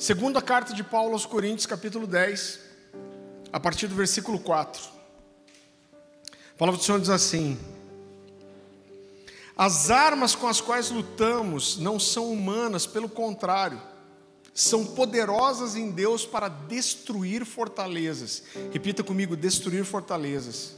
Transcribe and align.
Segunda 0.00 0.40
carta 0.40 0.72
de 0.72 0.82
Paulo 0.82 1.12
aos 1.12 1.26
Coríntios, 1.26 1.66
capítulo 1.66 2.06
10, 2.06 2.58
a 3.52 3.60
partir 3.60 3.86
do 3.86 3.94
versículo 3.94 4.38
4. 4.38 4.82
A 6.54 6.58
palavra 6.58 6.78
do 6.80 6.82
Senhor 6.82 6.98
diz 6.98 7.10
assim: 7.10 7.60
As 9.54 9.90
armas 9.90 10.34
com 10.34 10.48
as 10.48 10.58
quais 10.58 10.90
lutamos 10.90 11.76
não 11.76 12.00
são 12.00 12.32
humanas, 12.32 12.86
pelo 12.86 13.10
contrário, 13.10 13.78
são 14.54 14.86
poderosas 14.86 15.76
em 15.76 15.90
Deus 15.90 16.24
para 16.24 16.48
destruir 16.48 17.44
fortalezas. 17.44 18.42
Repita 18.72 19.04
comigo: 19.04 19.36
destruir 19.36 19.84
fortalezas. 19.84 20.76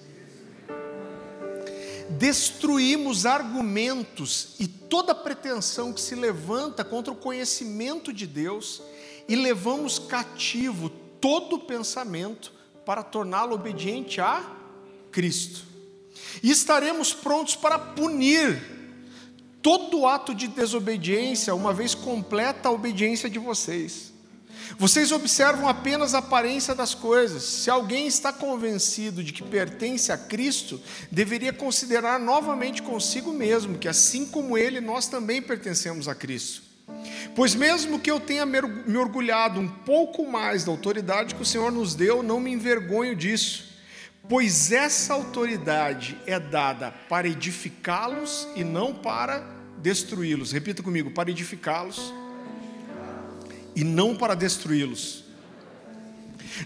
Destruímos 2.10 3.24
argumentos 3.24 4.56
e 4.58 4.66
toda 4.66 5.14
pretensão 5.14 5.92
que 5.92 6.00
se 6.00 6.16
levanta 6.16 6.84
contra 6.84 7.12
o 7.12 7.16
conhecimento 7.16 8.12
de 8.12 8.26
Deus 8.26 8.82
e 9.28 9.36
levamos 9.36 9.98
cativo 9.98 10.88
todo 11.20 11.60
pensamento 11.60 12.52
para 12.84 13.02
torná-lo 13.02 13.54
obediente 13.54 14.20
a 14.20 14.44
Cristo. 15.10 15.64
E 16.42 16.50
estaremos 16.50 17.12
prontos 17.12 17.54
para 17.54 17.78
punir 17.78 18.60
todo 19.62 20.06
ato 20.06 20.34
de 20.34 20.48
desobediência, 20.48 21.54
uma 21.54 21.72
vez 21.72 21.94
completa 21.94 22.68
a 22.68 22.72
obediência 22.72 23.30
de 23.30 23.38
vocês. 23.38 24.12
Vocês 24.78 25.12
observam 25.12 25.68
apenas 25.68 26.14
a 26.14 26.18
aparência 26.18 26.74
das 26.74 26.94
coisas. 26.94 27.42
Se 27.42 27.70
alguém 27.70 28.06
está 28.06 28.32
convencido 28.32 29.22
de 29.22 29.32
que 29.32 29.42
pertence 29.42 30.10
a 30.10 30.18
Cristo, 30.18 30.80
deveria 31.10 31.52
considerar 31.52 32.18
novamente 32.18 32.82
consigo 32.82 33.32
mesmo 33.32 33.78
que, 33.78 33.88
assim 33.88 34.26
como 34.26 34.56
ele, 34.56 34.80
nós 34.80 35.06
também 35.06 35.42
pertencemos 35.42 36.08
a 36.08 36.14
Cristo. 36.14 36.71
Pois 37.34 37.54
mesmo 37.54 37.98
que 37.98 38.10
eu 38.10 38.20
tenha 38.20 38.44
me 38.44 38.96
orgulhado 38.96 39.58
um 39.58 39.68
pouco 39.68 40.30
mais 40.30 40.64
da 40.64 40.70
autoridade 40.70 41.34
que 41.34 41.42
o 41.42 41.46
Senhor 41.46 41.72
nos 41.72 41.94
deu, 41.94 42.22
não 42.22 42.38
me 42.38 42.52
envergonho 42.52 43.16
disso, 43.16 43.64
pois 44.28 44.70
essa 44.70 45.14
autoridade 45.14 46.18
é 46.26 46.38
dada 46.38 46.92
para 47.08 47.26
edificá-los 47.26 48.46
e 48.54 48.62
não 48.62 48.94
para 48.94 49.44
destruí-los. 49.78 50.52
Repita 50.52 50.82
comigo: 50.82 51.10
para 51.10 51.30
edificá-los 51.30 52.12
e 53.74 53.82
não 53.82 54.14
para 54.14 54.34
destruí-los. 54.34 55.24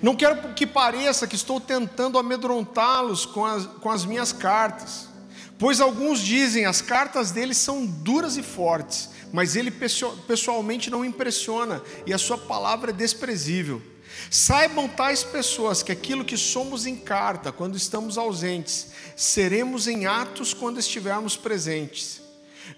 Não 0.03 0.17
quero 0.17 0.53
que 0.55 0.67
pareça 0.67 1.29
que 1.29 1.37
estou 1.37 1.61
tentando 1.61 2.19
amedrontá-los 2.19 3.25
com 3.25 3.47
as, 3.47 3.67
com 3.67 3.89
as 3.89 4.05
minhas 4.05 4.33
cartas, 4.33 5.09
pois 5.59 5.81
alguns 5.81 6.19
dizem 6.19 6.65
as 6.65 6.83
cartas 6.83 7.31
deles 7.31 7.57
são 7.57 7.87
duras 7.87 8.37
e 8.37 8.43
fortes 8.43 9.15
mas 9.33 9.57
ele 9.57 9.73
pessoalmente 10.27 10.91
não 10.91 11.05
impressiona 11.05 11.83
e 12.07 12.13
a 12.13 12.19
sua 12.19 12.39
palavra 12.39 12.91
é 12.91 12.95
desprezível. 12.95 13.83
Saibam 14.31 14.89
tais 14.89 15.23
pessoas 15.23 15.83
que 15.83 15.93
aquilo 15.93 16.25
que 16.25 16.37
somos 16.37 16.87
em 16.87 16.97
carta 16.97 17.53
quando 17.53 17.77
estamos 17.77 18.17
ausentes, 18.17 18.89
seremos 19.15 19.87
em 19.87 20.07
atos 20.07 20.55
quando 20.55 20.81
estivermos 20.81 21.37
presentes. 21.37 22.21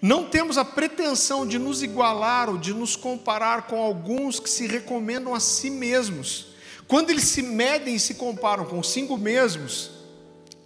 Não 0.01 0.25
temos 0.25 0.57
a 0.57 0.65
pretensão 0.65 1.47
de 1.47 1.57
nos 1.57 1.81
igualar 1.81 2.49
ou 2.49 2.57
de 2.57 2.73
nos 2.73 2.95
comparar 2.95 3.63
com 3.63 3.81
alguns 3.81 4.39
que 4.39 4.49
se 4.49 4.67
recomendam 4.67 5.33
a 5.33 5.39
si 5.39 5.69
mesmos. 5.69 6.47
Quando 6.87 7.09
eles 7.09 7.25
se 7.25 7.41
medem 7.41 7.95
e 7.95 7.99
se 7.99 8.15
comparam 8.15 8.65
consigo 8.65 9.17
mesmos, 9.17 9.91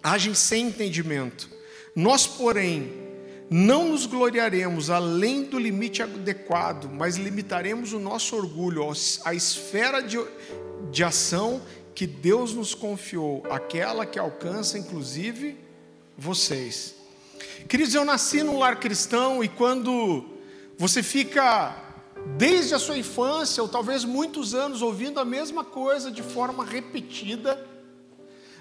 agem 0.02 0.34
sem 0.34 0.68
entendimento. 0.68 1.50
Nós, 1.96 2.28
porém, 2.28 3.03
não 3.56 3.90
nos 3.90 4.08
gloriaremos 4.08 4.90
além 4.90 5.44
do 5.44 5.60
limite 5.60 6.02
adequado, 6.02 6.90
mas 6.92 7.18
limitaremos 7.18 7.94
o 7.94 8.00
nosso 8.00 8.36
orgulho 8.36 8.84
à 9.24 9.36
esfera 9.36 10.02
de, 10.02 10.18
de 10.90 11.04
ação 11.04 11.62
que 11.94 12.08
Deus 12.08 12.56
nos 12.56 12.74
confiou, 12.74 13.44
aquela 13.52 14.08
que 14.08 14.18
alcança 14.18 14.80
inclusive 14.80 15.56
vocês. 16.18 16.96
Queridos, 17.70 17.94
eu 17.94 18.04
nasci 18.04 18.42
num 18.42 18.58
lar 18.58 18.80
cristão 18.80 19.44
e 19.44 19.48
quando 19.48 20.26
você 20.76 21.04
fica 21.04 21.78
desde 22.36 22.74
a 22.74 22.80
sua 22.80 22.98
infância, 22.98 23.62
ou 23.62 23.70
talvez 23.70 24.04
muitos 24.04 24.56
anos, 24.56 24.82
ouvindo 24.82 25.20
a 25.20 25.26
mesma 25.26 25.64
coisa 25.64 26.10
de 26.10 26.24
forma 26.24 26.66
repetida, 26.66 27.64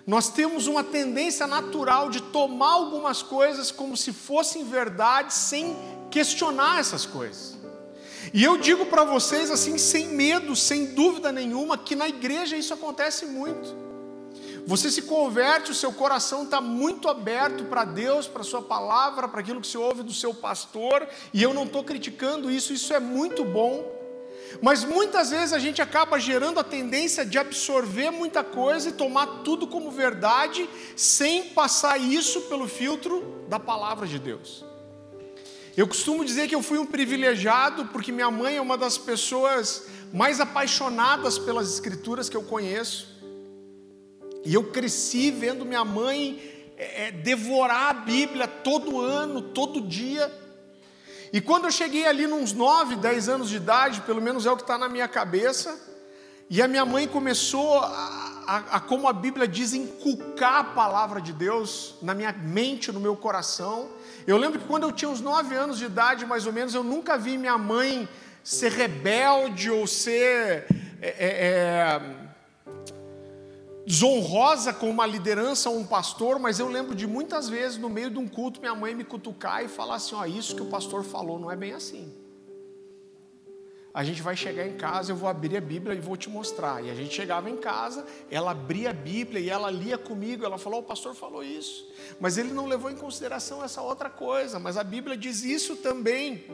nós 0.06 0.28
temos 0.28 0.66
uma 0.66 0.82
tendência 0.82 1.46
natural 1.46 2.10
de 2.10 2.20
tomar 2.20 2.72
algumas 2.72 3.22
coisas 3.22 3.70
como 3.70 3.96
se 3.96 4.12
fossem 4.12 4.64
verdade, 4.64 5.32
sem 5.32 5.76
questionar 6.10 6.80
essas 6.80 7.06
coisas. 7.06 7.56
E 8.32 8.42
eu 8.42 8.56
digo 8.56 8.86
para 8.86 9.04
vocês 9.04 9.50
assim, 9.50 9.78
sem 9.78 10.08
medo, 10.08 10.54
sem 10.56 10.94
dúvida 10.94 11.30
nenhuma, 11.30 11.78
que 11.78 11.94
na 11.94 12.08
igreja 12.08 12.56
isso 12.56 12.74
acontece 12.74 13.26
muito. 13.26 13.82
Você 14.64 14.91
se 14.91 15.02
converte, 15.02 15.72
o 15.72 15.74
seu 15.74 15.92
coração 15.92 16.44
está 16.44 16.60
muito 16.60 17.08
aberto 17.08 17.64
para 17.64 17.84
Deus, 17.84 18.28
para 18.28 18.42
a 18.42 18.44
Sua 18.44 18.62
palavra, 18.62 19.26
para 19.26 19.41
aquilo 19.41 19.60
que 19.60 19.66
se 19.66 19.76
ouve 19.76 20.02
do 20.02 20.12
seu 20.12 20.32
pastor, 20.32 21.08
e 21.32 21.42
eu 21.42 21.52
não 21.52 21.64
estou 21.64 21.82
criticando 21.82 22.50
isso, 22.50 22.72
isso 22.72 22.94
é 22.94 23.00
muito 23.00 23.44
bom. 23.44 24.01
Mas 24.60 24.84
muitas 24.84 25.30
vezes 25.30 25.52
a 25.52 25.58
gente 25.58 25.80
acaba 25.80 26.18
gerando 26.18 26.60
a 26.60 26.64
tendência 26.64 27.24
de 27.24 27.38
absorver 27.38 28.10
muita 28.10 28.44
coisa 28.44 28.88
e 28.88 28.92
tomar 28.92 29.42
tudo 29.44 29.66
como 29.66 29.90
verdade, 29.90 30.68
sem 30.96 31.44
passar 31.50 31.98
isso 31.98 32.42
pelo 32.42 32.68
filtro 32.68 33.44
da 33.48 33.58
palavra 33.58 34.06
de 34.06 34.18
Deus. 34.18 34.64
Eu 35.76 35.88
costumo 35.88 36.24
dizer 36.24 36.48
que 36.48 36.54
eu 36.54 36.62
fui 36.62 36.78
um 36.78 36.84
privilegiado 36.84 37.86
porque 37.86 38.12
minha 38.12 38.30
mãe 38.30 38.56
é 38.56 38.60
uma 38.60 38.76
das 38.76 38.98
pessoas 38.98 39.86
mais 40.12 40.38
apaixonadas 40.38 41.38
pelas 41.38 41.72
escrituras 41.72 42.28
que 42.28 42.36
eu 42.36 42.42
conheço. 42.42 43.08
E 44.44 44.52
eu 44.52 44.64
cresci 44.64 45.30
vendo 45.30 45.64
minha 45.64 45.84
mãe 45.84 46.41
é, 46.76 47.06
é 47.06 47.10
devorar 47.10 47.91
a 47.91 47.92
Bíblia 47.94 48.46
todo 48.46 49.00
ano, 49.00 49.41
todo 49.41 49.80
dia. 49.80 50.30
E 51.32 51.41
quando 51.41 51.65
eu 51.65 51.70
cheguei 51.70 52.06
ali, 52.06 52.26
nos 52.26 52.53
9, 52.53 52.97
10 52.97 53.28
anos 53.31 53.48
de 53.48 53.56
idade, 53.56 54.03
pelo 54.03 54.20
menos 54.20 54.44
é 54.44 54.50
o 54.50 54.56
que 54.56 54.62
está 54.62 54.76
na 54.76 54.87
minha 54.88 55.09
cabeça, 55.09 55.81
e 56.50 56.60
a 56.60 56.69
minha 56.69 56.84
mãe 56.84 57.09
começou 57.09 57.78
a, 57.78 58.43
a, 58.47 58.56
a, 58.76 58.81
como 58.81 59.09
a 59.09 59.12
Bíblia 59.15 59.48
diz, 59.48 59.72
inculcar 59.72 60.56
a 60.56 60.65
palavra 60.65 61.22
de 61.22 61.32
Deus 61.32 61.94
na 62.03 62.12
minha 62.12 62.32
mente, 62.32 62.92
no 62.92 63.00
meu 63.00 63.16
coração. 63.16 63.88
Eu 64.26 64.37
lembro 64.37 64.60
que 64.60 64.66
quando 64.66 64.82
eu 64.82 64.92
tinha 64.92 65.10
uns 65.10 65.22
9 65.22 65.54
anos 65.54 65.78
de 65.78 65.87
idade, 65.87 66.26
mais 66.26 66.47
ou 66.47 66.53
menos, 66.53 66.75
eu 66.75 66.84
nunca 66.84 67.16
vi 67.16 67.38
minha 67.38 67.56
mãe 67.56 68.06
ser 68.44 68.71
rebelde 68.71 69.71
ou 69.71 69.87
ser. 69.87 70.66
É, 71.00 71.09
é, 71.09 71.28
é 71.28 72.22
desonrosa 73.87 74.72
com 74.72 74.88
uma 74.88 75.06
liderança 75.06 75.69
ou 75.69 75.78
um 75.78 75.84
pastor, 75.84 76.38
mas 76.38 76.59
eu 76.59 76.69
lembro 76.69 76.94
de 76.94 77.06
muitas 77.06 77.48
vezes 77.48 77.78
no 77.78 77.88
meio 77.88 78.10
de 78.10 78.19
um 78.19 78.28
culto 78.28 78.60
minha 78.60 78.75
mãe 78.75 78.94
me 78.94 79.04
cutucar 79.04 79.65
e 79.65 79.69
falar 79.69 79.97
assim: 79.97 80.15
ó, 80.15 80.25
isso 80.25 80.54
que 80.54 80.62
o 80.62 80.66
pastor 80.66 81.03
falou 81.03 81.38
não 81.38 81.50
é 81.50 81.56
bem 81.56 81.72
assim. 81.72 82.12
A 83.94 84.03
gente 84.04 84.22
vai 84.22 84.34
chegar 84.34 84.66
em 84.66 84.76
casa, 84.78 85.12
eu 85.12 85.16
vou 85.16 85.28
abrir 85.28 85.54
a 85.54 85.60
Bíblia 85.60 85.94
e 85.94 86.00
vou 86.00 86.16
te 86.16 86.31
mostrar. 86.31 86.82
E 86.82 86.91
a 86.91 86.94
gente 86.94 87.15
chegava 87.15 87.50
em 87.50 87.59
casa, 87.59 88.06
ela 88.31 88.53
abria 88.53 88.88
a 88.88 88.92
Bíblia 88.94 89.38
e 89.38 89.50
ela 89.50 89.71
lia 89.71 89.98
comigo. 89.98 90.44
Ela 90.44 90.56
falou: 90.56 90.81
o 90.81 90.84
pastor 90.84 91.15
falou 91.15 91.44
isso, 91.44 91.87
mas 92.19 92.38
ele 92.38 92.53
não 92.53 92.66
levou 92.66 92.91
em 92.91 92.97
consideração 92.97 93.62
essa 93.62 93.82
outra 93.82 94.09
coisa. 94.09 94.59
Mas 94.59 94.78
a 94.78 94.84
Bíblia 94.84 95.16
diz 95.16 95.44
isso 95.44 95.76
também. 95.76 96.47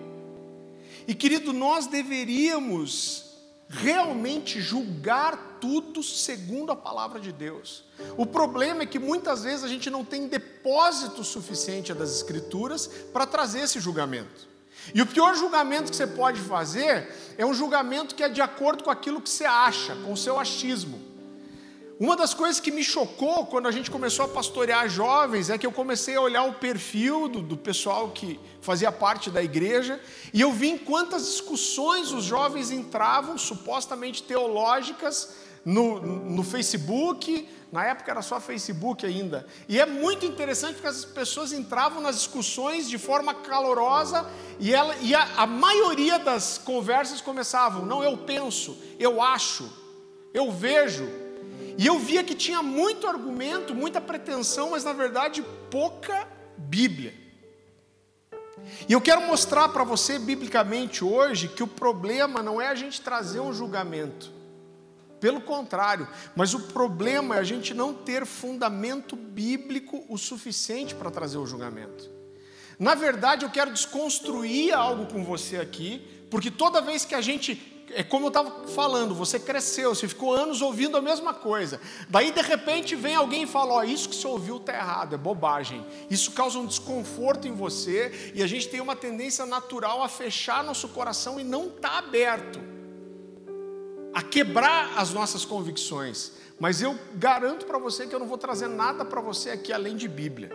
E 1.07 1.15
querido, 1.15 1.53
nós 1.53 1.87
deveríamos 1.87 3.28
realmente 3.69 4.61
julgar 4.61 5.59
tudo 5.61 6.03
segundo 6.03 6.73
a 6.73 6.77
palavra 6.77 7.21
de 7.21 7.33
Deus. 7.33 7.85
O 8.17 8.25
problema 8.25 8.83
é 8.83 8.87
que 8.87 8.99
muitas 8.99 9.43
vezes 9.43 9.65
a 9.65 9.69
gente 9.69 9.91
não 9.91 10.05
tem 10.05 10.29
depósito 10.29 11.23
suficiente 11.23 11.93
das 11.93 12.11
Escrituras 12.15 12.87
para 13.13 13.27
trazer 13.27 13.61
esse 13.61 13.81
julgamento. 13.81 14.49
E 14.95 15.03
o 15.03 15.07
pior 15.07 15.35
julgamento 15.35 15.91
que 15.91 15.97
você 15.97 16.07
pode 16.07 16.41
fazer 16.41 17.13
é 17.37 17.45
um 17.45 17.53
julgamento 17.53 18.15
que 18.15 18.23
é 18.23 18.29
de 18.29 18.41
acordo 18.41 18.85
com 18.85 18.91
aquilo 18.91 19.21
que 19.21 19.29
você 19.29 19.45
acha, 19.45 19.95
com 19.97 20.13
o 20.13 20.17
seu 20.17 20.39
achismo. 20.39 21.08
Uma 22.01 22.17
das 22.17 22.33
coisas 22.33 22.61
que 22.61 22.71
me 22.71 22.85
chocou 22.85 23.47
quando 23.47 23.67
a 23.67 23.73
gente 23.73 23.91
começou 23.91 24.25
a 24.25 24.29
pastorear 24.29 24.89
jovens 24.89 25.51
é 25.51 25.59
que 25.59 25.67
eu 25.67 25.73
comecei 25.73 26.15
a 26.15 26.21
olhar 26.21 26.45
o 26.45 26.55
perfil 26.55 27.27
do, 27.27 27.43
do, 27.43 27.57
pessoal 27.57 28.11
que 28.11 28.39
fazia 28.61 28.93
parte 28.93 29.33
da 29.33 29.43
igreja 29.43 30.01
e 30.33 30.41
eu 30.41 30.53
vi 30.53 30.69
em 30.69 30.79
quantas 30.79 31.27
discussões 31.27 32.13
os 32.13 32.23
jovens 32.23 32.71
entravam, 32.71 33.37
supostamente 33.37 34.23
teológicas, 34.23 35.35
no, 35.65 36.01
no 36.01 36.43
Facebook. 36.45 37.49
Na 37.73 37.85
época 37.85 38.13
era 38.13 38.23
só 38.23 38.41
Facebook 38.41 39.05
ainda. 39.05 39.45
E 39.69 39.81
é 39.81 39.85
muito 39.85 40.25
interessante 40.25 40.75
porque 40.75 40.87
as 40.87 41.05
pessoas 41.05 41.53
entravam 41.53 42.01
nas 42.01 42.17
discussões 42.17 42.89
de 42.89 42.97
forma 42.97 43.35
calorosa 43.35 44.25
e, 44.61 44.73
ela, 44.73 44.95
e 45.03 45.15
a, 45.17 45.29
a 45.37 45.47
maioria 45.47 46.19
das 46.19 46.59
conversas 46.59 47.21
começavam: 47.21 47.85
não, 47.85 48.05
eu 48.05 48.17
penso, 48.17 48.79
eu 49.01 49.21
acho, 49.21 49.69
eu 50.33 50.51
vejo. 50.53 51.28
E 51.79 51.87
eu 51.87 51.97
via 51.97 52.25
que 52.25 52.35
tinha 52.35 52.61
muito 52.61 53.07
argumento, 53.07 53.73
muita 53.73 54.01
pretensão, 54.01 54.71
mas 54.71 54.83
na 54.83 54.93
verdade 54.93 55.45
pouca 55.71 56.27
Bíblia. 56.59 57.15
E 58.89 58.93
eu 58.93 59.01
quero 59.01 59.23
mostrar 59.23 59.69
para 59.69 59.85
você, 59.85 60.19
biblicamente, 60.19 61.05
hoje, 61.05 61.47
que 61.47 61.63
o 61.63 61.69
problema 61.69 62.43
não 62.43 62.61
é 62.61 62.67
a 62.67 62.75
gente 62.75 63.01
trazer 63.01 63.39
um 63.39 63.53
julgamento. 63.53 64.33
Pelo 65.21 65.41
contrário, 65.41 66.09
mas 66.35 66.53
o 66.53 66.61
problema 66.61 67.37
é 67.37 67.39
a 67.39 67.45
gente 67.45 67.73
não 67.73 67.95
ter 67.95 68.27
fundamento 68.27 69.15
bíblico 69.15 70.05
o 70.09 70.19
suficiente 70.19 70.97
para 70.97 71.13
trazer 71.13 71.39
o 71.39 71.47
julgamento. 71.47 72.11
Na 72.77 72.97
verdade, 72.97 73.45
eu 73.45 73.51
quero 73.51 73.73
desconstruir 73.73 74.73
algo 74.73 75.07
com 75.07 75.25
você 75.25 75.59
aqui, 75.59 76.27
porque 76.29 76.51
toda 76.51 76.81
vez 76.81 77.05
que 77.05 77.15
a 77.15 77.21
gente 77.21 77.78
é 77.95 78.03
como 78.03 78.27
eu 78.27 78.29
estava 78.29 78.69
falando, 78.69 79.15
você 79.15 79.39
cresceu, 79.39 79.95
você 79.95 80.07
ficou 80.07 80.35
anos 80.35 80.61
ouvindo 80.61 80.97
a 80.97 81.01
mesma 81.01 81.33
coisa. 81.33 81.81
Daí, 82.09 82.31
de 82.31 82.43
repente, 82.43 82.95
vem 82.95 83.15
alguém 83.15 83.43
e 83.43 83.47
fala: 83.47 83.75
Ó, 83.75 83.79
oh, 83.79 83.85
isso 83.85 84.09
que 84.09 84.17
você 84.17 84.27
ouviu 84.27 84.57
está 84.59 84.75
errado, 84.75 85.15
é 85.15 85.19
bobagem. 85.19 85.85
Isso 86.11 86.33
causa 86.33 86.59
um 86.59 86.67
desconforto 86.67 87.49
em 87.49 87.53
você 87.53 88.33
e 88.35 88.43
a 88.43 88.47
gente 88.47 88.69
tem 88.69 88.81
uma 88.81 88.97
tendência 88.97 89.47
natural 89.47 90.03
a 90.03 90.09
fechar 90.09 90.63
nosso 90.63 90.89
coração 90.89 91.41
e 91.41 91.45
não 91.45 91.69
está 91.69 91.99
aberto, 91.99 92.61
a 94.13 94.23
quebrar 94.23 94.93
as 94.97 95.13
nossas 95.13 95.45
convicções. 95.45 96.33
Mas 96.59 96.83
eu 96.83 96.99
garanto 97.15 97.67
para 97.67 97.79
você 97.79 98.07
que 98.07 98.15
eu 98.15 98.19
não 98.19 98.27
vou 98.27 98.39
trazer 98.39 98.69
nada 98.69 99.05
para 99.05 99.21
você 99.21 99.51
aqui 99.51 99.73
além 99.73 99.97
de 99.97 100.09
Bíblia. 100.09 100.51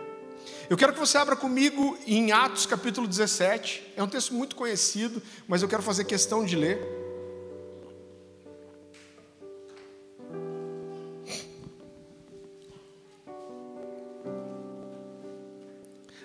Eu 0.68 0.76
quero 0.76 0.92
que 0.92 0.98
você 0.98 1.18
abra 1.18 1.36
comigo 1.36 1.96
em 2.06 2.32
Atos 2.32 2.66
capítulo 2.66 3.06
17. 3.06 3.92
É 3.96 4.02
um 4.02 4.08
texto 4.08 4.32
muito 4.34 4.56
conhecido, 4.56 5.22
mas 5.48 5.62
eu 5.62 5.68
quero 5.68 5.82
fazer 5.82 6.04
questão 6.04 6.44
de 6.44 6.56
ler. 6.56 7.03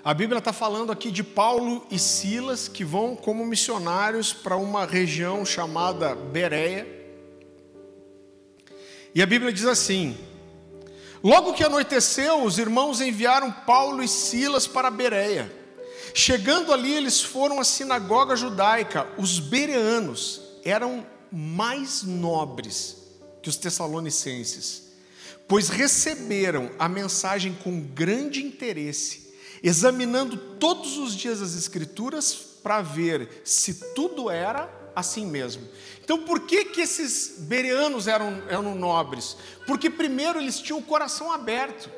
A 0.02 0.14
Bíblia 0.14 0.40
está 0.40 0.54
falando 0.54 0.94
aqui 0.94 1.12
de 1.12 1.24
Paulo 1.24 1.86
e 1.92 2.00
Silas 2.00 2.70
que 2.70 2.86
vão 2.86 3.18
como 3.18 3.46
missionários 3.46 4.32
para 4.32 4.56
uma 4.56 4.86
região 4.86 5.46
chamada 5.46 6.16
Bereia. 6.16 6.88
E 9.14 9.22
a 9.22 9.26
Bíblia 9.26 9.52
diz 9.52 9.66
assim: 9.66 10.18
Logo 11.22 11.54
que 11.54 11.66
anoiteceu, 11.66 12.44
os 12.44 12.58
irmãos 12.58 13.02
enviaram 13.02 13.52
Paulo 13.52 14.02
e 14.02 14.08
Silas 14.08 14.66
para 14.66 14.90
Bereia. 14.90 15.52
Chegando 16.14 16.72
ali, 16.72 16.94
eles 16.94 17.22
foram 17.22 17.60
à 17.60 17.66
sinagoga 17.66 18.38
judaica. 18.38 19.06
Os 19.18 19.38
bereanos 19.38 20.42
eram 20.64 21.06
mais 21.30 22.04
nobres 22.04 22.96
que 23.42 23.50
os 23.50 23.58
tessalonicenses, 23.58 24.94
pois 25.46 25.68
receberam 25.68 26.72
a 26.80 26.88
mensagem 26.88 27.54
com 27.54 27.82
grande 27.82 28.42
interesse 28.42 29.29
examinando 29.64 30.38
todos 30.38 30.98
os 30.98 31.16
dias 31.16 31.42
as 31.42 31.56
Escrituras 31.56 32.34
para 32.64 32.82
ver 32.82 33.42
se 33.44 33.94
tudo 33.94 34.30
era 34.30 34.70
assim 34.96 35.26
mesmo. 35.26 35.68
Então, 36.04 36.24
por 36.24 36.42
que, 36.42 36.66
que 36.66 36.82
esses 36.82 37.36
bereanos 37.40 38.08
eram, 38.08 38.42
eram 38.50 38.76
nobres? 38.76 39.38
Porque, 39.66 39.90
primeiro, 39.90 40.40
eles 40.40 40.60
tinham 40.60 40.80
o 40.80 40.84
coração 40.84 41.32
aberto. 41.32 41.90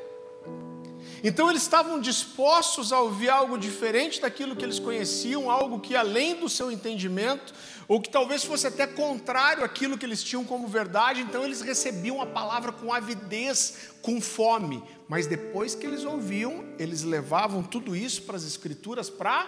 Então, 1.24 1.48
eles 1.48 1.62
estavam 1.62 2.00
dispostos 2.00 2.92
a 2.92 3.00
ouvir 3.00 3.30
algo 3.30 3.56
diferente 3.56 4.20
daquilo 4.20 4.56
que 4.56 4.64
eles 4.64 4.78
conheciam, 4.78 5.50
algo 5.50 5.80
que 5.80 5.94
além 5.94 6.34
do 6.34 6.48
seu 6.48 6.70
entendimento, 6.70 7.54
ou 7.88 8.00
que 8.00 8.10
talvez 8.10 8.44
fosse 8.44 8.66
até 8.66 8.86
contrário 8.86 9.64
àquilo 9.64 9.98
que 9.98 10.06
eles 10.06 10.22
tinham 10.22 10.44
como 10.44 10.66
verdade, 10.66 11.20
então 11.20 11.44
eles 11.44 11.60
recebiam 11.60 12.20
a 12.20 12.26
palavra 12.26 12.72
com 12.72 12.92
avidez, 12.92 13.90
com 14.00 14.20
fome, 14.20 14.82
mas 15.08 15.26
depois 15.26 15.74
que 15.74 15.86
eles 15.86 16.04
ouviam, 16.04 16.64
eles 16.78 17.02
levavam 17.02 17.62
tudo 17.62 17.94
isso 17.94 18.22
para 18.22 18.36
as 18.36 18.44
Escrituras 18.44 19.10
para 19.10 19.46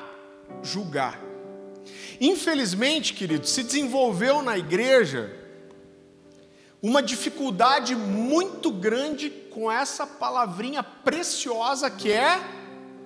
julgar. 0.63 1.21
Infelizmente, 2.21 3.13
querido, 3.13 3.47
se 3.47 3.63
desenvolveu 3.63 4.43
na 4.43 4.57
igreja 4.57 5.41
uma 6.83 7.03
dificuldade 7.03 7.95
muito 7.95 8.71
grande 8.71 9.31
com 9.31 9.73
essa 9.73 10.07
palavrinha 10.07 10.83
preciosa 10.83 11.91
que 11.91 12.13
é 12.13 12.39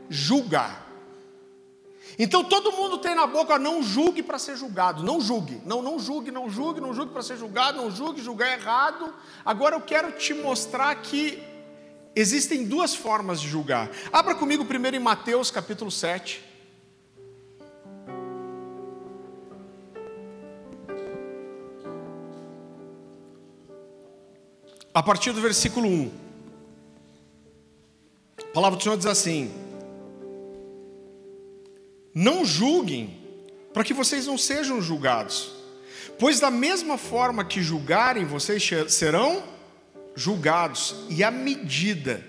julgar. 0.08 0.87
Então 2.18 2.42
todo 2.42 2.72
mundo 2.72 2.98
tem 2.98 3.14
na 3.14 3.28
boca, 3.28 3.60
não 3.60 3.80
julgue 3.80 4.24
para 4.24 4.40
ser 4.40 4.56
julgado, 4.56 5.04
não 5.04 5.20
julgue, 5.20 5.62
não, 5.64 5.80
não 5.80 6.00
julgue, 6.00 6.32
não 6.32 6.50
julgue, 6.50 6.80
não 6.80 6.92
julgue 6.92 7.12
para 7.12 7.22
ser 7.22 7.36
julgado, 7.36 7.78
não 7.78 7.92
julgue, 7.92 8.20
julgar 8.20 8.48
é 8.48 8.54
errado. 8.54 9.14
Agora 9.44 9.76
eu 9.76 9.80
quero 9.80 10.10
te 10.10 10.34
mostrar 10.34 10.92
que 10.96 11.40
existem 12.16 12.66
duas 12.66 12.92
formas 12.92 13.40
de 13.40 13.46
julgar. 13.46 13.88
Abra 14.12 14.34
comigo 14.34 14.64
primeiro 14.64 14.96
em 14.96 15.00
Mateus 15.00 15.52
capítulo 15.52 15.92
7. 15.92 16.44
A 24.92 25.02
partir 25.04 25.30
do 25.30 25.40
versículo 25.40 25.86
1. 25.86 26.10
A 28.40 28.52
palavra 28.52 28.76
do 28.76 28.82
Senhor 28.82 28.96
diz 28.96 29.06
assim: 29.06 29.67
não 32.14 32.44
julguem, 32.44 33.18
para 33.72 33.84
que 33.84 33.94
vocês 33.94 34.26
não 34.26 34.38
sejam 34.38 34.80
julgados. 34.80 35.52
Pois 36.18 36.40
da 36.40 36.50
mesma 36.50 36.98
forma 36.98 37.44
que 37.44 37.62
julgarem, 37.62 38.24
vocês 38.24 38.68
serão 38.88 39.42
julgados, 40.16 40.94
e 41.08 41.22
a 41.22 41.30
medida 41.30 42.24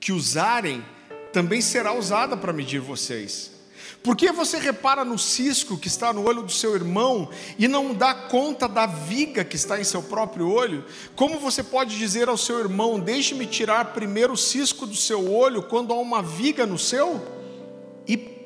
que 0.00 0.12
usarem 0.12 0.84
também 1.32 1.60
será 1.60 1.92
usada 1.92 2.36
para 2.36 2.52
medir 2.52 2.80
vocês. 2.80 3.58
Por 4.02 4.16
que 4.16 4.30
você 4.30 4.58
repara 4.58 5.04
no 5.04 5.18
cisco 5.18 5.76
que 5.76 5.88
está 5.88 6.12
no 6.12 6.26
olho 6.26 6.42
do 6.42 6.52
seu 6.52 6.74
irmão 6.74 7.30
e 7.58 7.66
não 7.66 7.92
dá 7.92 8.14
conta 8.14 8.68
da 8.68 8.86
viga 8.86 9.44
que 9.44 9.56
está 9.56 9.78
em 9.80 9.84
seu 9.84 10.02
próprio 10.02 10.50
olho? 10.50 10.84
Como 11.16 11.38
você 11.38 11.62
pode 11.62 11.98
dizer 11.98 12.28
ao 12.28 12.36
seu 12.36 12.60
irmão: 12.60 13.00
Deixe-me 13.00 13.44
tirar 13.44 13.92
primeiro 13.92 14.32
o 14.32 14.36
cisco 14.36 14.86
do 14.86 14.94
seu 14.94 15.30
olho 15.32 15.62
quando 15.62 15.92
há 15.92 15.96
uma 15.96 16.22
viga 16.22 16.64
no 16.64 16.78
seu? 16.78 17.37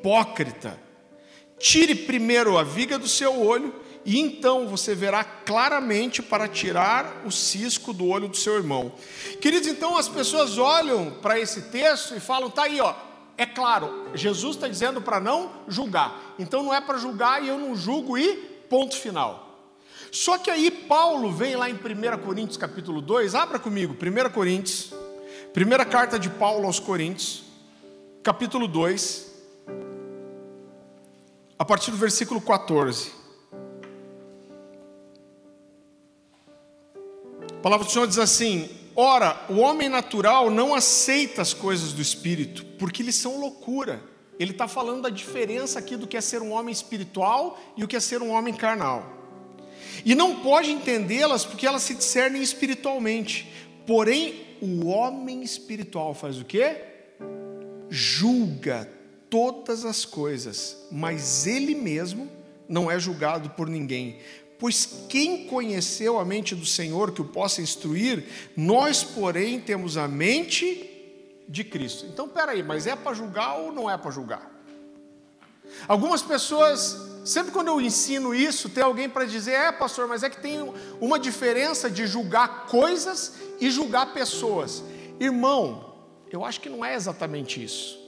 Hipócrita. 0.03 0.77
Tire 1.57 1.95
primeiro 1.95 2.57
a 2.57 2.63
viga 2.63 2.99
do 2.99 3.07
seu 3.07 3.41
olho, 3.41 3.73
e 4.03 4.19
então 4.19 4.67
você 4.67 4.93
verá 4.93 5.23
claramente 5.23 6.21
para 6.21 6.45
tirar 6.45 7.21
o 7.25 7.31
cisco 7.31 7.93
do 7.93 8.07
olho 8.07 8.27
do 8.27 8.35
seu 8.35 8.55
irmão. 8.55 8.91
Queridos, 9.39 9.69
então 9.69 9.97
as 9.97 10.09
pessoas 10.09 10.57
olham 10.57 11.11
para 11.21 11.39
esse 11.39 11.69
texto 11.69 12.13
e 12.17 12.19
falam: 12.19 12.49
tá 12.49 12.63
aí, 12.63 12.81
ó, 12.81 12.93
é 13.37 13.45
claro, 13.45 14.09
Jesus 14.13 14.57
está 14.57 14.67
dizendo 14.67 15.01
para 15.01 15.21
não 15.21 15.49
julgar. 15.69 16.35
Então 16.37 16.63
não 16.63 16.73
é 16.73 16.81
para 16.81 16.97
julgar 16.97 17.41
e 17.41 17.47
eu 17.47 17.57
não 17.57 17.73
julgo 17.73 18.17
e 18.17 18.35
ponto 18.69 18.97
final. 18.97 19.57
Só 20.11 20.37
que 20.37 20.51
aí 20.51 20.69
Paulo 20.69 21.31
vem 21.31 21.55
lá 21.55 21.69
em 21.69 21.75
1 21.75 21.77
Coríntios 22.25 22.57
capítulo 22.57 23.01
2, 23.01 23.35
abra 23.35 23.57
comigo, 23.57 23.95
1 23.95 24.29
Coríntios, 24.31 24.93
primeira 25.53 25.85
carta 25.85 26.19
de 26.19 26.29
Paulo 26.29 26.65
aos 26.65 26.77
Coríntios, 26.77 27.45
capítulo 28.21 28.67
2 28.67 29.31
a 31.57 31.65
partir 31.65 31.91
do 31.91 31.97
versículo 31.97 32.41
14. 32.41 33.11
A 37.51 37.61
palavra 37.61 37.85
do 37.85 37.91
Senhor 37.91 38.07
diz 38.07 38.17
assim: 38.17 38.69
Ora, 38.95 39.45
o 39.49 39.57
homem 39.57 39.89
natural 39.89 40.49
não 40.49 40.75
aceita 40.75 41.41
as 41.41 41.53
coisas 41.53 41.93
do 41.93 42.01
espírito, 42.01 42.65
porque 42.77 43.01
eles 43.01 43.15
são 43.15 43.39
loucura. 43.39 44.03
Ele 44.39 44.51
está 44.51 44.67
falando 44.67 45.03
da 45.03 45.09
diferença 45.09 45.79
aqui 45.79 45.95
do 45.95 46.07
que 46.07 46.17
é 46.17 46.21
ser 46.21 46.41
um 46.41 46.51
homem 46.51 46.73
espiritual 46.73 47.59
e 47.77 47.83
o 47.83 47.87
que 47.87 47.95
é 47.95 47.99
ser 47.99 48.21
um 48.21 48.31
homem 48.31 48.53
carnal. 48.53 49.05
E 50.03 50.15
não 50.15 50.41
pode 50.41 50.71
entendê-las 50.71 51.45
porque 51.45 51.65
elas 51.67 51.83
se 51.83 51.93
discernem 51.93 52.41
espiritualmente. 52.41 53.49
Porém, 53.85 54.57
o 54.61 54.87
homem 54.87 55.43
espiritual 55.43 56.13
faz 56.13 56.39
o 56.39 56.45
quê? 56.45 56.81
Julga 57.89 58.89
todas 59.33 59.83
as 59.83 60.05
coisas, 60.05 60.85
mas 60.91 61.47
ele 61.47 61.73
mesmo 61.73 62.29
não 62.69 62.91
é 62.91 62.99
julgado 62.99 63.49
por 63.49 63.67
ninguém. 63.67 64.19
Pois 64.59 65.07
quem 65.09 65.47
conheceu 65.47 66.19
a 66.19 66.23
mente 66.23 66.53
do 66.53 66.67
Senhor 66.67 67.11
que 67.11 67.21
o 67.21 67.25
possa 67.25 67.59
instruir, 67.59 68.25
nós, 68.55 69.03
porém, 69.03 69.59
temos 69.59 69.97
a 69.97 70.07
mente 70.07 70.87
de 71.49 71.63
Cristo. 71.63 72.05
Então, 72.05 72.29
peraí, 72.29 72.61
mas 72.61 72.85
é 72.85 72.95
para 72.95 73.15
julgar 73.15 73.55
ou 73.55 73.71
não 73.71 73.89
é 73.89 73.97
para 73.97 74.11
julgar? 74.11 74.51
Algumas 75.87 76.21
pessoas, 76.21 76.95
sempre 77.25 77.51
quando 77.51 77.69
eu 77.69 77.81
ensino 77.81 78.35
isso, 78.35 78.69
tem 78.69 78.83
alguém 78.83 79.09
para 79.09 79.25
dizer: 79.25 79.53
é, 79.53 79.71
pastor, 79.71 80.07
mas 80.07 80.21
é 80.21 80.29
que 80.29 80.39
tem 80.39 80.59
uma 81.01 81.17
diferença 81.17 81.89
de 81.89 82.05
julgar 82.05 82.67
coisas 82.67 83.33
e 83.59 83.71
julgar 83.71 84.13
pessoas. 84.13 84.83
Irmão, 85.19 85.95
eu 86.29 86.45
acho 86.45 86.61
que 86.61 86.69
não 86.69 86.85
é 86.85 86.93
exatamente 86.93 87.63
isso. 87.63 88.02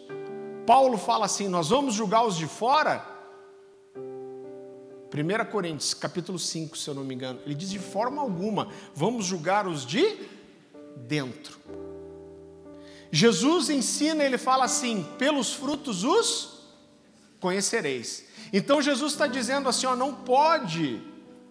Paulo 0.65 0.97
fala 0.97 1.25
assim: 1.25 1.47
nós 1.47 1.69
vamos 1.69 1.93
julgar 1.93 2.25
os 2.25 2.35
de 2.35 2.47
fora. 2.47 3.05
1 3.95 5.51
Coríntios, 5.51 5.93
capítulo 5.93 6.37
5, 6.37 6.77
se 6.77 6.89
eu 6.89 6.93
não 6.93 7.03
me 7.03 7.15
engano, 7.15 7.39
ele 7.45 7.55
diz 7.55 7.69
de 7.69 7.79
forma 7.79 8.21
alguma, 8.21 8.67
vamos 8.93 9.25
julgar 9.25 9.65
os 9.65 9.85
de 9.85 10.17
dentro. 10.97 11.57
Jesus 13.11 13.69
ensina, 13.69 14.23
ele 14.23 14.37
fala 14.37 14.65
assim: 14.65 15.05
pelos 15.17 15.53
frutos 15.53 16.03
os 16.03 16.59
conhecereis. 17.39 18.25
Então 18.51 18.81
Jesus 18.81 19.13
está 19.13 19.27
dizendo 19.27 19.69
assim: 19.69 19.85
ó, 19.85 19.95
não 19.95 20.13
pode 20.13 21.01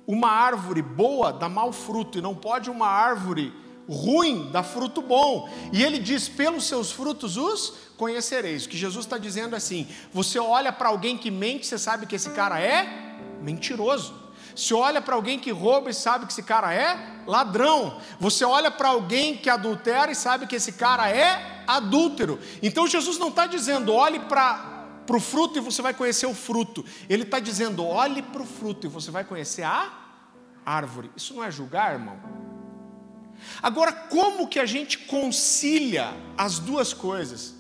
uma 0.07 0.29
árvore 0.29 0.83
boa 0.83 1.33
dar 1.33 1.49
mau 1.49 1.73
fruto, 1.73 2.19
e 2.19 2.23
não 2.23 2.35
pode 2.35 2.69
uma 2.69 2.87
árvore 2.87 3.53
ruim 3.89 4.51
dar 4.51 4.63
fruto 4.63 5.03
bom. 5.03 5.49
E 5.73 5.83
ele 5.83 5.99
diz: 5.99 6.29
pelos 6.29 6.67
seus 6.67 6.91
frutos 6.91 7.37
os 7.37 7.73
conhecereis. 7.97 8.65
O 8.65 8.69
que 8.69 8.77
Jesus 8.77 9.05
está 9.05 9.19
dizendo 9.19 9.55
é 9.55 9.59
assim: 9.59 9.89
você 10.13 10.39
olha 10.39 10.73
para 10.73 10.89
alguém 10.89 11.17
que 11.17 11.31
mente, 11.31 11.67
você 11.67 11.79
sabe 11.79 12.07
que 12.07 12.17
esse 12.17 12.31
cara 12.31 12.61
é 12.61 13.19
mentiroso. 13.41 14.23
Você 14.55 14.73
olha 14.73 15.03
para 15.03 15.17
alguém 15.17 15.39
que 15.39 15.51
rouba 15.51 15.91
e 15.91 15.95
sabe 15.95 16.27
que 16.27 16.33
esse 16.33 16.43
cara 16.43 16.73
é 16.73 17.23
ladrão. 17.27 18.01
Você 18.21 18.45
olha 18.45 18.71
para 18.71 18.91
alguém 18.91 19.37
que 19.37 19.51
adultera 19.51 20.13
e 20.13 20.15
sabe 20.15 20.47
que 20.47 20.55
esse 20.55 20.73
cara 20.73 21.11
é 21.11 21.65
adúltero. 21.67 22.39
Então 22.63 22.87
Jesus 22.87 23.19
não 23.19 23.29
está 23.29 23.47
dizendo, 23.47 23.93
olhe 23.93 24.21
para 24.21 24.73
para 25.07 25.17
o 25.17 25.21
fruto 25.21 25.59
e 25.59 25.61
você 25.61 25.83
vai 25.83 25.93
conhecer 25.93 26.27
o 26.27 26.35
fruto. 26.35 26.85
Ele 27.09 27.25
está 27.25 27.39
dizendo: 27.39 27.85
olhe 27.85 28.23
para 28.23 28.43
o 28.43 28.47
fruto 28.47 28.87
e 28.87 28.91
você 28.91 29.11
vai 29.11 29.25
conhecer 29.25 29.63
a 29.63 29.93
árvore. 30.65 31.11
Isso 31.17 31.35
não 31.35 31.45
é 31.45 31.51
julgar, 31.51 31.93
irmão? 31.93 32.54
Agora, 33.63 33.93
como 33.93 34.49
que 34.49 34.59
a 34.59 34.67
gente 34.67 34.99
concilia 34.99 36.13
as 36.37 36.59
duas 36.59 36.93
coisas? 36.93 37.55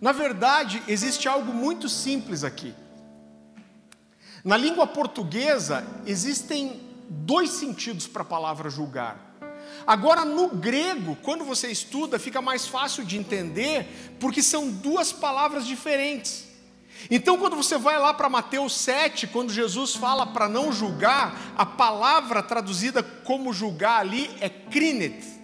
Na 0.00 0.12
verdade, 0.12 0.82
existe 0.88 1.28
algo 1.28 1.52
muito 1.52 1.88
simples 1.88 2.42
aqui. 2.42 2.74
Na 4.42 4.56
língua 4.56 4.86
portuguesa, 4.86 5.86
existem 6.06 6.80
dois 7.08 7.50
sentidos 7.50 8.06
para 8.06 8.22
a 8.22 8.24
palavra 8.24 8.70
julgar. 8.70 9.36
Agora, 9.86 10.24
no 10.24 10.48
grego, 10.48 11.16
quando 11.16 11.44
você 11.44 11.68
estuda, 11.68 12.18
fica 12.18 12.40
mais 12.40 12.66
fácil 12.66 13.04
de 13.04 13.16
entender, 13.18 14.16
porque 14.18 14.42
são 14.42 14.70
duas 14.70 15.12
palavras 15.12 15.66
diferentes. 15.66 16.49
Então, 17.08 17.38
quando 17.38 17.56
você 17.56 17.78
vai 17.78 17.98
lá 17.98 18.12
para 18.12 18.28
Mateus 18.28 18.74
7, 18.74 19.28
quando 19.28 19.52
Jesus 19.52 19.94
fala 19.94 20.26
para 20.26 20.48
não 20.48 20.72
julgar, 20.72 21.54
a 21.56 21.64
palavra 21.64 22.42
traduzida 22.42 23.02
como 23.02 23.52
julgar 23.52 24.00
ali 24.00 24.30
é 24.40 24.48
krinet 24.48 25.40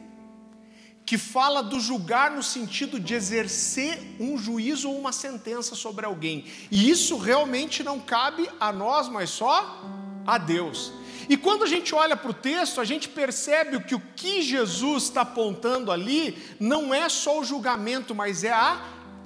que 1.06 1.16
fala 1.16 1.62
do 1.62 1.78
julgar 1.78 2.32
no 2.32 2.42
sentido 2.42 2.98
de 2.98 3.14
exercer 3.14 4.16
um 4.18 4.36
juízo 4.36 4.90
ou 4.90 4.98
uma 4.98 5.12
sentença 5.12 5.76
sobre 5.76 6.04
alguém. 6.04 6.44
E 6.68 6.90
isso 6.90 7.16
realmente 7.16 7.84
não 7.84 8.00
cabe 8.00 8.50
a 8.58 8.72
nós, 8.72 9.08
mas 9.08 9.30
só 9.30 9.84
a 10.26 10.36
Deus. 10.36 10.92
E 11.28 11.36
quando 11.36 11.62
a 11.62 11.66
gente 11.66 11.94
olha 11.94 12.16
para 12.16 12.30
o 12.30 12.34
texto, 12.34 12.80
a 12.80 12.84
gente 12.84 13.08
percebe 13.08 13.80
que 13.84 13.94
o 13.94 14.02
que 14.16 14.42
Jesus 14.42 15.04
está 15.04 15.20
apontando 15.20 15.92
ali 15.92 16.36
não 16.58 16.92
é 16.92 17.08
só 17.08 17.38
o 17.38 17.44
julgamento, 17.44 18.12
mas 18.12 18.42
é 18.42 18.52
a 18.52 18.80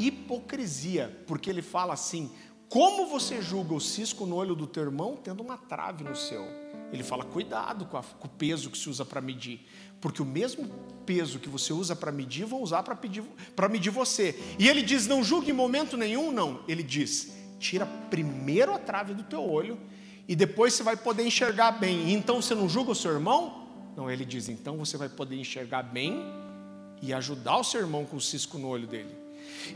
hipocrisia, 0.07 1.23
porque 1.27 1.51
ele 1.51 1.63
fala 1.63 1.95
assim: 1.95 2.31
como 2.71 3.07
você 3.07 3.43
julga 3.43 3.75
o 3.75 3.81
cisco 3.81 4.25
no 4.25 4.37
olho 4.37 4.55
do 4.55 4.65
teu 4.65 4.85
irmão 4.85 5.17
tendo 5.17 5.43
uma 5.43 5.59
trave 5.59 6.05
no 6.05 6.15
seu? 6.15 6.47
Ele 6.93 7.03
fala: 7.03 7.25
cuidado 7.25 7.85
com, 7.85 7.97
a, 7.97 8.03
com 8.03 8.29
o 8.29 8.31
peso 8.31 8.71
que 8.71 8.79
se 8.79 8.89
usa 8.89 9.05
para 9.05 9.21
medir. 9.21 9.67
Porque 10.01 10.23
o 10.23 10.25
mesmo 10.25 10.69
peso 11.05 11.39
que 11.39 11.49
você 11.49 11.73
usa 11.73 11.95
para 11.95 12.11
medir, 12.13 12.47
vão 12.47 12.63
usar 12.63 12.83
para 12.83 13.69
medir, 13.69 13.91
você. 13.91 14.39
E 14.57 14.69
ele 14.69 14.83
diz: 14.83 15.07
não 15.07 15.23
julgue 15.23 15.51
em 15.51 15.55
momento 15.55 15.97
nenhum, 15.97 16.31
não. 16.31 16.61
Ele 16.69 16.83
diz: 16.83 17.33
tira 17.59 17.85
primeiro 18.09 18.73
a 18.73 18.79
trave 18.79 19.15
do 19.15 19.25
teu 19.25 19.43
olho 19.43 19.77
e 20.29 20.37
depois 20.37 20.73
você 20.73 20.85
vai 20.85 20.97
poder 20.97 21.27
enxergar 21.27 21.73
bem. 21.73 22.13
Então 22.13 22.41
você 22.41 22.55
não 22.55 22.69
julga 22.69 22.93
o 22.93 22.95
seu 22.95 23.11
irmão? 23.13 23.67
Não, 23.97 24.09
ele 24.09 24.25
diz: 24.25 24.49
então 24.49 24.79
você 24.79 24.97
vai 24.97 25.09
poder 25.09 25.35
enxergar 25.35 25.83
bem 25.83 26.23
e 27.03 27.13
ajudar 27.13 27.57
o 27.57 27.65
seu 27.65 27.81
irmão 27.81 28.07
com 28.07 28.17
o 28.17 28.21
cisco 28.21 28.59
no 28.59 28.69
olho 28.69 28.87
dele. 28.87 29.20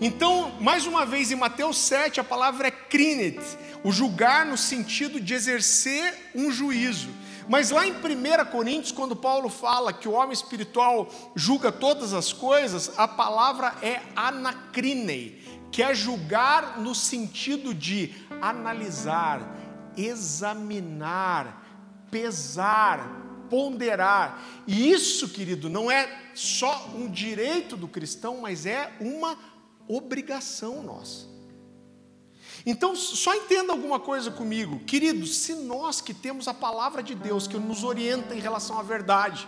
Então, 0.01 0.53
mais 0.61 0.87
uma 0.87 1.07
vez, 1.07 1.31
em 1.31 1.37
Mateus 1.37 1.79
7, 1.79 2.21
a 2.21 2.25
palavra 2.25 2.69
é 2.69 2.71
krinet, 2.71 3.39
o 3.83 3.93
julgar 3.93 4.45
no 4.47 4.57
sentido 4.57 5.21
de 5.21 5.35
exercer 5.35 6.31
um 6.35 6.51
juízo. 6.51 7.09
Mas 7.49 7.71
lá 7.71 7.87
em 7.87 7.93
1 7.93 8.51
Coríntios, 8.51 8.93
quando 8.93 9.15
Paulo 9.15 9.49
fala 9.49 9.93
que 9.93 10.09
o 10.09 10.13
homem 10.13 10.33
espiritual 10.33 11.09
julga 11.35 11.71
todas 11.71 12.15
as 12.15 12.33
coisas, 12.33 12.99
a 12.99 13.07
palavra 13.07 13.75
é 13.83 14.01
anacrinei, 14.17 15.43
que 15.71 15.83
é 15.83 15.95
julgar 15.95 16.81
no 16.81 16.95
sentido 16.95 17.75
de 17.75 18.15
analisar, 18.41 19.57
examinar, 19.97 21.63
pesar, 22.11 23.25
ponderar. 23.51 24.43
E 24.67 24.91
isso, 24.91 25.29
querido, 25.29 25.69
não 25.69 25.91
é 25.91 26.09
só 26.35 26.91
um 26.95 27.09
direito 27.11 27.77
do 27.77 27.87
cristão, 27.87 28.39
mas 28.41 28.65
é 28.65 28.93
uma 29.01 29.37
obrigação 29.89 30.83
nossa. 30.83 31.27
Então, 32.67 32.97
só 32.97 33.35
entenda 33.35 33.73
alguma 33.73 34.01
coisa 34.01 34.31
comigo, 34.31 34.81
queridos, 34.81 35.37
se 35.37 35.55
nós 35.55 36.01
que 36.01 36.15
temos 36.15 36.49
a 36.49 36.55
palavra 36.55 37.03
de 37.03 37.15
Deus 37.15 37.47
que 37.47 37.59
nos 37.59 37.85
orienta 37.85 38.35
em 38.35 38.41
relação 38.41 38.79
à 38.79 38.83
verdade, 38.83 39.47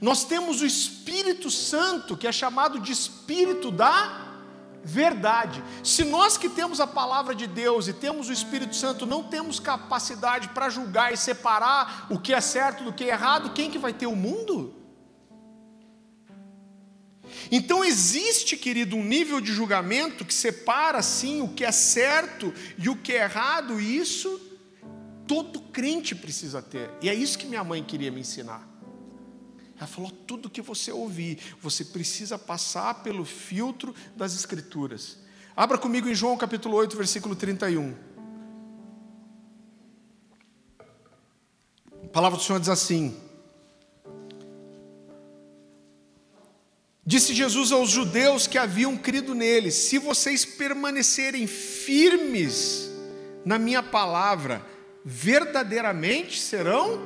nós 0.00 0.24
temos 0.24 0.60
o 0.60 0.66
Espírito 0.66 1.48
Santo, 1.48 2.16
que 2.16 2.26
é 2.26 2.32
chamado 2.32 2.80
de 2.80 2.90
Espírito 2.90 3.70
da 3.70 4.32
verdade. 4.82 5.62
Se 5.84 6.02
nós 6.02 6.36
que 6.36 6.48
temos 6.48 6.80
a 6.80 6.86
palavra 6.88 7.36
de 7.36 7.46
Deus 7.46 7.86
e 7.86 7.92
temos 7.92 8.28
o 8.28 8.32
Espírito 8.32 8.74
Santo 8.74 9.06
não 9.06 9.22
temos 9.22 9.60
capacidade 9.60 10.48
para 10.48 10.68
julgar 10.68 11.12
e 11.12 11.16
separar 11.16 12.08
o 12.10 12.18
que 12.18 12.34
é 12.34 12.40
certo 12.40 12.82
do 12.82 12.92
que 12.92 13.04
é 13.04 13.08
errado, 13.08 13.52
quem 13.52 13.70
que 13.70 13.78
vai 13.78 13.92
ter 13.92 14.06
o 14.06 14.16
mundo? 14.16 14.74
Então 17.54 17.84
existe, 17.84 18.56
querido, 18.56 18.96
um 18.96 19.04
nível 19.04 19.38
de 19.38 19.52
julgamento 19.52 20.24
que 20.24 20.32
separa 20.32 21.02
sim 21.02 21.42
o 21.42 21.48
que 21.48 21.66
é 21.66 21.70
certo 21.70 22.50
e 22.78 22.88
o 22.88 22.96
que 22.96 23.12
é 23.12 23.24
errado, 23.24 23.78
e 23.78 23.98
isso 23.98 24.40
todo 25.28 25.60
crente 25.60 26.14
precisa 26.14 26.62
ter. 26.62 26.90
E 27.02 27.10
é 27.10 27.14
isso 27.14 27.36
que 27.36 27.44
minha 27.44 27.62
mãe 27.62 27.84
queria 27.84 28.10
me 28.10 28.20
ensinar. 28.20 28.66
Ela 29.76 29.86
falou: 29.86 30.10
tudo 30.10 30.48
que 30.48 30.62
você 30.62 30.90
ouvir, 30.90 31.38
você 31.60 31.84
precisa 31.84 32.38
passar 32.38 33.02
pelo 33.02 33.22
filtro 33.22 33.94
das 34.16 34.34
Escrituras. 34.34 35.18
Abra 35.54 35.76
comigo 35.76 36.08
em 36.08 36.14
João 36.14 36.38
capítulo 36.38 36.74
8, 36.76 36.96
versículo 36.96 37.36
31. 37.36 37.94
A 42.02 42.08
palavra 42.08 42.38
do 42.38 42.42
Senhor 42.42 42.58
diz 42.58 42.70
assim: 42.70 43.14
Disse 47.12 47.34
Jesus 47.34 47.70
aos 47.72 47.90
judeus 47.90 48.46
que 48.46 48.56
haviam 48.56 48.96
crido 48.96 49.34
nele: 49.34 49.70
Se 49.70 49.98
vocês 49.98 50.46
permanecerem 50.46 51.46
firmes 51.46 52.90
na 53.44 53.58
minha 53.58 53.82
palavra, 53.82 54.64
verdadeiramente 55.04 56.40
serão 56.40 57.02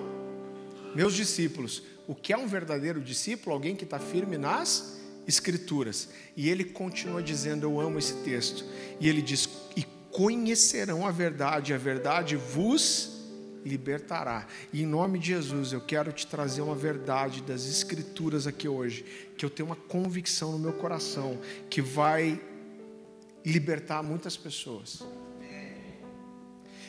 meus 0.94 1.12
discípulos. 1.12 1.82
O 2.06 2.14
que 2.14 2.32
é 2.32 2.38
um 2.38 2.46
verdadeiro 2.46 3.00
discípulo? 3.00 3.52
Alguém 3.52 3.75
que 3.75 3.82
está 3.82 3.98
firme 3.98 4.38
nas 4.38 4.96
Escrituras. 5.26 6.08
E 6.36 6.48
ele 6.48 6.62
continua 6.62 7.20
dizendo: 7.20 7.66
Eu 7.66 7.80
amo 7.80 7.98
esse 7.98 8.14
texto. 8.18 8.64
E 9.00 9.08
ele 9.08 9.20
diz: 9.20 9.48
E 9.76 9.84
conhecerão 10.12 11.04
a 11.04 11.10
verdade, 11.10 11.75
a 11.75 11.78
verdade 11.78 12.36
vos 12.36 13.15
libertará. 13.66 14.46
E 14.73 14.82
em 14.82 14.87
nome 14.87 15.18
de 15.18 15.26
Jesus, 15.26 15.73
eu 15.73 15.80
quero 15.80 16.12
te 16.12 16.26
trazer 16.26 16.62
uma 16.62 16.75
verdade 16.75 17.42
das 17.42 17.66
Escrituras 17.66 18.46
aqui 18.46 18.68
hoje, 18.68 19.04
que 19.37 19.44
eu 19.44 19.50
tenho 19.50 19.68
uma 19.68 19.76
convicção 19.76 20.52
no 20.52 20.58
meu 20.58 20.73
coração 20.73 21.38
que 21.68 21.82
vai 21.82 22.40
libertar 23.44 24.02
muitas 24.02 24.37
pessoas. 24.37 25.02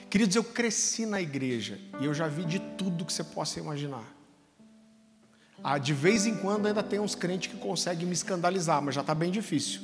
Queridos, 0.10 0.36
eu 0.36 0.43
cresci 0.43 1.05
na 1.05 1.22
igreja 1.22 1.79
e 2.00 2.05
eu 2.05 2.13
já 2.13 2.27
vi 2.27 2.46
de 2.46 2.60
tudo 2.60 3.03
que 3.03 3.12
você 3.12 3.24
possa 3.24 3.60
imaginar. 3.60 4.15
Ah, 5.63 5.77
de 5.77 5.93
vez 5.93 6.25
em 6.25 6.36
quando 6.38 6.67
ainda 6.67 6.81
tem 6.81 7.00
uns 7.00 7.15
crentes 7.15 7.51
que 7.51 7.57
conseguem 7.60 8.05
me 8.05 8.13
escandalizar, 8.13 8.81
mas 8.81 8.96
já 8.96 9.01
está 9.01 9.13
bem 9.13 9.31
difícil. 9.31 9.81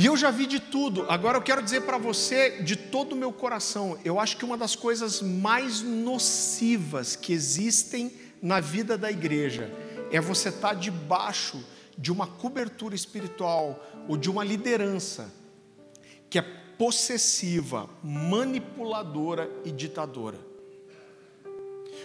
E 0.00 0.06
eu 0.06 0.16
já 0.16 0.30
vi 0.30 0.46
de 0.46 0.58
tudo. 0.58 1.04
Agora 1.10 1.36
eu 1.36 1.42
quero 1.42 1.62
dizer 1.62 1.82
para 1.82 1.98
você, 1.98 2.62
de 2.62 2.74
todo 2.74 3.12
o 3.12 3.16
meu 3.16 3.30
coração, 3.30 3.98
eu 4.02 4.18
acho 4.18 4.38
que 4.38 4.46
uma 4.46 4.56
das 4.56 4.74
coisas 4.74 5.20
mais 5.20 5.82
nocivas 5.82 7.14
que 7.14 7.34
existem 7.34 8.10
na 8.40 8.60
vida 8.60 8.96
da 8.96 9.10
igreja 9.10 9.70
é 10.10 10.18
você 10.18 10.48
estar 10.48 10.68
tá 10.68 10.74
debaixo 10.74 11.62
de 11.98 12.10
uma 12.10 12.26
cobertura 12.26 12.94
espiritual 12.94 13.78
ou 14.08 14.16
de 14.16 14.30
uma 14.30 14.42
liderança 14.42 15.30
que 16.30 16.38
é 16.38 16.42
possessiva, 16.78 17.86
manipuladora 18.02 19.50
e 19.66 19.70
ditadora 19.70 20.49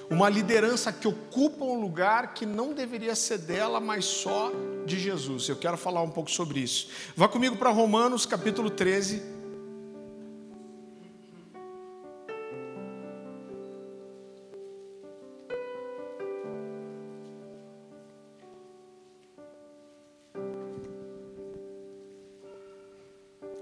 uma 0.10 0.30
liderança 0.30 0.92
que 0.92 1.08
ocupa 1.08 1.66
um 1.66 1.80
lugar 1.80 2.34
que 2.34 2.46
não 2.46 2.74
deveria 2.74 3.16
ser 3.16 3.40
dela, 3.40 3.80
mas 3.80 4.06
só 4.06 4.52
de 4.86 5.00
Jesus. 5.00 5.50
Eu 5.50 5.56
quero 5.56 5.78
falar 5.78 6.02
um 6.02 6.10
pouco 6.10 6.30
sobre 6.30 6.60
isso. 6.60 6.90
Vá 7.16 7.28
comigo 7.28 7.56
para 7.56 7.70
Romanos 7.70 8.26
capítulo 8.26 8.70
13. 8.70 9.36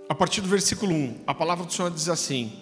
A 0.09 0.15
partir 0.15 0.41
do 0.41 0.47
versículo 0.47 0.93
1, 0.93 1.21
a 1.25 1.33
palavra 1.33 1.65
do 1.65 1.73
Senhor 1.73 1.89
diz 1.89 2.07
assim: 2.07 2.53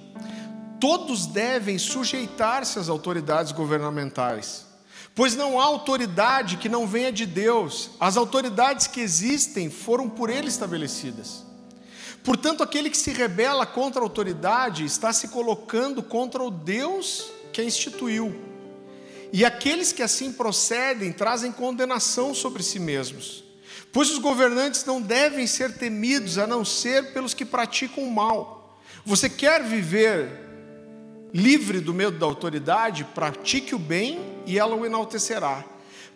Todos 0.81 1.27
devem 1.27 1.77
sujeitar-se 1.77 2.79
às 2.79 2.89
autoridades 2.89 3.51
governamentais, 3.51 4.65
pois 5.13 5.35
não 5.35 5.59
há 5.59 5.63
autoridade 5.63 6.57
que 6.57 6.67
não 6.67 6.87
venha 6.87 7.11
de 7.11 7.27
Deus, 7.27 7.91
as 7.99 8.17
autoridades 8.17 8.87
que 8.87 8.99
existem 8.99 9.69
foram 9.69 10.09
por 10.09 10.31
Ele 10.31 10.47
estabelecidas. 10.47 11.45
Portanto, 12.23 12.63
aquele 12.63 12.89
que 12.89 12.97
se 12.97 13.11
rebela 13.11 13.63
contra 13.63 14.01
a 14.01 14.03
autoridade 14.03 14.83
está 14.83 15.13
se 15.13 15.27
colocando 15.27 16.01
contra 16.01 16.41
o 16.41 16.49
Deus 16.49 17.29
que 17.53 17.61
a 17.61 17.63
instituiu. 17.63 18.35
E 19.31 19.45
aqueles 19.45 19.91
que 19.91 20.01
assim 20.01 20.31
procedem 20.33 21.13
trazem 21.13 21.51
condenação 21.51 22.33
sobre 22.33 22.63
si 22.63 22.79
mesmos. 22.79 23.43
Pois 23.93 24.09
os 24.09 24.17
governantes 24.17 24.83
não 24.83 24.99
devem 24.99 25.45
ser 25.45 25.77
temidos 25.77 26.39
a 26.39 26.47
não 26.47 26.65
ser 26.65 27.13
pelos 27.13 27.35
que 27.35 27.45
praticam 27.45 28.03
o 28.03 28.11
mal. 28.11 28.79
Você 29.05 29.29
quer 29.29 29.63
viver 29.63 30.50
livre 31.33 31.79
do 31.79 31.93
medo 31.93 32.17
da 32.17 32.25
autoridade? 32.25 33.03
Pratique 33.03 33.75
o 33.75 33.79
bem 33.79 34.19
e 34.45 34.57
ela 34.57 34.75
o 34.75 34.85
enaltecerá. 34.85 35.63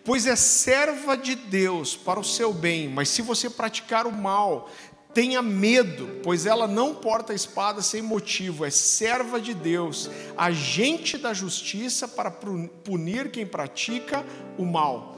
Pois 0.04 0.28
é 0.28 0.36
serva 0.36 1.18
de 1.18 1.36
Deus 1.36 1.96
para 1.96 2.20
o 2.20 2.24
seu 2.24 2.54
bem, 2.54 2.88
mas 2.88 3.10
se 3.10 3.22
você 3.22 3.50
praticar 3.50 4.06
o 4.06 4.12
mal, 4.12 4.70
Tenha 5.16 5.42
medo, 5.42 6.20
pois 6.22 6.46
ela 6.46 6.68
não 6.68 6.94
porta 6.94 7.32
a 7.32 7.36
espada 7.36 7.82
sem 7.82 8.02
motivo, 8.02 8.66
é 8.66 8.70
serva 8.70 9.40
de 9.40 9.54
Deus, 9.54 10.10
agente 10.36 11.18
da 11.18 11.34
justiça 11.34 12.06
para 12.06 12.30
punir 12.30 13.32
quem 13.32 13.46
pratica 13.46 14.26
o 14.58 14.66
mal. 14.66 15.15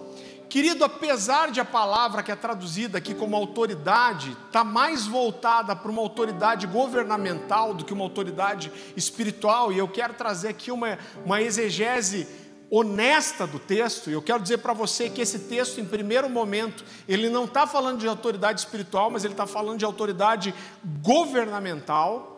Querido, 0.57 0.83
apesar 0.83 1.51
de 1.51 1.59
a 1.59 1.65
palavra 1.65 2.23
que 2.23 2.31
é 2.31 2.35
traduzida 2.35 2.97
aqui 2.97 3.13
como 3.13 3.35
autoridade, 3.35 4.31
estar 4.31 4.51
tá 4.51 4.63
mais 4.63 5.05
voltada 5.05 5.75
para 5.75 5.91
uma 5.91 6.01
autoridade 6.01 6.65
governamental 6.65 7.75
do 7.75 7.85
que 7.85 7.93
uma 7.93 8.03
autoridade 8.03 8.71
espiritual, 8.95 9.71
e 9.71 9.77
eu 9.77 9.87
quero 9.87 10.15
trazer 10.15 10.47
aqui 10.47 10.71
uma, 10.71 10.97
uma 11.23 11.39
exegese 11.43 12.27
honesta 12.71 13.45
do 13.45 13.59
texto, 13.59 14.09
e 14.09 14.13
eu 14.13 14.21
quero 14.23 14.41
dizer 14.41 14.57
para 14.57 14.73
você 14.73 15.11
que 15.11 15.21
esse 15.21 15.37
texto, 15.41 15.79
em 15.79 15.85
primeiro 15.85 16.27
momento, 16.27 16.83
ele 17.07 17.29
não 17.29 17.45
está 17.45 17.67
falando 17.67 17.99
de 17.99 18.07
autoridade 18.07 18.61
espiritual, 18.61 19.11
mas 19.11 19.23
ele 19.23 19.35
está 19.35 19.45
falando 19.45 19.77
de 19.77 19.85
autoridade 19.85 20.55
governamental. 21.03 22.36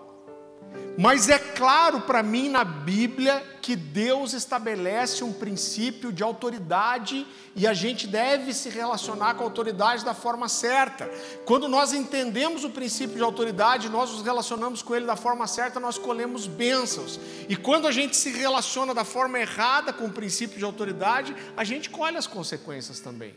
Mas 1.01 1.29
é 1.29 1.39
claro 1.39 2.01
para 2.01 2.21
mim 2.21 2.49
na 2.49 2.65
Bíblia 2.65 3.41
que 3.61 3.73
Deus 3.73 4.33
estabelece 4.33 5.23
um 5.23 5.31
princípio 5.31 6.11
de 6.11 6.21
autoridade 6.21 7.25
e 7.55 7.65
a 7.65 7.73
gente 7.73 8.05
deve 8.05 8.53
se 8.53 8.67
relacionar 8.69 9.35
com 9.35 9.43
a 9.43 9.45
autoridade 9.45 10.03
da 10.03 10.13
forma 10.13 10.49
certa. 10.49 11.09
Quando 11.45 11.69
nós 11.69 11.93
entendemos 11.93 12.65
o 12.65 12.69
princípio 12.69 13.15
de 13.15 13.23
autoridade, 13.23 13.87
nós 13.87 14.11
nos 14.11 14.23
relacionamos 14.23 14.81
com 14.81 14.93
ele 14.93 15.05
da 15.05 15.15
forma 15.15 15.47
certa, 15.47 15.79
nós 15.79 15.97
colhemos 15.97 16.47
bênçãos. 16.47 17.17
E 17.47 17.55
quando 17.55 17.87
a 17.87 17.91
gente 17.93 18.17
se 18.17 18.31
relaciona 18.31 18.93
da 18.93 19.05
forma 19.05 19.39
errada 19.39 19.93
com 19.93 20.05
o 20.05 20.11
princípio 20.11 20.57
de 20.57 20.65
autoridade, 20.65 21.33
a 21.55 21.63
gente 21.63 21.89
colhe 21.89 22.17
as 22.17 22.27
consequências 22.27 22.99
também. 22.99 23.33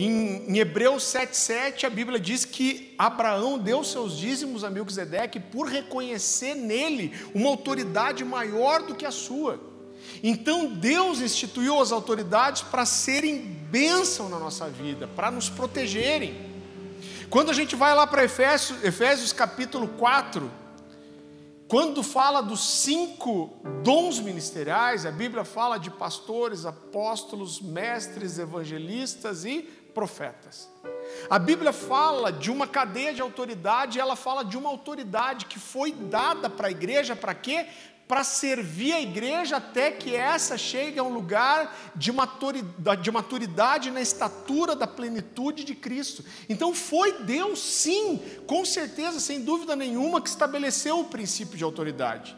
Em, 0.00 0.46
em 0.48 0.58
Hebreus 0.58 1.02
7,7 1.04 1.84
a 1.84 1.90
Bíblia 1.90 2.18
diz 2.18 2.46
que 2.46 2.94
Abraão 2.96 3.58
deu 3.58 3.84
seus 3.84 4.16
dízimos 4.16 4.64
a 4.64 4.70
Melquisedeque 4.70 5.38
por 5.38 5.68
reconhecer 5.68 6.54
nele 6.54 7.12
uma 7.34 7.50
autoridade 7.50 8.24
maior 8.24 8.82
do 8.82 8.94
que 8.94 9.04
a 9.04 9.10
sua. 9.10 9.60
Então 10.22 10.68
Deus 10.68 11.20
instituiu 11.20 11.78
as 11.82 11.92
autoridades 11.92 12.62
para 12.62 12.86
serem 12.86 13.40
bênção 13.70 14.30
na 14.30 14.38
nossa 14.38 14.70
vida, 14.70 15.06
para 15.06 15.30
nos 15.30 15.50
protegerem. 15.50 16.48
Quando 17.28 17.50
a 17.50 17.54
gente 17.54 17.76
vai 17.76 17.94
lá 17.94 18.06
para 18.06 18.24
Efésios, 18.24 18.82
Efésios 18.82 19.34
capítulo 19.34 19.86
4, 19.86 20.50
quando 21.68 22.02
fala 22.02 22.40
dos 22.40 22.82
cinco 22.82 23.50
dons 23.84 24.18
ministeriais, 24.18 25.06
a 25.06 25.12
Bíblia 25.12 25.44
fala 25.44 25.78
de 25.78 25.88
pastores, 25.88 26.66
apóstolos, 26.66 27.60
mestres, 27.60 28.40
evangelistas 28.40 29.44
e 29.44 29.68
profetas. 29.90 30.68
A 31.28 31.38
Bíblia 31.38 31.72
fala 31.72 32.32
de 32.32 32.50
uma 32.50 32.66
cadeia 32.66 33.12
de 33.12 33.20
autoridade, 33.20 34.00
ela 34.00 34.16
fala 34.16 34.44
de 34.44 34.56
uma 34.56 34.68
autoridade 34.68 35.46
que 35.46 35.58
foi 35.58 35.92
dada 35.92 36.48
para 36.48 36.68
a 36.68 36.70
igreja, 36.70 37.14
para 37.14 37.34
quê? 37.34 37.66
Para 38.06 38.24
servir 38.24 38.92
a 38.92 39.00
igreja 39.00 39.58
até 39.58 39.90
que 39.90 40.14
essa 40.16 40.58
chegue 40.58 40.98
a 40.98 41.02
um 41.02 41.12
lugar 41.12 41.92
de 41.94 42.10
maturidade, 42.10 43.02
de 43.02 43.10
maturidade 43.10 43.90
na 43.90 44.00
estatura 44.00 44.74
da 44.74 44.86
plenitude 44.86 45.62
de 45.62 45.74
Cristo. 45.74 46.24
Então 46.48 46.74
foi 46.74 47.22
Deus, 47.22 47.60
sim, 47.60 48.20
com 48.46 48.64
certeza, 48.64 49.20
sem 49.20 49.42
dúvida 49.42 49.76
nenhuma, 49.76 50.20
que 50.20 50.28
estabeleceu 50.28 51.00
o 51.00 51.04
princípio 51.04 51.56
de 51.56 51.62
autoridade. 51.62 52.36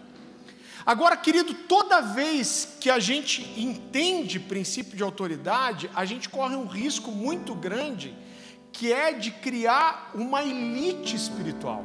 Agora, 0.84 1.16
querido, 1.16 1.54
toda 1.54 2.00
vez 2.00 2.76
que 2.80 2.90
a 2.90 2.98
gente 2.98 3.42
entende 3.56 4.40
princípio 4.40 4.96
de 4.96 5.02
autoridade, 5.02 5.88
a 5.94 6.04
gente 6.04 6.28
corre 6.28 6.56
um 6.56 6.66
risco 6.66 7.12
muito 7.12 7.54
grande, 7.54 8.16
que 8.72 8.92
é 8.92 9.12
de 9.12 9.30
criar 9.30 10.10
uma 10.14 10.42
elite 10.42 11.14
espiritual. 11.14 11.84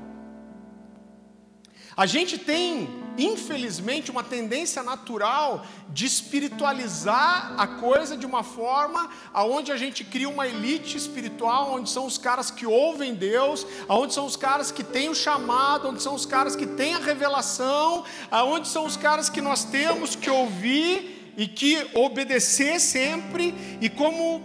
A 1.96 2.06
gente 2.06 2.38
tem, 2.38 2.90
infelizmente, 3.18 4.12
uma 4.12 4.24
tendência 4.24 4.84
natural 4.84 5.66
de 5.90 6.06
espiritualizar 6.06 7.56
a 7.58 7.68
coisa 7.68 8.16
de 8.16 8.26
uma 8.26 8.44
forma 8.44 9.10
aonde 9.34 9.72
a 9.72 9.78
gente 9.78 10.04
cria 10.04 10.30
uma 10.30 10.48
elite 10.48 10.96
espiritual, 10.96 11.74
onde 11.74 11.90
são 11.90 12.06
os 12.06 12.18
caras 12.18 12.52
que 12.52 12.66
ouvem 12.66 13.16
Deus, 13.16 13.66
aonde 13.88 14.14
são 14.14 14.26
os 14.26 14.36
caras 14.36 14.72
que 14.72 14.84
têm 14.84 15.10
o 15.10 15.16
chamado, 15.16 15.90
onde 15.90 16.02
são 16.02 16.14
os 16.14 16.26
caras 16.26 16.56
que 16.56 16.68
têm 16.68 16.94
a 16.94 17.00
revelação, 17.00 18.04
aonde 18.30 18.68
são 18.68 18.86
os 18.86 18.96
caras 18.96 19.30
que 19.30 19.42
nós 19.42 19.64
temos 19.64 20.16
que 20.16 20.30
ouvir 20.30 21.34
e 21.38 21.48
que 21.48 21.90
obedecer 21.94 22.80
sempre 22.80 23.54
e 23.80 23.90
como 23.90 24.42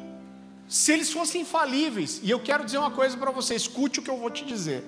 se 0.69 0.93
eles 0.93 1.13
fossem 1.13 1.43
infalíveis. 1.43 2.21
E 2.23 2.31
eu 2.31 2.41
quero 2.41 2.65
dizer 2.65 2.79
uma 2.79 2.91
coisa 2.91 3.17
para 3.17 3.31
você, 3.31 3.55
escute 3.55 4.01
o 4.01 4.03
que 4.03 4.11
eu 4.11 4.17
vou 4.17 4.31
te 4.31 4.45
dizer. 4.45 4.83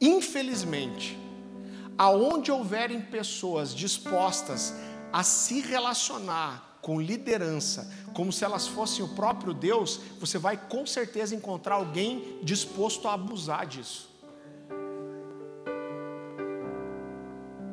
Infelizmente, 0.00 1.21
aonde 2.02 2.50
houverem 2.50 3.00
pessoas 3.00 3.72
dispostas 3.72 4.74
a 5.12 5.22
se 5.22 5.60
relacionar 5.60 6.78
com 6.82 7.00
liderança, 7.00 7.88
como 8.12 8.32
se 8.32 8.44
elas 8.44 8.66
fossem 8.66 9.04
o 9.04 9.14
próprio 9.14 9.54
Deus, 9.54 10.00
você 10.18 10.36
vai 10.36 10.56
com 10.56 10.84
certeza 10.84 11.32
encontrar 11.32 11.76
alguém 11.76 12.40
disposto 12.42 13.06
a 13.06 13.12
abusar 13.12 13.68
disso. 13.68 14.10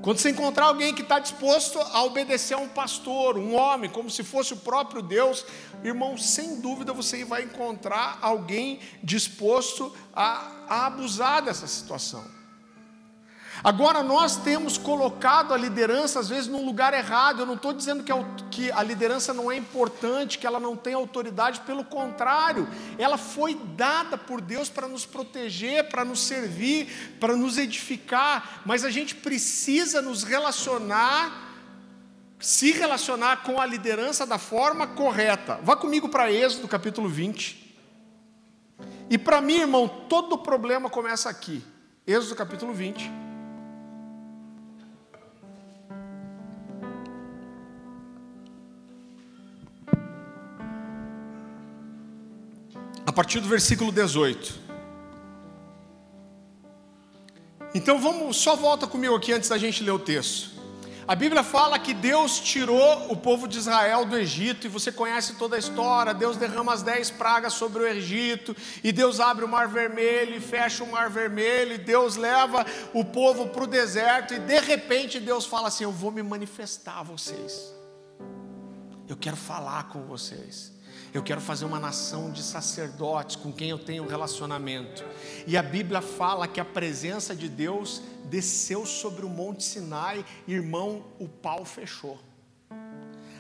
Quando 0.04 0.20
você 0.20 0.30
encontrar 0.30 0.66
alguém 0.66 0.94
que 0.94 1.02
está 1.02 1.18
disposto 1.18 1.80
a 1.80 2.04
obedecer 2.04 2.54
a 2.54 2.60
um 2.60 2.70
pastor, 2.70 3.36
um 3.36 3.56
homem, 3.56 3.90
como 3.90 4.12
se 4.12 4.24
fosse 4.24 4.54
o 4.54 4.58
próprio 4.58 5.02
Deus, 5.02 5.44
irmão, 5.84 6.16
sem 6.20 6.62
dúvida 6.62 6.94
você 6.94 7.26
vai 7.26 7.46
encontrar 7.46 8.20
alguém 8.22 8.80
disposto 9.04 9.92
a, 10.14 10.66
a 10.70 10.86
abusar 10.86 11.42
dessa 11.42 11.66
situação. 11.66 12.39
Agora, 13.64 14.02
nós 14.02 14.38
temos 14.38 14.78
colocado 14.78 15.54
a 15.54 15.58
liderança, 15.58 16.20
às 16.20 16.30
vezes, 16.30 16.48
num 16.48 16.66
lugar 16.66 16.94
errado. 16.94 17.42
Eu 17.42 17.46
não 17.46 17.56
estou 17.56 17.74
dizendo 17.74 18.04
que 18.04 18.12
a, 18.12 18.24
que 18.50 18.72
a 18.72 18.82
liderança 18.82 19.34
não 19.34 19.52
é 19.52 19.58
importante, 19.58 20.38
que 20.38 20.48
ela 20.48 20.60
não 20.60 20.78
tem 20.78 20.94
autoridade, 20.94 21.60
pelo 21.62 21.84
contrário, 21.84 22.68
ela 22.98 23.18
foi 23.18 23.56
dada 23.76 24.18
por 24.18 24.40
Deus 24.40 24.70
para 24.70 24.88
nos 24.88 25.06
proteger, 25.06 25.90
para 25.90 26.06
nos 26.06 26.22
servir, 26.22 27.18
para 27.20 27.36
nos 27.36 27.58
edificar, 27.58 28.62
mas 28.66 28.86
a 28.86 28.90
gente 28.90 29.16
precisa 29.16 30.02
nos 30.02 30.24
relacionar 30.24 31.48
se 32.42 32.72
relacionar 32.72 33.44
com 33.44 33.60
a 33.60 33.66
liderança 33.66 34.26
da 34.26 34.38
forma 34.38 34.88
correta. 34.88 35.60
Vá 35.62 35.76
comigo 35.76 36.08
para 36.08 36.32
Êxodo 36.32 36.70
capítulo 36.70 37.10
20. 37.10 37.76
E 39.10 39.18
para 39.18 39.42
mim, 39.42 39.58
irmão, 39.58 39.90
todo 40.08 40.38
problema 40.38 40.90
começa 40.90 41.30
aqui. 41.30 41.62
Êxodo 42.08 42.36
capítulo 42.36 42.74
20. 42.74 43.29
A 53.10 53.12
partir 53.12 53.40
do 53.40 53.48
versículo 53.48 53.92
18. 53.92 54.54
Então 57.74 58.00
vamos, 58.00 58.38
só 58.38 58.56
volta 58.56 58.86
comigo 58.86 59.16
aqui 59.16 59.34
antes 59.34 59.50
da 59.50 59.58
gente 59.58 59.84
ler 59.84 59.90
o 59.90 59.98
texto. 59.98 60.52
A 61.08 61.16
Bíblia 61.16 61.42
fala 61.42 61.80
que 61.80 61.92
Deus 61.92 62.40
tirou 62.40 63.12
o 63.12 63.18
povo 63.18 63.48
de 63.48 63.58
Israel 63.58 64.06
do 64.06 64.16
Egito, 64.16 64.68
e 64.68 64.70
você 64.70 64.92
conhece 64.92 65.34
toda 65.38 65.56
a 65.56 65.60
história. 65.60 66.14
Deus 66.14 66.38
derrama 66.38 66.72
as 66.72 66.84
dez 66.84 67.10
pragas 67.10 67.54
sobre 67.54 67.82
o 67.82 67.88
Egito, 67.88 68.56
e 68.84 68.92
Deus 68.92 69.20
abre 69.20 69.44
o 69.44 69.48
mar 69.48 69.68
vermelho 69.68 70.36
e 70.36 70.40
fecha 70.40 70.84
o 70.84 70.92
mar 70.92 71.10
vermelho, 71.10 71.74
e 71.74 71.78
Deus 71.80 72.16
leva 72.16 72.64
o 72.94 73.04
povo 73.04 73.48
para 73.48 73.64
o 73.64 73.68
deserto, 73.68 74.36
e 74.36 74.40
de 74.40 74.60
repente 74.60 75.20
Deus 75.20 75.48
fala 75.48 75.70
assim: 75.70 75.84
Eu 75.84 75.92
vou 75.92 76.12
me 76.12 76.22
manifestar 76.22 77.00
a 77.00 77.04
vocês, 77.04 77.74
eu 79.08 79.18
quero 79.18 79.36
falar 79.36 79.90
com 79.90 80.04
vocês. 80.04 80.78
Eu 81.14 81.24
quero 81.24 81.42
fazer 81.42 81.66
uma 81.66 81.80
nação 81.80 82.32
de 82.32 82.44
sacerdotes 82.44 83.36
com 83.36 83.52
quem 83.52 83.70
eu 83.70 83.80
tenho 83.80 84.08
relacionamento. 84.08 85.04
E 85.48 85.58
a 85.58 85.64
Bíblia 85.64 86.02
fala 86.02 86.48
que 86.48 86.60
a 86.60 86.66
presença 86.66 87.36
de 87.36 87.50
Deus 87.50 88.02
desceu 88.26 88.86
sobre 88.86 89.26
o 89.26 89.30
Monte 89.30 89.64
Sinai, 89.64 90.24
irmão, 90.48 91.04
o 91.20 91.28
pau 91.28 91.66
fechou. 91.66 92.20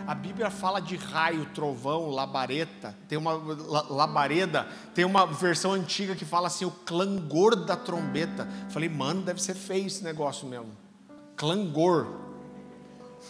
A 0.07 0.15
Bíblia 0.15 0.49
fala 0.49 0.79
de 0.79 0.95
raio, 0.95 1.45
trovão, 1.53 2.09
labareda. 2.09 2.97
Tem 3.07 3.17
uma 3.17 3.33
labareda, 3.33 4.67
tem 4.95 5.05
uma 5.05 5.27
versão 5.27 5.73
antiga 5.73 6.15
que 6.15 6.25
fala 6.25 6.47
assim 6.47 6.65
o 6.65 6.71
clangor 6.71 7.55
da 7.55 7.75
trombeta. 7.75 8.47
Falei, 8.69 8.89
mano, 8.89 9.21
deve 9.21 9.41
ser 9.41 9.53
feio 9.53 9.85
esse 9.85 10.03
negócio 10.03 10.47
mesmo. 10.47 10.71
Clangor. 11.35 12.07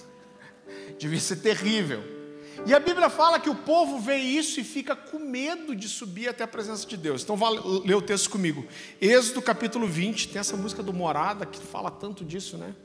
Devia 0.98 1.20
ser 1.20 1.38
terrível. 1.38 2.19
E 2.66 2.74
a 2.74 2.80
Bíblia 2.80 3.10
fala 3.10 3.40
que 3.40 3.50
o 3.50 3.56
povo 3.56 4.00
vê 4.00 4.18
isso 4.18 4.60
e 4.60 4.64
fica 4.64 4.96
com 4.96 5.18
medo 5.18 5.76
de 5.76 5.88
subir 5.88 6.28
até 6.28 6.44
a 6.44 6.48
presença 6.48 6.86
de 6.86 6.98
Deus. 6.98 7.24
Então, 7.24 7.36
vá 7.36 7.50
o 7.50 8.02
texto 8.02 8.30
comigo. 8.30 8.66
Êxodo 9.02 9.42
capítulo 9.42 9.88
20, 9.88 10.28
tem 10.30 10.40
essa 10.40 10.56
música 10.56 10.84
do 10.84 10.94
Morada 10.94 11.46
que 11.46 11.60
fala 11.60 11.90
tanto 11.90 12.24
disso, 12.24 12.58
né? 12.58 12.76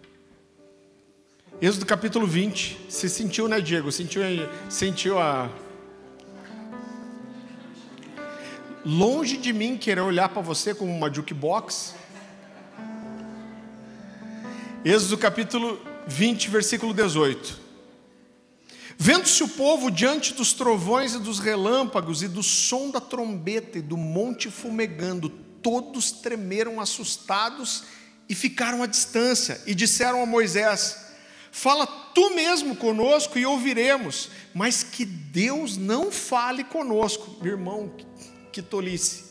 Êxodo 1.61 1.87
capítulo 1.87 2.27
20. 2.27 2.87
Você 2.89 3.09
sentiu, 3.09 3.49
né, 3.49 3.61
Diego? 3.61 3.91
Sentiu, 3.93 4.23
sentiu 4.69 5.19
a. 5.19 5.51
Longe 8.85 9.37
de 9.39 9.53
mim 9.53 9.77
querer 9.77 10.03
olhar 10.03 10.29
para 10.29 10.43
você 10.43 10.75
como 10.75 10.95
uma 10.95 11.13
jukebox. 11.13 11.95
Êxodo 14.85 15.17
capítulo 15.17 15.81
20, 16.07 16.51
versículo 16.51 16.93
18. 16.93 17.64
Vendo-se 18.97 19.43
o 19.43 19.49
povo 19.49 19.91
diante 19.91 20.33
dos 20.35 20.53
trovões 20.53 21.15
e 21.15 21.19
dos 21.19 21.39
relâmpagos 21.39 22.23
e 22.23 22.29
do 22.29 22.43
som 22.43 22.91
da 22.91 23.01
trombeta 23.01 23.79
e 23.79 23.83
do 23.83 23.97
monte 23.97 24.51
fumegando, 24.51 25.29
todos 25.29 26.13
tremeram 26.13 26.81
assustados 26.81 27.85
e 28.29 28.35
ficaram 28.35 28.83
à 28.83 28.87
distância 28.87 29.61
e 29.67 29.75
disseram 29.75 30.23
a 30.23 30.27
Moisés: 30.27 31.05
Fala 31.51 31.87
tu 31.87 32.35
mesmo 32.35 32.77
conosco 32.77 33.39
e 33.39 33.47
ouviremos, 33.47 34.29
mas 34.55 34.83
que 34.83 35.05
Deus 35.05 35.77
não 35.77 36.11
fale 36.11 36.65
conosco, 36.65 37.37
meu 37.43 37.53
irmão, 37.53 37.93
que 38.53 38.63
tolice, 38.63 39.25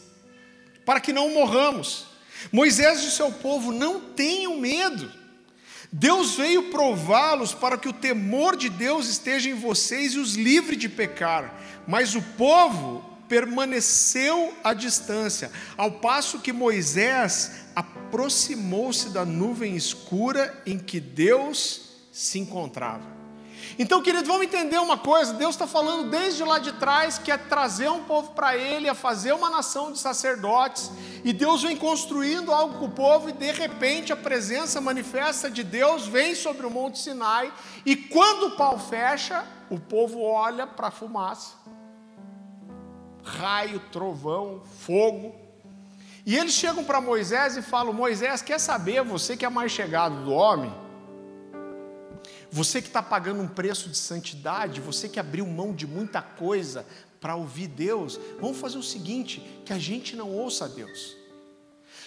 para 0.85 0.99
que 0.99 1.13
não 1.13 1.33
morramos. 1.33 2.05
Moisés 2.51 3.01
disse 3.01 3.21
ao 3.21 3.31
povo: 3.31 3.71
Não 3.71 3.99
tenham 3.99 4.57
medo. 4.57 5.22
Deus 5.95 6.33
veio 6.35 6.71
prová-los 6.71 7.53
para 7.53 7.77
que 7.77 7.87
o 7.87 7.93
temor 7.93 8.57
de 8.57 8.67
Deus 8.67 9.07
esteja 9.07 9.47
em 9.47 9.53
vocês 9.53 10.13
e 10.13 10.17
os 10.17 10.33
livre 10.33 10.75
de 10.75 10.89
pecar. 10.89 11.53
Mas 11.87 12.15
o 12.15 12.21
povo 12.35 13.05
permaneceu 13.29 14.51
à 14.63 14.73
distância, 14.73 15.51
ao 15.77 15.91
passo 15.91 16.39
que 16.39 16.51
Moisés 16.51 17.51
aproximou-se 17.75 19.09
da 19.09 19.23
nuvem 19.23 19.75
escura 19.75 20.59
em 20.65 20.79
que 20.79 20.99
Deus 20.99 21.81
se 22.11 22.39
encontrava. 22.39 23.12
Então, 23.77 24.01
querido, 24.01 24.25
vamos 24.25 24.43
entender 24.43 24.77
uma 24.77 24.97
coisa: 24.97 25.33
Deus 25.33 25.55
está 25.55 25.65
falando 25.65 26.09
desde 26.09 26.43
lá 26.43 26.59
de 26.59 26.71
trás 26.73 27.17
que 27.17 27.31
é 27.31 27.37
trazer 27.37 27.89
um 27.89 28.03
povo 28.03 28.31
para 28.31 28.55
Ele, 28.55 28.87
é 28.87 28.93
fazer 28.93 29.33
uma 29.33 29.49
nação 29.49 29.91
de 29.91 29.99
sacerdotes, 29.99 30.91
e 31.23 31.33
Deus 31.33 31.63
vem 31.63 31.75
construindo 31.75 32.51
algo 32.51 32.79
com 32.79 32.85
o 32.85 32.91
povo, 32.91 33.29
e 33.29 33.31
de 33.31 33.51
repente 33.51 34.13
a 34.13 34.15
presença 34.15 34.79
manifesta 34.79 35.49
de 35.49 35.63
Deus 35.63 36.05
vem 36.07 36.35
sobre 36.35 36.65
o 36.65 36.69
Monte 36.69 36.99
Sinai, 36.99 37.51
e 37.85 37.95
quando 37.95 38.47
o 38.47 38.51
pau 38.51 38.77
fecha, 38.77 39.43
o 39.69 39.79
povo 39.79 40.21
olha 40.21 40.67
para 40.67 40.89
a 40.89 40.91
fumaça, 40.91 41.55
raio, 43.23 43.79
trovão, 43.91 44.61
fogo, 44.85 45.35
e 46.25 46.37
eles 46.37 46.53
chegam 46.53 46.83
para 46.83 47.01
Moisés 47.01 47.57
e 47.57 47.61
falam: 47.61 47.91
Moisés, 47.91 48.41
quer 48.41 48.59
saber, 48.59 49.03
você 49.03 49.35
que 49.35 49.45
é 49.45 49.49
mais 49.49 49.71
chegado 49.71 50.23
do 50.23 50.31
homem? 50.31 50.73
Você 52.53 52.83
que 52.83 52.87
está 52.87 53.01
pagando 53.01 53.41
um 53.41 53.47
preço 53.47 53.89
de 53.89 53.97
santidade, 53.97 54.79
você 54.79 55.09
que 55.09 55.19
abriu 55.19 55.43
mão 55.43 55.73
de 55.73 55.87
muita 55.87 56.21
coisa 56.21 56.85
para 57.19 57.35
ouvir 57.35 57.65
Deus, 57.65 58.19
vamos 58.39 58.59
fazer 58.59 58.77
o 58.77 58.83
seguinte: 58.83 59.41
que 59.65 59.73
a 59.73 59.79
gente 59.79 60.15
não 60.15 60.29
ouça 60.29 60.69
Deus. 60.69 61.17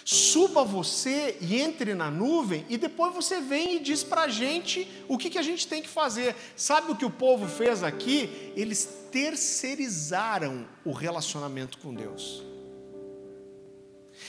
Suba 0.05 0.63
você 0.63 1.37
e 1.41 1.59
entre 1.59 1.93
na 1.93 2.09
nuvem, 2.09 2.65
e 2.69 2.77
depois 2.77 3.13
você 3.13 3.41
vem 3.41 3.75
e 3.75 3.79
diz 3.79 4.05
para 4.05 4.21
a 4.21 4.27
gente 4.29 4.89
o 5.09 5.17
que, 5.17 5.29
que 5.29 5.37
a 5.37 5.41
gente 5.41 5.67
tem 5.67 5.81
que 5.81 5.89
fazer. 5.89 6.33
Sabe 6.55 6.93
o 6.93 6.95
que 6.95 7.03
o 7.03 7.11
povo 7.11 7.45
fez 7.45 7.83
aqui? 7.83 8.53
Eles 8.55 8.87
terceirizaram 9.11 10.65
o 10.85 10.93
relacionamento 10.93 11.77
com 11.79 11.93
Deus. 11.93 12.41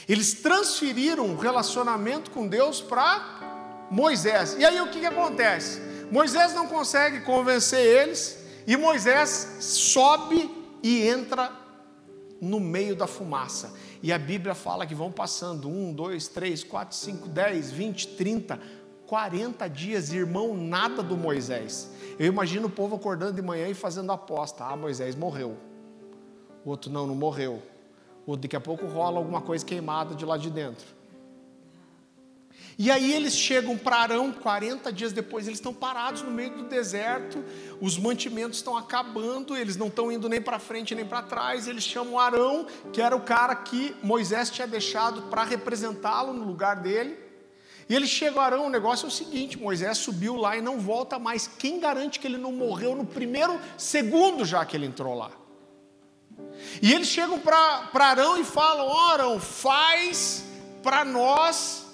Eles 0.08 0.32
transferiram 0.32 1.26
o 1.26 1.36
relacionamento 1.36 2.32
com 2.32 2.48
Deus 2.48 2.80
para 2.80 3.86
Moisés. 3.88 4.56
E 4.58 4.64
aí 4.64 4.80
o 4.80 4.90
que, 4.90 4.98
que 4.98 5.06
acontece? 5.06 5.87
Moisés 6.10 6.54
não 6.54 6.66
consegue 6.66 7.20
convencer 7.20 7.80
eles, 7.80 8.38
e 8.66 8.76
Moisés 8.76 9.58
sobe 9.60 10.50
e 10.82 11.06
entra 11.06 11.52
no 12.40 12.60
meio 12.60 12.94
da 12.94 13.06
fumaça. 13.06 13.72
E 14.02 14.12
a 14.12 14.18
Bíblia 14.18 14.54
fala 14.54 14.86
que 14.86 14.94
vão 14.94 15.10
passando 15.10 15.68
um, 15.68 15.92
dois, 15.92 16.28
três, 16.28 16.62
quatro, 16.62 16.96
cinco, 16.96 17.28
dez, 17.28 17.70
vinte, 17.70 18.06
trinta, 18.08 18.60
quarenta 19.06 19.68
dias, 19.68 20.12
irmão, 20.12 20.56
nada 20.56 21.02
do 21.02 21.16
Moisés. 21.16 21.90
Eu 22.18 22.26
imagino 22.26 22.66
o 22.66 22.70
povo 22.70 22.96
acordando 22.96 23.32
de 23.32 23.42
manhã 23.42 23.68
e 23.68 23.74
fazendo 23.74 24.12
aposta: 24.12 24.64
ah, 24.64 24.76
Moisés 24.76 25.14
morreu. 25.16 25.56
O 26.64 26.70
outro 26.70 26.90
não, 26.90 27.06
não 27.06 27.14
morreu. 27.14 27.62
O 28.26 28.36
daqui 28.36 28.54
a 28.54 28.60
pouco 28.60 28.86
rola 28.86 29.18
alguma 29.18 29.40
coisa 29.40 29.64
queimada 29.64 30.14
de 30.14 30.24
lá 30.24 30.36
de 30.36 30.50
dentro. 30.50 30.97
E 32.80 32.92
aí 32.92 33.12
eles 33.12 33.34
chegam 33.34 33.76
para 33.76 33.96
Arão, 33.96 34.30
40 34.30 34.92
dias 34.92 35.12
depois, 35.12 35.48
eles 35.48 35.58
estão 35.58 35.74
parados 35.74 36.22
no 36.22 36.30
meio 36.30 36.50
do 36.50 36.62
deserto, 36.62 37.44
os 37.80 37.98
mantimentos 37.98 38.58
estão 38.58 38.76
acabando, 38.76 39.56
eles 39.56 39.76
não 39.76 39.88
estão 39.88 40.12
indo 40.12 40.28
nem 40.28 40.40
para 40.40 40.60
frente 40.60 40.94
nem 40.94 41.04
para 41.04 41.20
trás. 41.20 41.66
Eles 41.66 41.82
chamam 41.82 42.20
Arão, 42.20 42.68
que 42.92 43.02
era 43.02 43.16
o 43.16 43.20
cara 43.20 43.56
que 43.56 43.96
Moisés 44.00 44.48
tinha 44.48 44.66
deixado 44.66 45.22
para 45.22 45.42
representá-lo 45.42 46.32
no 46.32 46.44
lugar 46.44 46.76
dele. 46.76 47.18
E 47.88 47.96
eles 47.96 48.10
chegam 48.10 48.40
a 48.40 48.44
Arão, 48.44 48.66
o 48.66 48.70
negócio 48.70 49.06
é 49.06 49.08
o 49.08 49.10
seguinte: 49.10 49.58
Moisés 49.58 49.98
subiu 49.98 50.36
lá 50.36 50.56
e 50.56 50.62
não 50.62 50.78
volta 50.78 51.18
mais. 51.18 51.48
Quem 51.48 51.80
garante 51.80 52.20
que 52.20 52.28
ele 52.28 52.38
não 52.38 52.52
morreu 52.52 52.94
no 52.94 53.04
primeiro 53.04 53.58
segundo 53.76 54.44
já 54.44 54.64
que 54.64 54.76
ele 54.76 54.86
entrou 54.86 55.16
lá? 55.16 55.32
E 56.80 56.94
eles 56.94 57.08
chegam 57.08 57.40
para 57.40 57.90
Arão 57.92 58.38
e 58.38 58.44
falam: 58.44 58.86
oh, 58.86 59.10
Arão, 59.10 59.40
faz 59.40 60.44
para 60.80 61.04
nós 61.04 61.87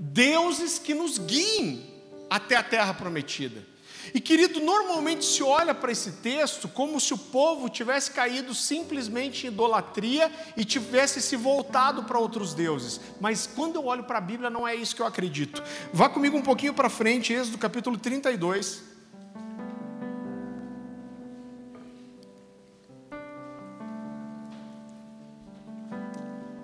deuses 0.00 0.78
que 0.78 0.94
nos 0.94 1.18
guiem 1.18 1.84
até 2.30 2.56
a 2.56 2.62
terra 2.62 2.94
prometida. 2.94 3.68
E 4.14 4.20
querido, 4.20 4.58
normalmente 4.60 5.26
se 5.26 5.42
olha 5.42 5.74
para 5.74 5.92
esse 5.92 6.12
texto 6.12 6.66
como 6.66 6.98
se 6.98 7.12
o 7.12 7.18
povo 7.18 7.68
tivesse 7.68 8.10
caído 8.10 8.54
simplesmente 8.54 9.46
em 9.46 9.50
idolatria 9.50 10.32
e 10.56 10.64
tivesse 10.64 11.20
se 11.20 11.36
voltado 11.36 12.04
para 12.04 12.18
outros 12.18 12.54
deuses. 12.54 12.98
Mas 13.20 13.46
quando 13.46 13.76
eu 13.76 13.84
olho 13.84 14.04
para 14.04 14.16
a 14.16 14.22
Bíblia, 14.22 14.48
não 14.48 14.66
é 14.66 14.74
isso 14.74 14.96
que 14.96 15.02
eu 15.02 15.06
acredito. 15.06 15.62
Vá 15.92 16.08
comigo 16.08 16.34
um 16.34 16.42
pouquinho 16.42 16.72
para 16.72 16.88
frente, 16.88 17.34
Êxodo 17.34 17.58
capítulo 17.58 17.98
32. 17.98 18.88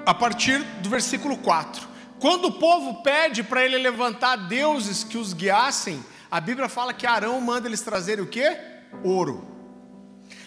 A 0.07 0.15
partir 0.15 0.63
do 0.81 0.89
versículo 0.89 1.37
4. 1.37 1.96
Quando 2.21 2.47
o 2.47 2.53
povo 2.53 3.03
pede 3.03 3.43
para 3.43 3.65
ele 3.65 3.77
levantar 3.77 4.37
deuses 4.37 5.05
que 5.05 5.19
os 5.19 5.33
guiassem, 5.33 6.03
a 6.31 6.41
Bíblia 6.41 6.69
fala 6.69 6.95
que 6.95 7.07
Arão 7.07 7.41
manda 7.41 7.69
eles 7.69 7.83
trazerem 7.83 8.25
o 8.25 8.29
quê? 8.29 8.59
Ouro. 9.05 9.47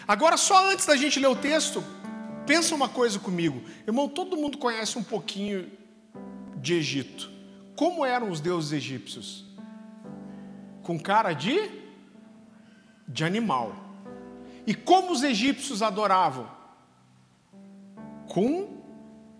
Agora, 0.07 0.37
só 0.37 0.71
antes 0.71 0.85
da 0.85 0.95
gente 0.95 1.19
ler 1.19 1.27
o 1.27 1.35
texto, 1.35 1.83
pensa 2.45 2.73
uma 2.73 2.89
coisa 2.89 3.19
comigo. 3.19 3.63
Irmão, 3.85 4.09
todo 4.09 4.35
mundo 4.35 4.57
conhece 4.57 4.97
um 4.97 5.03
pouquinho 5.03 5.71
de 6.55 6.73
Egito. 6.73 7.29
Como 7.75 8.03
eram 8.03 8.29
os 8.29 8.41
deuses 8.41 8.73
egípcios? 8.73 9.45
Com 10.81 10.99
cara 10.99 11.33
de 11.33 11.79
de 13.07 13.23
animal. 13.23 13.75
E 14.67 14.73
como 14.75 15.11
os 15.11 15.23
egípcios 15.23 15.81
adoravam? 15.81 16.47
Com 18.27 18.83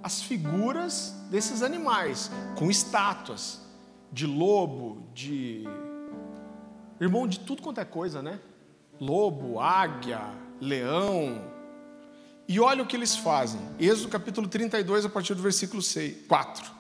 as 0.02 0.22
figuras 0.22 1.19
desses 1.30 1.62
animais, 1.62 2.32
com 2.56 2.70
estátuas 2.70 3.62
de 4.12 4.26
lobo, 4.26 5.04
de. 5.14 5.64
Irmão, 7.00 7.28
de 7.28 7.40
tudo 7.40 7.62
quanto 7.62 7.80
é 7.80 7.86
coisa, 7.86 8.22
né? 8.22 8.40
Lobo, 9.00 9.60
águia, 9.60 10.22
leão. 10.60 11.42
E 12.48 12.60
olha 12.60 12.84
o 12.84 12.86
que 12.86 12.96
eles 12.96 13.16
fazem. 13.16 13.62
Êxodo 13.80 14.10
capítulo 14.10 14.48
32, 14.48 15.06
a 15.06 15.10
partir 15.10 15.36
do 15.36 15.42
versículo 15.42 15.82
6, 15.82 16.26
4. 16.28 16.72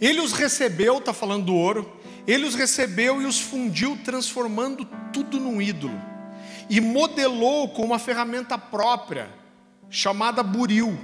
Ele 0.00 0.20
os 0.20 0.32
recebeu, 0.32 0.98
está 0.98 1.12
falando 1.12 1.46
do 1.46 1.54
ouro, 1.54 1.92
ele 2.26 2.46
os 2.46 2.54
recebeu 2.54 3.22
e 3.22 3.26
os 3.26 3.38
fundiu, 3.38 3.98
transformando 4.02 4.84
tudo 5.12 5.38
num 5.38 5.62
ídolo 5.62 6.14
e 6.68 6.80
modelou 6.80 7.68
com 7.68 7.82
uma 7.82 7.98
ferramenta 7.98 8.56
própria, 8.56 9.28
chamada 9.90 10.42
buril, 10.42 10.98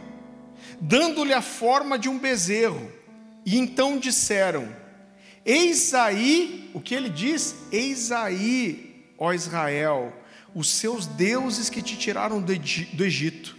dando-lhe 0.80 1.34
a 1.34 1.42
forma 1.42 1.98
de 1.98 2.08
um 2.08 2.18
bezerro. 2.18 2.90
E 3.44 3.58
então 3.58 3.98
disseram: 3.98 4.68
Eis 5.44 5.94
aí, 5.94 6.70
o 6.74 6.80
que 6.80 6.94
ele 6.94 7.08
diz? 7.08 7.54
Eis 7.70 8.10
aí, 8.12 9.12
ó 9.18 9.32
Israel, 9.32 10.12
os 10.54 10.68
seus 10.68 11.06
deuses 11.06 11.68
que 11.68 11.82
te 11.82 11.96
tiraram 11.96 12.40
do 12.40 12.52
Egito. 13.04 13.56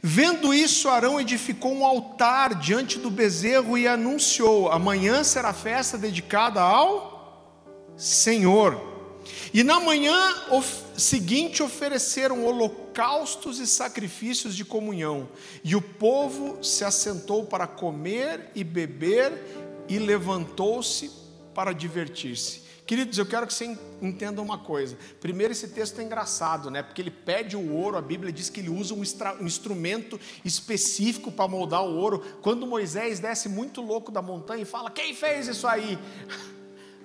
Vendo 0.00 0.54
isso, 0.54 0.88
Arão 0.88 1.20
edificou 1.20 1.74
um 1.74 1.84
altar 1.84 2.54
diante 2.54 2.98
do 2.98 3.10
bezerro 3.10 3.76
e 3.76 3.88
anunciou: 3.88 4.70
amanhã 4.70 5.24
será 5.24 5.52
festa 5.52 5.98
dedicada 5.98 6.60
ao 6.60 7.92
Senhor. 7.96 8.97
E 9.52 9.62
na 9.62 9.80
manhã 9.80 10.16
seguinte 10.96 11.62
ofereceram 11.62 12.44
holocaustos 12.44 13.58
e 13.58 13.66
sacrifícios 13.66 14.54
de 14.54 14.64
comunhão. 14.64 15.28
E 15.64 15.74
o 15.74 15.82
povo 15.82 16.62
se 16.62 16.84
assentou 16.84 17.44
para 17.44 17.66
comer 17.66 18.50
e 18.54 18.62
beber 18.62 19.32
e 19.88 19.98
levantou-se 19.98 21.10
para 21.54 21.72
divertir-se. 21.72 22.68
Queridos, 22.88 23.18
eu 23.18 23.26
quero 23.26 23.46
que 23.46 23.52
você 23.52 23.76
entenda 24.00 24.40
uma 24.40 24.56
coisa. 24.56 24.96
Primeiro, 25.20 25.52
esse 25.52 25.68
texto 25.68 26.00
é 26.00 26.04
engraçado, 26.04 26.70
né? 26.70 26.82
Porque 26.82 27.02
ele 27.02 27.10
pede 27.10 27.54
o 27.54 27.74
ouro, 27.74 27.98
a 27.98 28.00
Bíblia 28.00 28.32
diz 28.32 28.48
que 28.48 28.60
ele 28.60 28.70
usa 28.70 28.94
um, 28.94 29.02
um 29.42 29.44
instrumento 29.44 30.18
específico 30.42 31.30
para 31.30 31.46
moldar 31.46 31.84
o 31.84 31.94
ouro. 31.94 32.24
Quando 32.40 32.66
Moisés 32.66 33.20
desce 33.20 33.46
muito 33.46 33.82
louco 33.82 34.10
da 34.10 34.22
montanha 34.22 34.62
e 34.62 34.64
fala: 34.64 34.90
Quem 34.90 35.14
fez 35.14 35.48
isso 35.48 35.66
aí? 35.66 35.98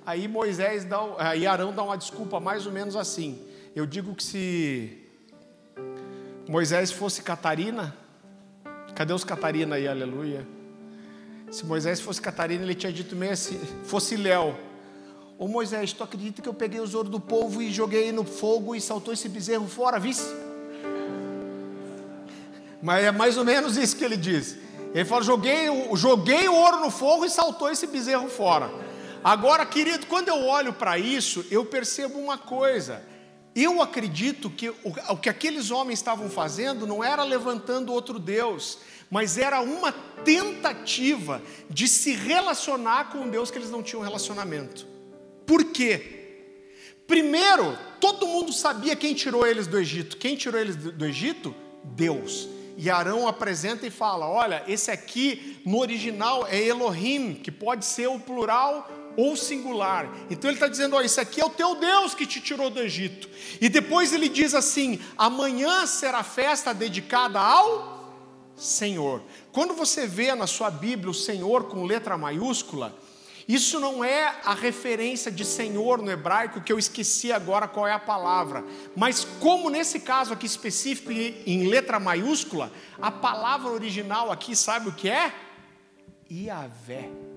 Aí 0.05 0.27
Moisés 0.27 0.83
dá, 0.83 0.99
aí 1.17 1.47
Arão 1.47 1.73
dá 1.73 1.83
uma 1.83 1.97
desculpa 1.97 2.39
mais 2.39 2.65
ou 2.65 2.71
menos 2.71 2.95
assim. 2.95 3.41
Eu 3.75 3.85
digo 3.85 4.13
que 4.13 4.23
se 4.23 4.97
Moisés 6.47 6.91
fosse 6.91 7.21
Catarina, 7.21 7.95
cadê 8.95 9.13
os 9.13 9.23
Catarina 9.23 9.75
aí, 9.75 9.87
aleluia? 9.87 10.45
Se 11.51 11.65
Moisés 11.65 12.01
fosse 12.01 12.21
Catarina, 12.21 12.63
ele 12.63 12.75
tinha 12.75 12.91
dito 12.91 13.15
meio 13.15 13.31
assim, 13.31 13.59
fosse 13.85 14.15
Léo 14.15 14.55
Ô 15.37 15.47
Moisés, 15.47 15.91
tu 15.91 16.03
acredita 16.03 16.41
que 16.41 16.47
eu 16.47 16.53
peguei 16.53 16.79
os 16.79 16.93
ouro 16.93 17.09
do 17.09 17.19
povo 17.19 17.61
e 17.61 17.71
joguei 17.71 18.11
no 18.11 18.23
fogo 18.23 18.75
e 18.75 18.81
saltou 18.81 19.13
esse 19.13 19.27
bezerro 19.27 19.67
fora, 19.67 19.99
vice? 19.99 20.33
Mas 22.81 23.03
é 23.03 23.11
mais 23.11 23.35
ou 23.37 23.43
menos 23.43 23.75
isso 23.75 23.95
que 23.95 24.03
ele 24.03 24.15
diz. 24.15 24.57
Ele 24.93 25.03
fala: 25.03 25.23
joguei, 25.23 25.67
joguei 25.95 26.47
o 26.47 26.55
ouro 26.55 26.79
no 26.79 26.91
fogo 26.91 27.25
e 27.25 27.29
saltou 27.29 27.69
esse 27.69 27.87
bezerro 27.87 28.29
fora. 28.29 28.69
Agora, 29.23 29.65
querido, 29.65 30.05
quando 30.07 30.27
eu 30.27 30.45
olho 30.45 30.73
para 30.73 30.99
isso, 30.99 31.45
eu 31.49 31.63
percebo 31.63 32.19
uma 32.19 32.37
coisa. 32.37 33.01
Eu 33.55 33.81
acredito 33.81 34.49
que 34.49 34.69
o, 34.69 35.17
que 35.21 35.29
aqueles 35.29 35.71
homens 35.71 35.99
estavam 35.99 36.29
fazendo 36.29 36.85
não 36.85 37.03
era 37.03 37.23
levantando 37.23 37.93
outro 37.93 38.19
Deus, 38.19 38.79
mas 39.09 39.37
era 39.37 39.61
uma 39.61 39.91
tentativa 39.91 41.41
de 41.69 41.87
se 41.87 42.13
relacionar 42.15 43.11
com 43.11 43.19
um 43.19 43.29
Deus 43.29 43.49
que 43.49 43.57
eles 43.57 43.69
não 43.69 43.81
tinham 43.81 44.01
relacionamento. 44.01 44.85
Por 45.45 45.65
quê? 45.65 46.21
Primeiro, 47.07 47.77
todo 48.01 48.27
mundo 48.27 48.51
sabia 48.51 48.95
quem 48.95 49.13
tirou 49.13 49.45
eles 49.45 49.67
do 49.67 49.79
Egito. 49.79 50.17
Quem 50.17 50.35
tirou 50.35 50.59
eles 50.59 50.75
do 50.75 51.05
Egito? 51.05 51.55
Deus. 51.83 52.49
E 52.75 52.89
Arão 52.89 53.27
apresenta 53.27 53.85
e 53.85 53.91
fala: 53.91 54.27
Olha, 54.27 54.63
esse 54.67 54.89
aqui 54.89 55.61
no 55.65 55.79
original 55.79 56.47
é 56.47 56.59
Elohim, 56.59 57.35
que 57.35 57.51
pode 57.51 57.85
ser 57.85 58.07
o 58.07 58.19
plural 58.19 58.89
ou 59.15 59.35
singular. 59.35 60.09
Então 60.29 60.49
ele 60.49 60.57
está 60.57 60.67
dizendo: 60.67 60.95
Olha, 60.95 61.05
esse 61.05 61.19
aqui 61.19 61.41
é 61.41 61.45
o 61.45 61.49
teu 61.49 61.75
Deus 61.75 62.13
que 62.13 62.25
te 62.25 62.41
tirou 62.41 62.69
do 62.69 62.79
Egito. 62.79 63.29
E 63.59 63.69
depois 63.69 64.13
ele 64.13 64.29
diz 64.29 64.53
assim: 64.53 64.99
Amanhã 65.17 65.85
será 65.85 66.23
festa 66.23 66.73
dedicada 66.73 67.39
ao 67.39 67.93
Senhor. 68.55 69.21
Quando 69.51 69.73
você 69.73 70.07
vê 70.07 70.33
na 70.35 70.47
sua 70.47 70.69
Bíblia 70.69 71.09
o 71.09 71.13
Senhor 71.13 71.65
com 71.65 71.83
letra 71.83 72.17
maiúscula, 72.17 72.95
isso 73.47 73.79
não 73.79 74.03
é 74.03 74.35
a 74.45 74.53
referência 74.53 75.31
de 75.31 75.43
Senhor 75.43 76.01
no 76.01 76.09
hebraico, 76.09 76.61
que 76.61 76.71
eu 76.71 76.79
esqueci 76.79 77.31
agora 77.31 77.67
qual 77.67 77.85
é 77.85 77.91
a 77.91 77.99
palavra. 77.99 78.63
Mas, 78.95 79.25
como 79.39 79.69
nesse 79.69 79.99
caso 79.99 80.33
aqui 80.33 80.45
específico, 80.45 81.11
em 81.11 81.67
letra 81.67 81.99
maiúscula, 81.99 82.71
a 83.01 83.11
palavra 83.11 83.69
original 83.69 84.31
aqui, 84.31 84.55
sabe 84.55 84.89
o 84.89 84.93
que 84.93 85.09
é? 85.09 85.33
Iavé. 86.31 87.32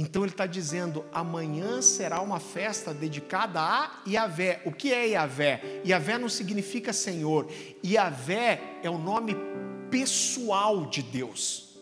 Então 0.00 0.22
ele 0.22 0.30
está 0.30 0.46
dizendo: 0.46 1.04
amanhã 1.12 1.82
será 1.82 2.20
uma 2.20 2.38
festa 2.38 2.94
dedicada 2.94 3.60
a 3.60 4.00
Iavé. 4.06 4.62
O 4.64 4.70
que 4.70 4.94
é 4.94 5.08
Iavé? 5.08 5.82
Iavé 5.84 6.16
não 6.16 6.28
significa 6.28 6.92
Senhor. 6.92 7.50
Iavé 7.84 8.78
é 8.84 8.88
o 8.88 8.96
nome 8.96 9.34
pessoal 9.90 10.86
de 10.86 11.02
Deus. 11.02 11.76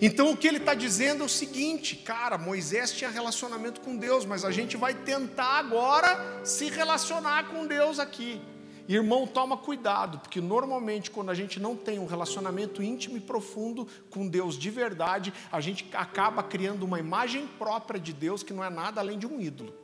Então 0.00 0.32
o 0.32 0.36
que 0.36 0.48
ele 0.48 0.56
está 0.56 0.72
dizendo 0.72 1.22
é 1.22 1.26
o 1.26 1.28
seguinte, 1.28 1.94
cara, 1.94 2.38
Moisés 2.38 2.90
tinha 2.92 3.10
relacionamento 3.10 3.82
com 3.82 3.94
Deus, 3.94 4.24
mas 4.24 4.42
a 4.42 4.50
gente 4.50 4.74
vai 4.74 4.94
tentar 4.94 5.58
agora 5.58 6.40
se 6.42 6.70
relacionar 6.70 7.48
com 7.48 7.66
Deus 7.66 7.98
aqui. 7.98 8.40
Irmão, 8.88 9.26
toma 9.26 9.56
cuidado, 9.56 10.18
porque 10.18 10.40
normalmente 10.40 11.10
quando 11.10 11.30
a 11.30 11.34
gente 11.34 11.60
não 11.60 11.76
tem 11.76 11.98
um 11.98 12.06
relacionamento 12.06 12.82
íntimo 12.82 13.18
e 13.18 13.20
profundo 13.20 13.86
com 14.10 14.26
Deus 14.26 14.56
de 14.56 14.70
verdade, 14.70 15.32
a 15.52 15.60
gente 15.60 15.86
acaba 15.92 16.42
criando 16.42 16.84
uma 16.84 16.98
imagem 16.98 17.46
própria 17.58 18.00
de 18.00 18.14
Deus 18.14 18.42
que 18.42 18.54
não 18.54 18.64
é 18.64 18.70
nada 18.70 19.00
além 19.00 19.18
de 19.18 19.26
um 19.26 19.38
ídolo. 19.38 19.74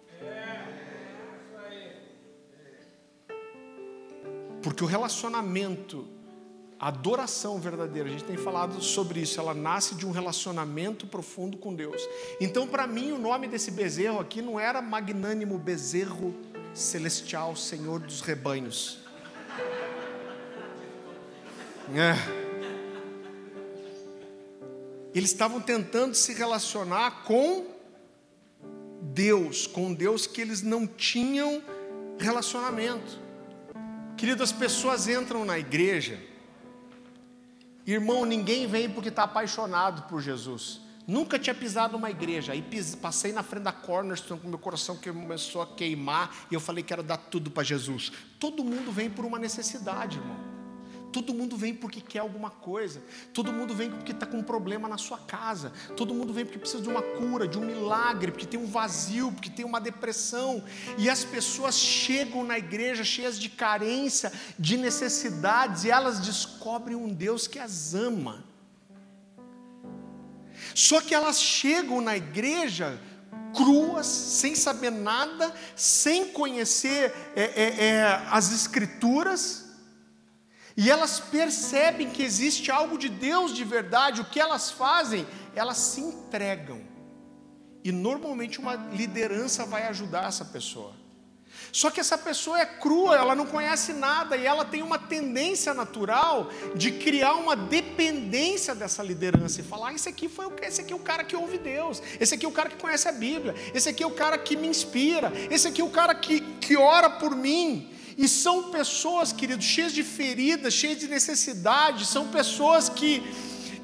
Porque 4.63 4.83
o 4.83 4.87
relacionamento 4.87 6.09
a 6.85 6.89
adoração 6.89 7.59
verdadeira, 7.59 8.09
a 8.09 8.13
gente 8.13 8.25
tem 8.25 8.37
falado 8.37 8.83
sobre 8.83 9.21
isso, 9.21 9.41
ela 9.41 9.55
nasce 9.55 9.95
de 9.95 10.07
um 10.07 10.11
relacionamento 10.11 11.07
profundo 11.07 11.57
com 11.57 11.75
Deus. 11.75 12.03
Então, 12.39 12.67
para 12.67 12.87
mim, 12.87 13.13
o 13.13 13.19
nome 13.19 13.49
desse 13.49 13.71
bezerro 13.71 14.21
aqui 14.21 14.43
não 14.43 14.61
era 14.61 14.83
magnânimo 14.83 15.57
bezerro 15.57 16.35
celestial, 16.75 17.57
Senhor 17.57 18.01
dos 18.01 18.21
rebanhos. 18.21 18.99
É. 21.95 22.15
Eles 25.15 25.31
estavam 25.31 25.61
tentando 25.61 26.15
se 26.15 26.35
relacionar 26.35 27.23
com 27.23 27.67
Deus, 29.01 29.67
com 29.67 29.95
Deus 29.95 30.27
que 30.27 30.41
eles 30.41 30.61
não 30.61 30.87
tinham 30.87 31.63
relacionamento. 32.19 33.19
Querido, 34.17 34.43
as 34.43 34.53
pessoas 34.53 35.07
entram 35.09 35.45
na 35.45 35.59
igreja 35.59 36.19
Irmão, 37.87 38.25
ninguém 38.25 38.67
vem 38.67 38.89
porque 38.89 39.11
está 39.11 39.25
apaixonado 39.25 40.09
por 40.09 40.23
Jesus. 40.23 40.81
Nunca 41.07 41.39
tinha 41.39 41.55
pisado 41.55 41.95
numa 41.95 42.11
igreja. 42.11 42.53
Aí 42.53 42.65
passei 43.01 43.33
na 43.33 43.43
frente 43.43 43.65
da 43.65 43.73
Cornerstone 43.73 44.41
com 44.41 44.49
meu 44.49 44.59
coração 44.59 44.97
que 44.97 45.13
começou 45.13 45.61
a 45.63 45.67
queimar 45.67 46.47
e 46.51 46.55
eu 46.55 46.61
falei 46.61 46.83
quero 46.83 47.03
dar 47.03 47.19
tudo 47.19 47.51
para 47.51 47.63
Jesus. 47.63 48.11
Todo 48.39 48.65
mundo 48.65 48.91
vem 48.91 49.11
por 49.11 49.25
uma 49.25 49.39
necessidade, 49.39 50.19
irmão. 50.19 50.55
Todo 51.15 51.33
mundo 51.33 51.57
vem 51.57 51.73
porque 51.73 52.01
quer 52.01 52.19
alguma 52.19 52.51
coisa. 52.51 53.01
Todo 53.33 53.53
mundo 53.53 53.73
vem 53.73 53.89
porque 53.89 54.11
está 54.11 54.27
com 54.27 54.39
um 54.39 54.43
problema 54.43 54.89
na 54.89 54.99
sua 54.99 55.19
casa. 55.19 55.73
Todo 55.97 56.13
mundo 56.13 56.33
vem 56.33 56.45
porque 56.45 56.59
precisa 56.59 56.83
de 56.83 56.89
uma 56.89 57.03
cura, 57.03 57.47
de 57.47 57.57
um 57.57 57.65
milagre, 57.65 58.33
porque 58.33 58.47
tem 58.47 58.59
um 58.59 58.67
vazio, 58.67 59.31
porque 59.31 59.49
tem 59.49 59.65
uma 59.65 59.81
depressão. 59.81 60.65
E 60.99 61.09
as 61.09 61.23
pessoas 61.23 61.77
chegam 61.77 62.43
na 62.43 62.59
igreja 62.59 63.05
cheias 63.05 63.39
de 63.39 63.49
carência, 63.49 64.33
de 64.59 64.77
necessidades, 64.77 65.85
e 65.85 65.91
elas 65.91 66.19
descobrem 66.19 66.97
um 66.97 67.15
Deus 67.15 67.47
que 67.47 67.61
as 67.61 67.95
ama. 67.95 68.43
Só 70.75 71.01
que 71.01 71.15
elas 71.15 71.41
chegam 71.41 72.01
na 72.01 72.17
igreja 72.17 73.01
cruas, 73.55 74.07
sem 74.07 74.55
saber 74.55 74.91
nada, 74.91 75.55
sem 75.77 76.33
conhecer 76.33 77.15
é, 77.37 77.43
é, 77.43 77.85
é, 77.87 78.23
as 78.31 78.53
Escrituras 78.53 79.65
e 80.77 80.91
elas 80.91 81.21
percebem 81.21 82.11
que 82.11 82.23
existe 82.23 82.71
algo 82.71 82.99
de 82.99 83.09
Deus 83.09 83.55
de 83.55 83.65
verdade, 83.65 84.21
o 84.21 84.25
que 84.25 84.41
elas 84.41 84.71
fazem? 84.71 85.27
Elas 85.55 85.77
se 85.77 86.01
entregam. 86.01 86.83
E 87.85 87.93
normalmente 87.93 88.59
uma 88.59 88.75
liderança 88.75 89.65
vai 89.65 89.87
ajudar 89.87 90.27
essa 90.27 90.45
pessoa. 90.45 90.97
Só 91.75 91.91
que 91.91 91.99
essa 91.99 92.17
pessoa 92.17 92.61
é 92.61 92.65
crua, 92.65 93.17
ela 93.17 93.35
não 93.35 93.47
conhece 93.47 93.93
nada 93.93 94.37
e 94.37 94.47
ela 94.47 94.65
tem 94.65 94.81
uma 94.81 94.97
tendência 94.97 95.75
natural 95.75 96.49
de 96.77 96.93
criar 96.93 97.35
uma 97.35 97.57
dependência 97.57 98.77
dessa 98.77 99.03
liderança 99.03 99.61
e 99.61 99.65
falar: 99.65 99.89
ah, 99.89 99.93
esse 99.93 100.09
aqui 100.09 100.29
foi 100.29 100.47
o 100.47 100.53
esse 100.63 100.83
aqui 100.83 100.93
é 100.93 100.97
o 100.97 101.01
cara 101.01 101.25
que 101.25 101.35
ouve 101.35 101.59
Deus, 101.59 102.01
esse 102.21 102.33
aqui 102.33 102.47
é 102.47 102.49
o 102.49 102.53
cara 102.53 102.71
que 102.71 102.77
conhece 102.77 103.09
a 103.09 103.13
Bíblia, 103.13 103.57
esse 103.75 103.89
aqui 103.89 104.05
é 104.05 104.07
o 104.07 104.13
cara 104.13 104.39
que 104.39 104.57
me 104.57 104.69
inspira, 104.69 105.33
esse 105.51 105.67
aqui 105.67 105.81
é 105.81 105.85
o 105.85 105.91
cara 105.91 106.15
que, 106.15 106.41
que 106.61 106.77
ora 106.77 107.11
por 107.11 107.35
mim. 107.35 107.91
E 108.17 108.29
são 108.29 108.71
pessoas, 108.71 109.33
queridos, 109.33 109.67
cheias 109.67 109.93
de 109.93 110.05
feridas, 110.05 110.73
cheias 110.75 111.01
de 111.01 111.09
necessidade, 111.09 112.07
são 112.07 112.29
pessoas 112.29 112.89
que, 112.89 113.21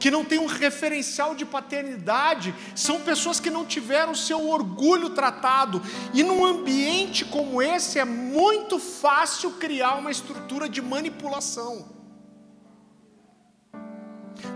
que 0.01 0.11
não 0.11 0.25
têm 0.25 0.39
um 0.39 0.47
referencial 0.47 1.35
de 1.35 1.45
paternidade, 1.45 2.55
são 2.75 3.01
pessoas 3.03 3.39
que 3.39 3.51
não 3.51 3.67
tiveram 3.67 4.15
seu 4.15 4.49
orgulho 4.49 5.11
tratado. 5.11 5.83
E 6.15 6.23
num 6.23 6.45
ambiente 6.45 7.25
como 7.27 7.61
esse 7.61 7.99
é 7.99 8.05
muito 8.05 8.79
fácil 8.79 9.53
criar 9.53 9.97
uma 9.97 10.11
estrutura 10.11 10.69
de 10.69 10.81
manipulação. 10.81 11.87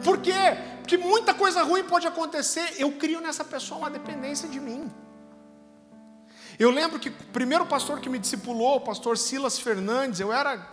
Por 0.02 0.18
quê? 0.18 0.33
Porque 0.80 0.96
muita 0.96 1.35
coisa 1.35 1.62
ruim 1.62 1.85
pode 1.85 2.07
acontecer, 2.07 2.76
eu 2.78 2.92
crio 2.92 3.20
nessa 3.20 3.44
pessoa 3.44 3.78
uma 3.78 3.90
dependência 3.90 4.48
de 4.48 4.59
mim. 4.59 4.90
Eu 6.59 6.70
lembro 6.70 6.98
que 6.98 7.11
o 7.11 7.12
primeiro 7.33 7.66
pastor 7.66 8.00
que 8.00 8.09
me 8.09 8.18
discipulou, 8.18 8.76
o 8.76 8.80
pastor 8.80 9.18
Silas 9.18 9.59
Fernandes, 9.59 10.20
eu 10.20 10.33
era 10.33 10.66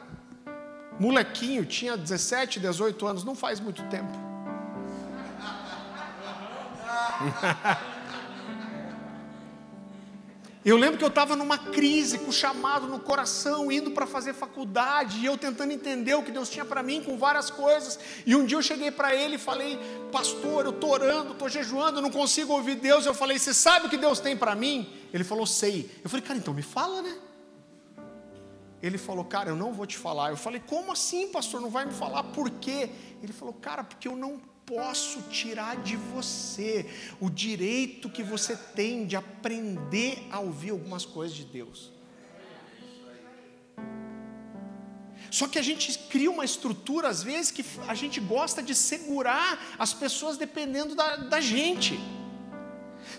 molequinho, 1.00 1.66
tinha 1.66 1.98
17, 1.98 2.60
18 2.60 3.08
anos, 3.08 3.24
não 3.24 3.36
faz 3.36 3.60
muito 3.60 3.84
tempo. 3.90 4.31
Eu 10.64 10.78
lembro 10.78 11.00
que 11.00 11.04
eu 11.04 11.08
estava 11.10 11.36
numa 11.36 11.58
crise, 11.58 12.20
com 12.20 12.32
chamado 12.32 12.86
no 12.86 13.00
coração, 13.00 13.72
indo 13.72 13.90
para 13.90 14.06
fazer 14.06 14.32
faculdade, 14.32 15.18
e 15.18 15.26
eu 15.26 15.36
tentando 15.36 15.72
entender 15.72 16.14
o 16.14 16.22
que 16.22 16.32
Deus 16.32 16.50
tinha 16.50 16.64
para 16.64 16.84
mim 16.84 17.02
com 17.02 17.18
várias 17.18 17.50
coisas. 17.50 18.00
E 18.28 18.36
um 18.36 18.46
dia 18.46 18.60
eu 18.60 18.62
cheguei 18.62 18.92
para 18.92 19.16
ele 19.16 19.36
e 19.36 19.40
falei: 19.40 19.80
Pastor, 20.12 20.66
eu 20.66 20.72
estou 20.72 20.92
orando, 20.92 21.32
estou 21.32 21.50
jejuando, 21.50 22.00
não 22.00 22.12
consigo 22.12 22.54
ouvir 22.54 22.76
Deus. 22.76 23.08
Eu 23.08 23.14
falei: 23.16 23.40
Você 23.40 23.56
sabe 23.56 23.88
o 23.88 23.90
que 23.90 23.98
Deus 23.98 24.20
tem 24.20 24.38
para 24.38 24.54
mim? 24.54 24.88
Ele 25.12 25.24
falou: 25.24 25.48
Sei. 25.48 25.90
Eu 26.04 26.10
falei: 26.12 26.24
Cara, 26.24 26.38
então 26.38 26.54
me 26.54 26.62
fala, 26.62 27.02
né? 27.02 27.18
Ele 28.84 29.00
falou: 29.00 29.26
Cara, 29.26 29.50
eu 29.50 29.56
não 29.56 29.74
vou 29.74 29.88
te 29.88 29.98
falar. 29.98 30.30
Eu 30.30 30.38
falei: 30.38 30.62
Como 30.68 30.92
assim, 30.92 31.30
pastor? 31.30 31.60
Não 31.60 31.72
vai 31.72 31.86
me 31.86 31.94
falar 31.94 32.22
por 32.26 32.52
quê? 32.52 32.92
Ele 33.24 33.34
falou: 33.34 33.56
Cara, 33.56 33.84
porque 33.84 34.08
eu 34.08 34.16
não 34.16 34.40
posso 34.74 35.22
tirar 35.24 35.76
de 35.84 35.98
você 35.98 36.90
o 37.20 37.30
direito 37.30 38.10
que 38.10 38.24
você 38.24 38.56
tem 38.56 39.06
de 39.06 39.18
aprender 39.18 40.26
a 40.32 40.40
ouvir 40.40 40.70
algumas 40.70 41.06
coisas 41.06 41.36
de 41.36 41.44
Deus. 41.44 41.92
Só 45.30 45.48
que 45.48 45.60
a 45.60 45.62
gente 45.62 45.98
cria 46.10 46.32
uma 46.32 46.46
estrutura, 46.46 47.10
às 47.10 47.22
vezes, 47.22 47.52
que 47.52 47.66
a 47.86 47.94
gente 47.94 48.22
gosta 48.22 48.64
de 48.64 48.74
segurar 48.74 49.76
as 49.78 49.94
pessoas 49.94 50.38
dependendo 50.38 50.96
da, 50.96 51.18
da 51.18 51.42
gente. 51.42 52.00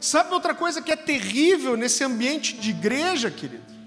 Sabe 0.01 0.33
outra 0.33 0.55
coisa 0.55 0.81
que 0.81 0.91
é 0.91 0.97
terrível 0.97 1.77
nesse 1.77 2.03
ambiente 2.03 2.57
de 2.57 2.71
igreja, 2.71 3.31
querido? 3.31 3.82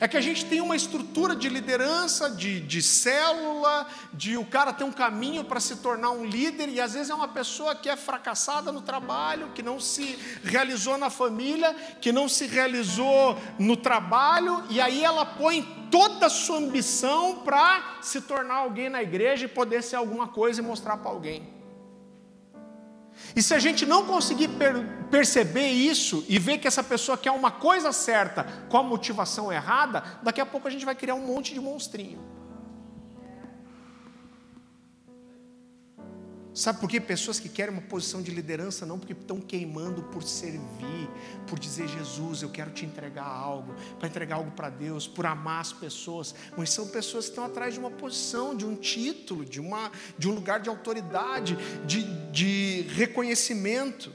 É 0.00 0.06
que 0.06 0.16
a 0.16 0.20
gente 0.20 0.44
tem 0.44 0.60
uma 0.60 0.76
estrutura 0.76 1.34
de 1.34 1.48
liderança, 1.48 2.30
de, 2.30 2.60
de 2.60 2.80
célula, 2.80 3.86
de 4.12 4.36
o 4.36 4.44
cara 4.44 4.72
ter 4.72 4.84
um 4.84 4.92
caminho 4.92 5.44
para 5.44 5.58
se 5.58 5.76
tornar 5.76 6.10
um 6.10 6.24
líder, 6.24 6.68
e 6.68 6.80
às 6.80 6.94
vezes 6.94 7.10
é 7.10 7.14
uma 7.14 7.28
pessoa 7.28 7.74
que 7.74 7.88
é 7.88 7.96
fracassada 7.96 8.70
no 8.70 8.80
trabalho, 8.80 9.50
que 9.54 9.62
não 9.62 9.80
se 9.80 10.16
realizou 10.44 10.96
na 10.96 11.10
família, 11.10 11.74
que 12.00 12.12
não 12.12 12.28
se 12.28 12.46
realizou 12.46 13.36
no 13.58 13.76
trabalho, 13.76 14.62
e 14.70 14.80
aí 14.80 15.02
ela 15.02 15.26
põe 15.26 15.62
toda 15.90 16.26
a 16.26 16.30
sua 16.30 16.58
ambição 16.58 17.40
para 17.40 17.98
se 18.00 18.20
tornar 18.20 18.56
alguém 18.56 18.88
na 18.88 19.02
igreja 19.02 19.46
e 19.46 19.48
poder 19.48 19.82
ser 19.82 19.96
alguma 19.96 20.28
coisa 20.28 20.60
e 20.60 20.64
mostrar 20.64 20.96
para 20.98 21.10
alguém. 21.10 21.57
E 23.38 23.42
se 23.42 23.54
a 23.54 23.58
gente 23.60 23.86
não 23.86 24.04
conseguir 24.04 24.48
per 24.48 24.84
perceber 25.12 25.68
isso 25.68 26.24
e 26.28 26.40
ver 26.40 26.58
que 26.58 26.66
essa 26.66 26.82
pessoa 26.82 27.16
quer 27.16 27.30
uma 27.30 27.52
coisa 27.52 27.92
certa 27.92 28.42
com 28.68 28.76
a 28.76 28.82
motivação 28.82 29.52
errada, 29.52 30.02
daqui 30.24 30.40
a 30.40 30.44
pouco 30.44 30.66
a 30.66 30.70
gente 30.72 30.84
vai 30.84 30.96
criar 30.96 31.14
um 31.14 31.24
monte 31.24 31.54
de 31.54 31.60
monstrinho. 31.60 32.18
Sabe 36.58 36.80
por 36.80 36.90
que 36.90 37.00
pessoas 37.00 37.38
que 37.38 37.48
querem 37.48 37.72
uma 37.72 37.82
posição 37.82 38.20
de 38.20 38.32
liderança 38.32 38.84
não 38.84 38.98
porque 38.98 39.12
estão 39.12 39.40
queimando 39.40 40.02
por 40.02 40.24
servir, 40.24 41.08
por 41.46 41.56
dizer 41.56 41.86
Jesus, 41.86 42.42
eu 42.42 42.50
quero 42.50 42.72
te 42.72 42.84
entregar 42.84 43.22
algo, 43.24 43.76
para 43.96 44.08
entregar 44.08 44.34
algo 44.34 44.50
para 44.50 44.68
Deus, 44.68 45.06
por 45.06 45.24
amar 45.24 45.60
as 45.60 45.72
pessoas, 45.72 46.34
mas 46.56 46.70
são 46.70 46.88
pessoas 46.88 47.26
que 47.26 47.30
estão 47.30 47.44
atrás 47.44 47.74
de 47.74 47.78
uma 47.78 47.92
posição, 47.92 48.56
de 48.56 48.66
um 48.66 48.74
título, 48.74 49.44
de, 49.44 49.60
uma, 49.60 49.92
de 50.18 50.28
um 50.28 50.34
lugar 50.34 50.58
de 50.58 50.68
autoridade, 50.68 51.56
de, 51.86 52.02
de 52.32 52.82
reconhecimento. 52.88 54.12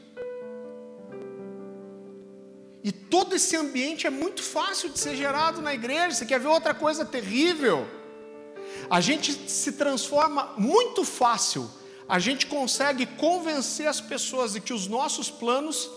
E 2.84 2.91
todo 2.91 3.38
esse 3.38 3.56
ambiente 3.56 4.06
é 4.06 4.10
muito 4.10 4.43
fácil 4.43 4.89
de 4.89 4.99
ser 4.99 5.15
gerado 5.15 5.62
na 5.62 5.73
igreja. 5.73 6.17
Você 6.17 6.25
quer 6.25 6.41
ver 6.41 6.49
outra 6.49 6.73
coisa 6.73 7.06
terrível? 7.06 7.88
A 8.89 8.99
gente 8.99 9.49
se 9.49 9.71
transforma 9.71 10.51
muito 10.58 11.06
fácil 11.06 11.71
a 12.07 12.19
gente 12.19 12.47
consegue 12.47 13.05
convencer 13.05 13.87
as 13.87 14.01
pessoas 14.01 14.53
de 14.53 14.61
que 14.61 14.73
os 14.73 14.87
nossos 14.87 15.29
planos 15.29 15.89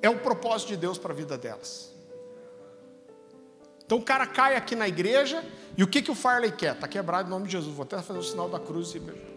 é 0.00 0.08
o 0.08 0.18
propósito 0.18 0.68
de 0.68 0.76
Deus 0.76 0.98
para 0.98 1.12
a 1.12 1.16
vida 1.16 1.36
delas. 1.36 1.92
Então 3.84 3.98
o 3.98 4.02
cara 4.02 4.26
cai 4.26 4.56
aqui 4.56 4.74
na 4.74 4.88
igreja 4.88 5.44
e 5.76 5.82
o 5.82 5.86
que, 5.86 6.00
que 6.00 6.10
o 6.10 6.14
Farley 6.14 6.52
quer? 6.52 6.74
Está 6.74 6.88
quebrado 6.88 7.28
em 7.28 7.30
nome 7.30 7.46
de 7.46 7.52
Jesus. 7.52 7.74
Vou 7.74 7.84
até 7.84 8.00
fazer 8.00 8.18
o 8.18 8.22
sinal 8.22 8.48
da 8.48 8.58
cruz. 8.58 8.94
E... 8.94 8.98
O 8.98 9.34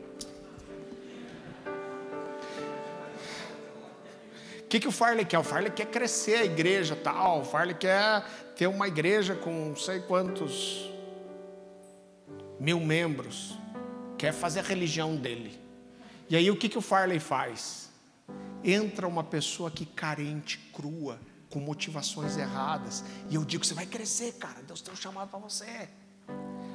que, 4.69 4.79
que 4.79 4.87
o 4.87 4.91
Farley 4.91 5.25
quer? 5.25 5.39
O 5.39 5.43
Farley 5.43 5.71
quer 5.71 5.87
crescer 5.87 6.35
a 6.35 6.45
igreja 6.45 6.95
tal. 6.95 7.41
O 7.41 7.43
Farley 7.43 7.75
quer 7.75 8.23
ter 8.55 8.67
uma 8.67 8.87
igreja 8.87 9.35
com 9.35 9.69
não 9.69 9.75
sei 9.75 9.99
quantos 10.01 10.89
mil 12.59 12.79
membros. 12.79 13.57
Quer 14.17 14.33
fazer 14.33 14.61
a 14.61 14.63
religião 14.63 15.15
dele. 15.15 15.66
E 16.29 16.35
aí 16.35 16.51
o 16.51 16.57
que, 16.57 16.67
que 16.67 16.77
o 16.77 16.81
Farley 16.81 17.19
faz? 17.19 17.89
Entra 18.63 19.07
uma 19.07 19.23
pessoa 19.23 19.71
que 19.71 19.85
carente, 19.85 20.57
crua, 20.73 21.19
com 21.49 21.59
motivações 21.59 22.37
erradas. 22.37 23.03
E 23.29 23.35
eu 23.35 23.45
digo: 23.45 23.65
você 23.65 23.73
vai 23.73 23.85
crescer, 23.85 24.33
cara. 24.33 24.61
Deus 24.63 24.81
tem 24.81 24.93
um 24.93 24.97
chamado 24.97 25.29
para 25.29 25.39
você. 25.39 25.89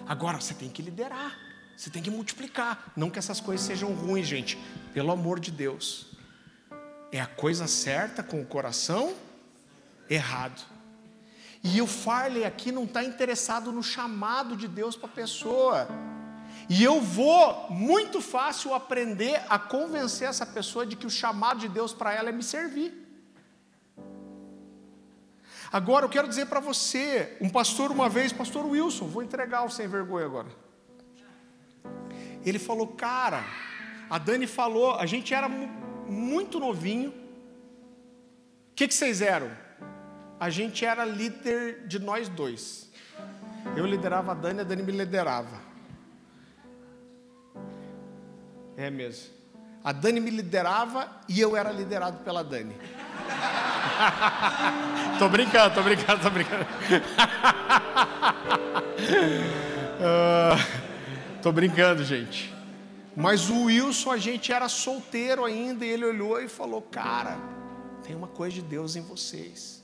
Agora 0.07 0.41
você 0.41 0.55
tem 0.55 0.69
que 0.69 0.83
liderar, 0.83 1.38
você 1.77 1.91
tem 1.91 2.03
que 2.03 2.11
multiplicar. 2.11 2.93
Não 2.97 3.11
que 3.11 3.19
essas 3.19 3.41
coisas 3.41 3.67
sejam 3.67 3.93
ruins, 3.93 4.27
gente. 4.27 4.59
Pelo 4.95 5.12
amor 5.12 5.38
de 5.38 5.51
Deus. 5.51 6.07
É 7.11 7.21
a 7.21 7.27
coisa 7.27 7.67
certa 7.67 8.23
com 8.23 8.41
o 8.41 8.47
coração 8.47 9.15
errado. 10.09 10.62
E 11.62 11.81
o 11.81 11.87
Farley 11.87 12.45
aqui 12.45 12.73
não 12.73 12.85
está 12.85 13.05
interessado 13.05 13.71
no 13.71 13.83
chamado 13.83 14.57
de 14.57 14.67
Deus 14.67 14.97
para 14.97 15.09
a 15.09 15.12
pessoa. 15.12 15.87
E 16.68 16.83
eu 16.83 17.01
vou 17.01 17.70
muito 17.70 18.20
fácil 18.20 18.75
aprender 18.75 19.42
a 19.48 19.59
convencer 19.59 20.29
essa 20.29 20.46
pessoa 20.46 20.87
de 20.87 20.96
que 20.96 21.07
o 21.07 21.11
chamado 21.11 21.61
de 21.61 21.68
Deus 21.68 21.92
para 21.92 22.14
ela 22.14 22.29
é 22.29 22.33
me 22.33 22.42
servir. 22.42 23.03
Agora 25.72 26.05
eu 26.05 26.11
quero 26.11 26.29
dizer 26.29 26.46
para 26.46 26.61
você, 26.61 27.37
um 27.40 27.48
pastor 27.48 27.90
uma 27.90 28.09
vez, 28.09 28.33
pastor 28.33 28.66
Wilson, 28.66 29.07
vou 29.07 29.22
entregar 29.22 29.64
o 29.64 29.70
sem 29.70 29.88
vergonha 29.88 30.27
agora. 30.27 30.48
Ele 32.44 32.59
falou, 32.59 32.88
cara, 32.88 33.42
a 34.11 34.18
Dani 34.18 34.46
falou, 34.46 34.94
a 34.94 35.07
gente 35.07 35.33
era 35.33 35.48
muito 35.48 36.61
novinho. 36.61 37.11
O 37.11 38.75
que, 38.75 38.87
que 38.87 38.94
vocês 38.94 39.22
eram? 39.22 39.51
A 40.38 40.51
gente 40.51 40.85
era 40.85 41.05
líder 41.05 41.87
de 41.87 41.98
nós 41.98 42.29
dois. 42.29 42.90
Eu 43.77 43.87
liderava 43.87 44.33
a 44.33 44.35
Dani, 44.35 44.61
a 44.61 44.64
Dani 44.64 44.83
me 44.83 44.92
liderava. 44.92 45.72
É 48.77 48.91
mesmo. 48.91 49.31
A 49.85 49.93
Dani 49.93 50.21
me 50.21 50.31
liderava 50.31 51.09
e 51.29 51.41
eu 51.41 51.57
era 51.57 51.73
liderado 51.73 52.19
pela 52.19 52.45
Dani. 52.45 52.77
tô 55.19 55.29
brincando, 55.29 55.75
tô 55.75 55.83
brincando, 55.83 56.23
tô 56.23 56.31
brincando. 56.31 56.65
uh, 59.99 60.57
tô 61.43 61.53
brincando, 61.53 62.05
gente. 62.05 62.55
Mas 63.17 63.51
o 63.51 63.65
Wilson, 63.65 64.13
a 64.13 64.17
gente 64.17 64.53
era 64.53 64.69
solteiro 64.69 65.45
ainda, 65.45 65.85
e 65.85 65.89
ele 65.89 66.05
olhou 66.05 66.41
e 66.41 66.47
falou: 66.49 66.81
Cara, 66.81 67.37
tem 68.05 68.15
uma 68.15 68.29
coisa 68.29 68.55
de 68.55 68.63
Deus 68.63 68.95
em 68.97 69.03
vocês. 69.03 69.82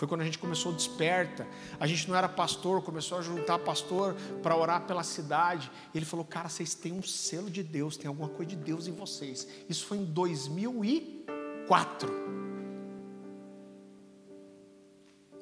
Foi 0.00 0.08
quando 0.08 0.22
a 0.22 0.24
gente 0.24 0.38
começou 0.38 0.72
Desperta. 0.72 1.46
A 1.78 1.86
gente 1.86 2.08
não 2.08 2.16
era 2.16 2.26
pastor, 2.26 2.82
começou 2.82 3.18
a 3.18 3.20
juntar 3.20 3.58
pastor 3.58 4.16
para 4.42 4.56
orar 4.56 4.86
pela 4.86 5.02
cidade. 5.02 5.70
E 5.92 5.98
ele 5.98 6.06
falou: 6.06 6.24
Cara, 6.24 6.48
vocês 6.48 6.74
têm 6.74 6.90
um 6.90 7.02
selo 7.02 7.50
de 7.50 7.62
Deus, 7.62 7.98
tem 7.98 8.08
alguma 8.08 8.30
coisa 8.30 8.48
de 8.48 8.56
Deus 8.56 8.86
em 8.86 8.92
vocês. 8.92 9.46
Isso 9.68 9.84
foi 9.84 9.98
em 9.98 10.04
2004. 10.06 12.10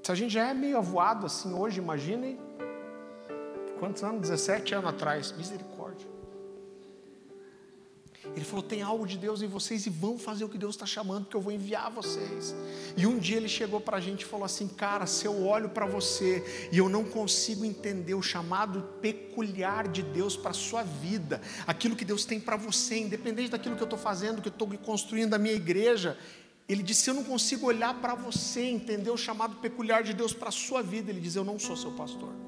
Se 0.02 0.11
a 0.11 0.14
gente 0.16 0.32
já 0.32 0.48
é 0.48 0.54
meio 0.54 0.78
avoado 0.78 1.24
assim 1.24 1.54
hoje, 1.54 1.78
imaginem 1.78 2.36
quantos 3.78 4.02
anos? 4.02 4.22
17 4.22 4.74
anos 4.74 4.90
atrás. 4.90 5.30
Misericórdia. 5.36 5.77
Ele 8.34 8.44
falou: 8.44 8.62
tem 8.62 8.82
algo 8.82 9.06
de 9.06 9.16
Deus 9.16 9.42
em 9.42 9.46
vocês 9.46 9.86
e 9.86 9.90
vão 9.90 10.18
fazer 10.18 10.44
o 10.44 10.48
que 10.48 10.58
Deus 10.58 10.74
está 10.74 10.86
chamando, 10.86 11.24
porque 11.24 11.36
eu 11.36 11.40
vou 11.40 11.52
enviar 11.52 11.90
vocês. 11.90 12.54
E 12.96 13.06
um 13.06 13.18
dia 13.18 13.36
ele 13.36 13.48
chegou 13.48 13.80
para 13.80 13.96
a 13.96 14.00
gente 14.00 14.22
e 14.22 14.24
falou 14.24 14.44
assim: 14.44 14.68
Cara, 14.68 15.06
se 15.06 15.26
eu 15.26 15.44
olho 15.46 15.68
para 15.68 15.86
você 15.86 16.68
e 16.72 16.78
eu 16.78 16.88
não 16.88 17.04
consigo 17.04 17.64
entender 17.64 18.14
o 18.14 18.22
chamado 18.22 18.82
peculiar 19.00 19.88
de 19.88 20.02
Deus 20.02 20.36
para 20.36 20.50
a 20.50 20.54
sua 20.54 20.82
vida, 20.82 21.40
aquilo 21.66 21.96
que 21.96 22.04
Deus 22.04 22.24
tem 22.24 22.38
para 22.38 22.56
você, 22.56 22.98
independente 22.98 23.50
daquilo 23.50 23.76
que 23.76 23.82
eu 23.82 23.86
estou 23.86 23.98
fazendo, 23.98 24.40
que 24.42 24.48
eu 24.48 24.52
estou 24.52 24.68
construindo 24.78 25.34
a 25.34 25.38
minha 25.38 25.54
igreja, 25.54 26.16
ele 26.68 26.82
disse: 26.82 27.08
Eu 27.08 27.14
não 27.14 27.24
consigo 27.24 27.66
olhar 27.66 27.94
para 27.94 28.14
você, 28.14 28.62
entender 28.62 29.10
o 29.10 29.16
chamado 29.16 29.56
peculiar 29.56 30.02
de 30.02 30.12
Deus 30.12 30.32
para 30.32 30.50
a 30.50 30.52
sua 30.52 30.82
vida. 30.82 31.10
Ele 31.10 31.20
diz: 31.20 31.34
Eu 31.34 31.44
não 31.44 31.58
sou 31.58 31.76
seu 31.76 31.92
pastor. 31.92 32.47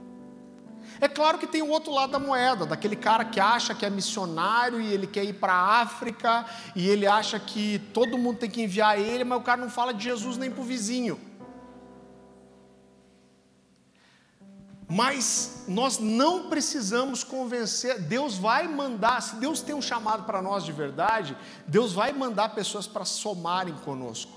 É 1.00 1.08
claro 1.08 1.38
que 1.38 1.46
tem 1.46 1.62
o 1.62 1.68
outro 1.68 1.90
lado 1.92 2.12
da 2.12 2.18
moeda, 2.18 2.66
daquele 2.66 2.94
cara 2.94 3.24
que 3.24 3.40
acha 3.40 3.74
que 3.74 3.86
é 3.86 3.90
missionário 3.90 4.78
e 4.78 4.92
ele 4.92 5.06
quer 5.06 5.24
ir 5.24 5.32
para 5.32 5.54
a 5.54 5.80
África 5.80 6.44
e 6.76 6.86
ele 6.86 7.06
acha 7.06 7.40
que 7.40 7.78
todo 7.94 8.18
mundo 8.18 8.38
tem 8.38 8.50
que 8.50 8.62
enviar 8.62 9.00
ele, 9.00 9.24
mas 9.24 9.38
o 9.38 9.42
cara 9.42 9.60
não 9.60 9.70
fala 9.70 9.94
de 9.94 10.04
Jesus 10.04 10.36
nem 10.36 10.50
para 10.50 10.60
o 10.60 10.64
vizinho. 10.64 11.18
Mas 14.86 15.64
nós 15.68 15.98
não 15.98 16.50
precisamos 16.50 17.24
convencer, 17.24 18.00
Deus 18.02 18.36
vai 18.36 18.68
mandar, 18.68 19.22
se 19.22 19.36
Deus 19.36 19.62
tem 19.62 19.74
um 19.74 19.80
chamado 19.80 20.24
para 20.24 20.42
nós 20.42 20.64
de 20.64 20.72
verdade, 20.72 21.34
Deus 21.66 21.94
vai 21.94 22.12
mandar 22.12 22.50
pessoas 22.50 22.86
para 22.86 23.06
somarem 23.06 23.74
conosco. 23.84 24.32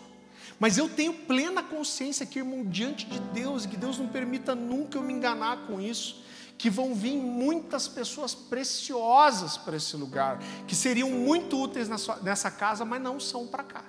Mas 0.59 0.77
eu 0.77 0.87
tenho 0.87 1.13
plena 1.13 1.61
consciência 1.61 2.25
que, 2.25 2.39
irmão, 2.39 2.63
diante 2.63 3.05
de 3.05 3.19
Deus, 3.19 3.65
e 3.65 3.67
que 3.67 3.75
Deus 3.75 3.97
não 3.97 4.07
permita 4.07 4.55
nunca 4.55 4.97
eu 4.97 5.01
me 5.01 5.11
enganar 5.11 5.65
com 5.65 5.81
isso, 5.81 6.22
que 6.57 6.69
vão 6.69 6.95
vir 6.95 7.17
muitas 7.17 7.87
pessoas 7.87 8.33
preciosas 8.33 9.57
para 9.57 9.75
esse 9.75 9.97
lugar, 9.97 10.39
que 10.67 10.75
seriam 10.75 11.09
muito 11.09 11.61
úteis 11.61 11.89
nessa 11.89 12.51
casa, 12.51 12.85
mas 12.85 13.01
não 13.01 13.19
são 13.19 13.45
para 13.47 13.63
cá. 13.63 13.83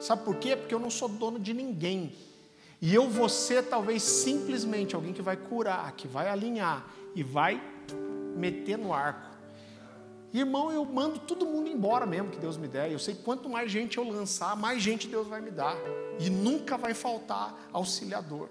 Sabe 0.00 0.24
por 0.24 0.36
quê? 0.36 0.56
Porque 0.56 0.74
eu 0.74 0.78
não 0.78 0.90
sou 0.90 1.08
dono 1.08 1.38
de 1.38 1.52
ninguém. 1.52 2.14
E 2.80 2.94
eu 2.94 3.08
vou 3.08 3.28
ser 3.28 3.64
talvez 3.64 4.02
simplesmente 4.02 4.94
alguém 4.94 5.12
que 5.12 5.22
vai 5.22 5.36
curar, 5.36 5.90
que 5.92 6.06
vai 6.06 6.28
alinhar 6.28 6.86
e 7.14 7.22
vai 7.22 7.62
meter 8.36 8.76
no 8.76 8.92
arco. 8.92 9.34
Irmão, 10.32 10.70
eu 10.70 10.84
mando 10.84 11.18
todo 11.20 11.46
mundo 11.46 11.68
embora 11.68 12.04
mesmo 12.04 12.30
que 12.30 12.38
Deus 12.38 12.58
me 12.58 12.68
der. 12.68 12.92
Eu 12.92 12.98
sei 12.98 13.14
que 13.14 13.22
quanto 13.22 13.48
mais 13.48 13.70
gente 13.70 13.96
eu 13.96 14.04
lançar, 14.06 14.54
mais 14.54 14.82
gente 14.82 15.08
Deus 15.08 15.26
vai 15.26 15.40
me 15.40 15.50
dar. 15.50 15.74
E 16.20 16.28
nunca 16.28 16.76
vai 16.76 16.92
faltar 16.92 17.68
auxiliador. 17.72 18.50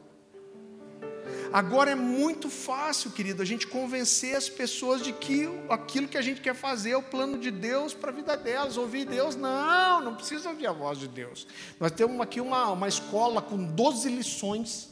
Agora 1.51 1.91
é 1.91 1.95
muito 1.95 2.49
fácil, 2.49 3.11
querido, 3.11 3.41
a 3.41 3.45
gente 3.45 3.67
convencer 3.67 4.35
as 4.35 4.49
pessoas 4.49 5.01
de 5.01 5.13
que 5.13 5.49
aquilo 5.69 6.07
que 6.07 6.17
a 6.17 6.21
gente 6.21 6.41
quer 6.41 6.53
fazer 6.53 6.91
é 6.91 6.97
o 6.97 7.03
plano 7.03 7.37
de 7.37 7.49
Deus 7.51 7.93
para 7.93 8.09
a 8.09 8.13
vida 8.13 8.35
delas. 8.35 8.77
Ouvir 8.77 9.05
Deus, 9.05 9.35
não, 9.35 10.01
não 10.01 10.15
precisa 10.15 10.49
ouvir 10.49 10.67
a 10.67 10.71
voz 10.71 10.99
de 10.99 11.07
Deus. 11.07 11.47
Nós 11.79 11.91
temos 11.91 12.19
aqui 12.19 12.41
uma, 12.41 12.71
uma 12.71 12.87
escola 12.87 13.41
com 13.41 13.57
12 13.63 14.09
lições 14.09 14.89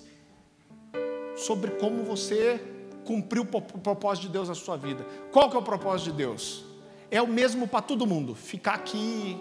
sobre 1.35 1.71
como 1.71 2.03
você 2.03 2.61
cumpriu 3.03 3.43
o 3.43 3.61
propósito 3.79 4.27
de 4.27 4.29
Deus 4.29 4.47
na 4.47 4.55
sua 4.55 4.77
vida. 4.77 5.05
Qual 5.31 5.49
que 5.49 5.55
é 5.55 5.59
o 5.59 5.63
propósito 5.63 6.11
de 6.11 6.17
Deus? 6.17 6.63
É 7.11 7.21
o 7.21 7.27
mesmo 7.27 7.67
para 7.67 7.81
todo 7.81 8.07
mundo. 8.07 8.33
Ficar 8.33 8.75
aqui. 8.75 9.37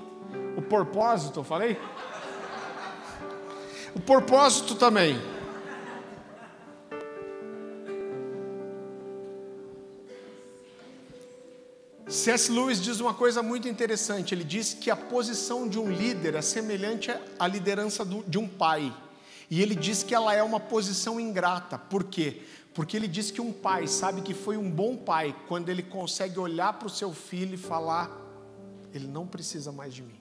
O 0.56 0.62
propósito, 0.62 1.40
eu 1.40 1.44
falei? 1.44 1.78
O 3.94 4.00
propósito 4.00 4.74
também 4.74 5.20
C.S. 12.12 12.52
Lewis 12.52 12.78
diz 12.78 13.00
uma 13.00 13.14
coisa 13.14 13.42
muito 13.42 13.66
interessante. 13.66 14.34
Ele 14.34 14.44
diz 14.44 14.74
que 14.74 14.90
a 14.90 14.96
posição 14.96 15.66
de 15.66 15.78
um 15.78 15.90
líder 15.90 16.34
é 16.34 16.42
semelhante 16.42 17.10
à 17.38 17.46
liderança 17.46 18.04
de 18.04 18.38
um 18.38 18.46
pai. 18.46 18.94
E 19.50 19.62
ele 19.62 19.74
diz 19.74 20.02
que 20.02 20.14
ela 20.14 20.34
é 20.34 20.42
uma 20.42 20.60
posição 20.60 21.18
ingrata. 21.18 21.78
Por 21.78 22.04
quê? 22.04 22.42
Porque 22.74 22.98
ele 22.98 23.08
diz 23.08 23.30
que 23.30 23.40
um 23.40 23.50
pai 23.50 23.86
sabe 23.86 24.20
que 24.20 24.34
foi 24.34 24.58
um 24.58 24.70
bom 24.70 24.94
pai 24.94 25.34
quando 25.48 25.70
ele 25.70 25.82
consegue 25.82 26.38
olhar 26.38 26.74
para 26.74 26.86
o 26.86 26.90
seu 26.90 27.14
filho 27.14 27.54
e 27.54 27.58
falar: 27.58 28.10
ele 28.92 29.06
não 29.06 29.26
precisa 29.26 29.72
mais 29.72 29.94
de 29.94 30.02
mim. 30.02 30.20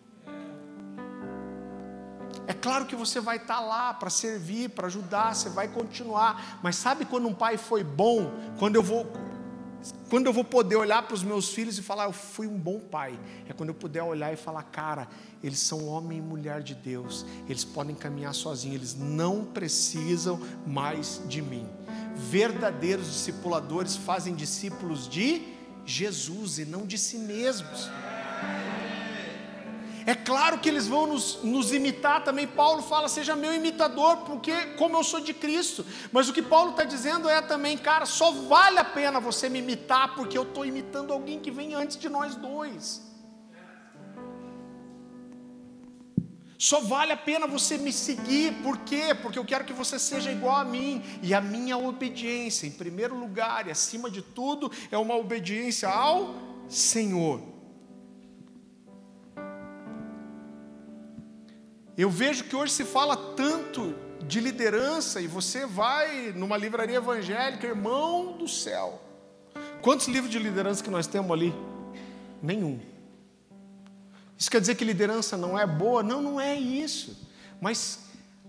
É 2.47 2.53
claro 2.53 2.85
que 2.85 2.95
você 2.95 3.19
vai 3.19 3.35
estar 3.35 3.59
lá 3.59 3.93
para 3.93 4.09
servir, 4.09 4.69
para 4.69 4.87
ajudar, 4.87 5.35
você 5.35 5.49
vai 5.49 5.67
continuar, 5.67 6.59
mas 6.63 6.77
sabe 6.77 7.03
quando 7.03 7.27
um 7.27 7.33
pai 7.33 7.57
foi 7.57 7.83
bom? 7.83 8.31
Quando 8.57 8.77
eu 8.77 8.83
vou 8.83 9.05
quando 10.09 10.25
eu 10.25 10.33
vou 10.33 10.43
poder 10.43 10.75
olhar 10.75 11.03
para 11.03 11.13
os 11.13 11.23
meus 11.23 11.49
filhos 11.49 11.77
e 11.77 11.81
falar, 11.81 12.05
eu 12.05 12.11
fui 12.11 12.47
um 12.47 12.57
bom 12.57 12.79
pai, 12.79 13.17
é 13.47 13.53
quando 13.53 13.69
eu 13.69 13.75
puder 13.75 14.03
olhar 14.03 14.31
e 14.33 14.35
falar, 14.35 14.63
cara, 14.63 15.07
eles 15.43 15.59
são 15.59 15.87
homem 15.87 16.17
e 16.17 16.21
mulher 16.21 16.61
de 16.61 16.75
Deus, 16.75 17.25
eles 17.47 17.63
podem 17.63 17.95
caminhar 17.95 18.33
sozinhos, 18.33 18.75
eles 18.75 18.95
não 18.95 19.45
precisam 19.45 20.39
mais 20.67 21.21
de 21.27 21.41
mim. 21.41 21.67
Verdadeiros 22.15 23.07
discipuladores 23.07 23.95
fazem 23.95 24.35
discípulos 24.35 25.07
de 25.07 25.41
Jesus 25.85 26.59
e 26.59 26.65
não 26.65 26.85
de 26.85 26.97
si 26.97 27.17
mesmos. 27.17 27.89
É 30.05 30.15
claro 30.15 30.59
que 30.59 30.67
eles 30.67 30.87
vão 30.87 31.07
nos, 31.07 31.43
nos, 31.43 31.71
imitar 31.71 32.23
também. 32.23 32.47
Paulo 32.47 32.81
fala, 32.81 33.07
seja 33.07 33.35
meu 33.35 33.53
imitador, 33.53 34.17
porque 34.17 34.53
como 34.77 34.97
eu 34.97 35.03
sou 35.03 35.19
de 35.19 35.33
Cristo. 35.33 35.85
Mas 36.11 36.27
o 36.27 36.33
que 36.33 36.41
Paulo 36.41 36.71
está 36.71 36.83
dizendo 36.83 37.29
é 37.29 37.41
também, 37.41 37.77
cara, 37.77 38.05
só 38.05 38.31
vale 38.31 38.79
a 38.79 38.83
pena 38.83 39.19
você 39.19 39.49
me 39.49 39.59
imitar, 39.59 40.15
porque 40.15 40.37
eu 40.37 40.43
estou 40.43 40.65
imitando 40.65 41.13
alguém 41.13 41.39
que 41.39 41.51
vem 41.51 41.73
antes 41.73 41.97
de 41.97 42.09
nós 42.09 42.35
dois. 42.35 43.09
Só 46.57 46.79
vale 46.79 47.11
a 47.11 47.17
pena 47.17 47.47
você 47.47 47.75
me 47.75 47.91
seguir, 47.91 48.53
por 48.61 48.77
quê? 48.79 49.15
Porque 49.19 49.39
eu 49.39 49.43
quero 49.43 49.65
que 49.65 49.73
você 49.73 49.97
seja 49.97 50.31
igual 50.31 50.57
a 50.57 50.63
mim. 50.63 51.01
E 51.23 51.33
a 51.33 51.41
minha 51.41 51.75
obediência, 51.75 52.67
em 52.67 52.71
primeiro 52.71 53.15
lugar 53.15 53.67
e 53.67 53.71
acima 53.71 54.11
de 54.11 54.21
tudo, 54.21 54.71
é 54.91 54.97
uma 54.97 55.15
obediência 55.15 55.89
ao 55.89 56.35
Senhor. 56.69 57.41
Eu 61.97 62.09
vejo 62.09 62.45
que 62.45 62.55
hoje 62.55 62.73
se 62.73 62.85
fala 62.85 63.17
tanto 63.17 63.93
de 64.21 64.39
liderança 64.39 65.19
e 65.19 65.27
você 65.27 65.65
vai 65.65 66.31
numa 66.31 66.55
livraria 66.55 66.97
evangélica, 66.97 67.67
irmão 67.67 68.37
do 68.37 68.47
céu. 68.47 69.01
Quantos 69.81 70.07
livros 70.07 70.31
de 70.31 70.39
liderança 70.39 70.83
que 70.83 70.89
nós 70.89 71.07
temos 71.07 71.31
ali? 71.31 71.53
Nenhum. 72.41 72.79
Isso 74.37 74.49
quer 74.49 74.61
dizer 74.61 74.75
que 74.75 74.85
liderança 74.85 75.35
não 75.35 75.57
é 75.57 75.67
boa? 75.67 76.01
Não, 76.01 76.21
não 76.21 76.39
é 76.39 76.55
isso. 76.55 77.29
Mas 77.59 77.99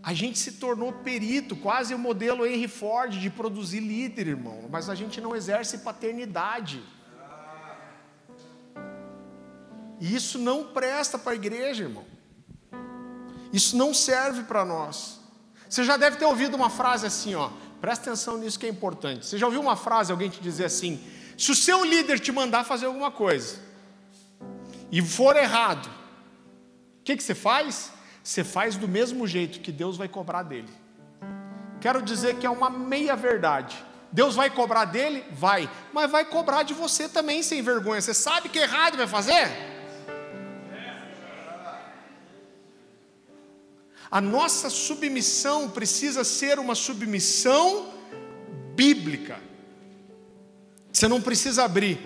a 0.03 0.15
gente 0.15 0.39
se 0.39 0.53
tornou 0.53 0.93
perito, 0.93 1.57
quase 1.57 1.95
o 1.95 1.99
modelo 1.99 2.47
Henry 2.47 2.69
Ford 2.69 3.13
de 3.19 3.29
produzir 3.29 3.81
líder, 3.81 4.29
irmão. 4.29 4.69
Mas 4.71 4.89
a 4.89 4.95
gente 4.95 5.21
não 5.21 5.35
exerce 5.35 5.79
paternidade. 5.79 6.83
E 10.01 10.15
isso 10.15 10.39
não 10.39 10.73
presta 10.73 11.19
para 11.19 11.33
a 11.33 11.35
igreja, 11.35 11.85
irmão. 11.85 12.12
Isso 13.53 13.77
não 13.77 13.93
serve 13.93 14.45
para 14.45 14.65
nós. 14.65 15.21
Você 15.69 15.85
já 15.85 15.97
deve 15.97 16.17
ter 16.17 16.25
ouvido 16.25 16.55
uma 16.55 16.71
frase 16.71 17.07
assim, 17.07 17.35
ó. 17.35 17.51
Presta 17.81 18.11
atenção 18.11 18.39
nisso 18.39 18.59
que 18.59 18.67
é 18.67 18.69
importante. 18.69 19.27
Você 19.27 19.37
já 19.37 19.47
ouviu 19.47 19.61
uma 19.61 19.77
frase, 19.77 20.13
alguém 20.13 20.31
te 20.31 20.41
dizer 20.41 20.67
assim: 20.67 21.03
se 21.37 21.51
o 21.51 21.55
seu 21.55 21.85
líder 21.85 22.21
te 22.21 22.31
mandar 22.31 22.65
fazer 22.65 22.87
alguma 22.87 23.11
coisa 23.11 23.59
e 24.91 25.03
for 25.03 25.37
errado, 25.37 25.87
o 25.87 27.03
que, 27.05 27.17
que 27.17 27.23
você 27.23 27.35
faz? 27.35 27.91
Você 28.23 28.45
faz 28.45 28.77
do 28.77 28.87
mesmo 28.87 29.27
jeito 29.27 29.61
que 29.61 29.73
Deus 29.73 29.97
vai 29.97 30.09
cobrar 30.09 30.45
dele. 30.45 30.69
Quero 31.81 32.01
dizer 32.01 32.37
que 32.37 32.47
é 32.47 32.51
uma 32.51 32.71
meia 32.71 33.17
verdade. 33.17 33.77
Deus 34.13 34.37
vai 34.37 34.51
cobrar 34.51 34.85
dele? 34.85 35.25
Vai. 35.33 35.69
Mas 35.93 36.11
vai 36.11 36.25
cobrar 36.25 36.63
de 36.63 36.75
você 36.75 37.09
também, 37.09 37.43
sem 37.43 37.63
vergonha. 37.63 38.01
Você 38.01 38.15
sabe 38.15 38.49
que 38.49 38.59
errado 38.59 38.97
vai 38.97 39.09
fazer? 39.09 39.72
A 44.13 44.21
nossa 44.21 44.69
submissão 44.69 45.71
precisa 45.71 46.23
ser 46.23 46.59
uma 46.59 46.75
submissão 46.75 47.95
bíblica. 48.75 49.41
Você 50.93 51.09
não 51.09 51.19
precisa 51.19 51.65
abrir. 51.65 51.99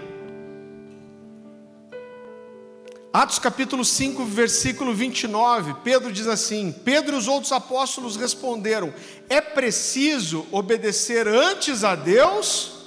Atos 3.13 3.41
capítulo 3.41 3.85
5, 3.85 4.25
versículo 4.25 4.95
29, 4.95 5.75
Pedro 5.83 6.13
diz 6.13 6.29
assim: 6.29 6.71
Pedro 6.71 7.17
e 7.17 7.19
os 7.19 7.27
outros 7.27 7.51
apóstolos 7.51 8.15
responderam: 8.15 8.95
É 9.29 9.41
preciso 9.41 10.47
obedecer 10.53 11.27
antes 11.27 11.83
a 11.83 11.97
Deus 11.97 12.85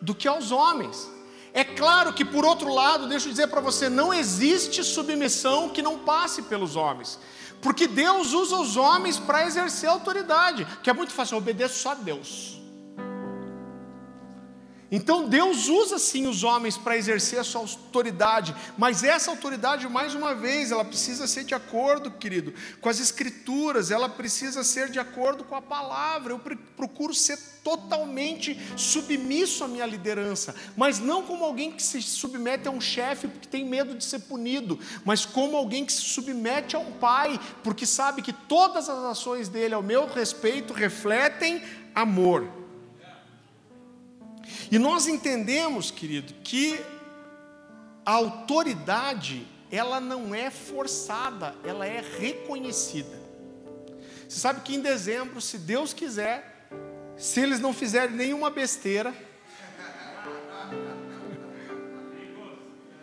do 0.00 0.14
que 0.14 0.28
aos 0.28 0.52
homens. 0.52 1.10
É 1.52 1.64
claro 1.64 2.12
que, 2.12 2.24
por 2.24 2.44
outro 2.44 2.72
lado, 2.72 3.08
deixa 3.08 3.26
eu 3.26 3.32
dizer 3.32 3.48
para 3.48 3.60
você: 3.60 3.88
não 3.88 4.14
existe 4.14 4.84
submissão 4.84 5.70
que 5.70 5.82
não 5.82 5.98
passe 5.98 6.42
pelos 6.42 6.76
homens. 6.76 7.18
Porque 7.66 7.88
Deus 7.88 8.32
usa 8.32 8.58
os 8.58 8.76
homens 8.76 9.18
para 9.18 9.44
exercer 9.44 9.88
autoridade, 9.88 10.64
que 10.84 10.88
é 10.88 10.92
muito 10.92 11.12
fácil, 11.12 11.36
obedeço 11.36 11.80
só 11.80 11.90
a 11.90 11.94
Deus. 11.94 12.55
Então 14.96 15.28
Deus 15.28 15.68
usa 15.68 15.98
sim 15.98 16.26
os 16.26 16.42
homens 16.42 16.78
para 16.78 16.96
exercer 16.96 17.38
a 17.38 17.44
sua 17.44 17.60
autoridade, 17.60 18.56
mas 18.78 19.04
essa 19.04 19.30
autoridade, 19.30 19.86
mais 19.86 20.14
uma 20.14 20.34
vez, 20.34 20.72
ela 20.72 20.86
precisa 20.86 21.26
ser 21.26 21.44
de 21.44 21.54
acordo, 21.54 22.10
querido, 22.10 22.54
com 22.80 22.88
as 22.88 22.98
escrituras, 22.98 23.90
ela 23.90 24.08
precisa 24.08 24.64
ser 24.64 24.88
de 24.88 24.98
acordo 24.98 25.44
com 25.44 25.54
a 25.54 25.60
palavra. 25.60 26.32
Eu 26.32 26.40
procuro 26.74 27.12
ser 27.12 27.38
totalmente 27.62 28.58
submisso 28.74 29.64
à 29.64 29.68
minha 29.68 29.84
liderança, 29.84 30.54
mas 30.74 30.98
não 30.98 31.22
como 31.22 31.44
alguém 31.44 31.72
que 31.72 31.82
se 31.82 32.00
submete 32.00 32.66
a 32.66 32.70
um 32.70 32.80
chefe 32.80 33.28
porque 33.28 33.48
tem 33.48 33.66
medo 33.66 33.94
de 33.94 34.02
ser 34.02 34.20
punido, 34.20 34.80
mas 35.04 35.26
como 35.26 35.58
alguém 35.58 35.84
que 35.84 35.92
se 35.92 36.00
submete 36.00 36.74
a 36.74 36.78
um 36.78 36.92
pai, 36.92 37.38
porque 37.62 37.84
sabe 37.84 38.22
que 38.22 38.32
todas 38.32 38.88
as 38.88 39.04
ações 39.04 39.50
dele 39.50 39.74
ao 39.74 39.82
meu 39.82 40.06
respeito 40.06 40.72
refletem 40.72 41.62
amor. 41.94 42.65
E 44.70 44.78
nós 44.78 45.06
entendemos, 45.06 45.90
querido, 45.90 46.32
que 46.42 46.80
a 48.04 48.12
autoridade, 48.12 49.46
ela 49.70 50.00
não 50.00 50.34
é 50.34 50.50
forçada, 50.50 51.54
ela 51.64 51.86
é 51.86 52.02
reconhecida. 52.18 53.26
Você 54.28 54.40
sabe 54.40 54.60
que 54.60 54.74
em 54.74 54.80
dezembro, 54.80 55.40
se 55.40 55.58
Deus 55.58 55.92
quiser, 55.92 56.68
se 57.16 57.40
eles 57.40 57.60
não 57.60 57.72
fizerem 57.72 58.16
nenhuma 58.16 58.50
besteira, 58.50 59.14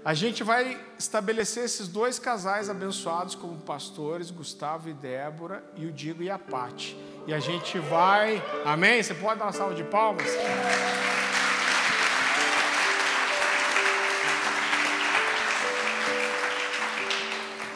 a 0.03 0.13
gente 0.15 0.43
vai 0.43 0.83
estabelecer 0.97 1.63
esses 1.65 1.87
dois 1.87 2.17
casais 2.17 2.67
abençoados 2.69 3.35
como 3.35 3.59
pastores, 3.59 4.31
Gustavo 4.31 4.89
e 4.89 4.93
Débora, 4.93 5.63
e 5.75 5.85
o 5.85 5.91
Digo 5.91 6.23
e 6.23 6.29
a 6.31 6.39
Pati. 6.39 6.97
E 7.27 7.33
a 7.33 7.39
gente 7.39 7.77
vai. 7.79 8.43
Amém? 8.65 9.01
Você 9.01 9.13
pode 9.13 9.39
dar 9.39 9.45
uma 9.45 9.53
salva 9.53 9.75
de 9.75 9.83
palmas? 9.83 10.27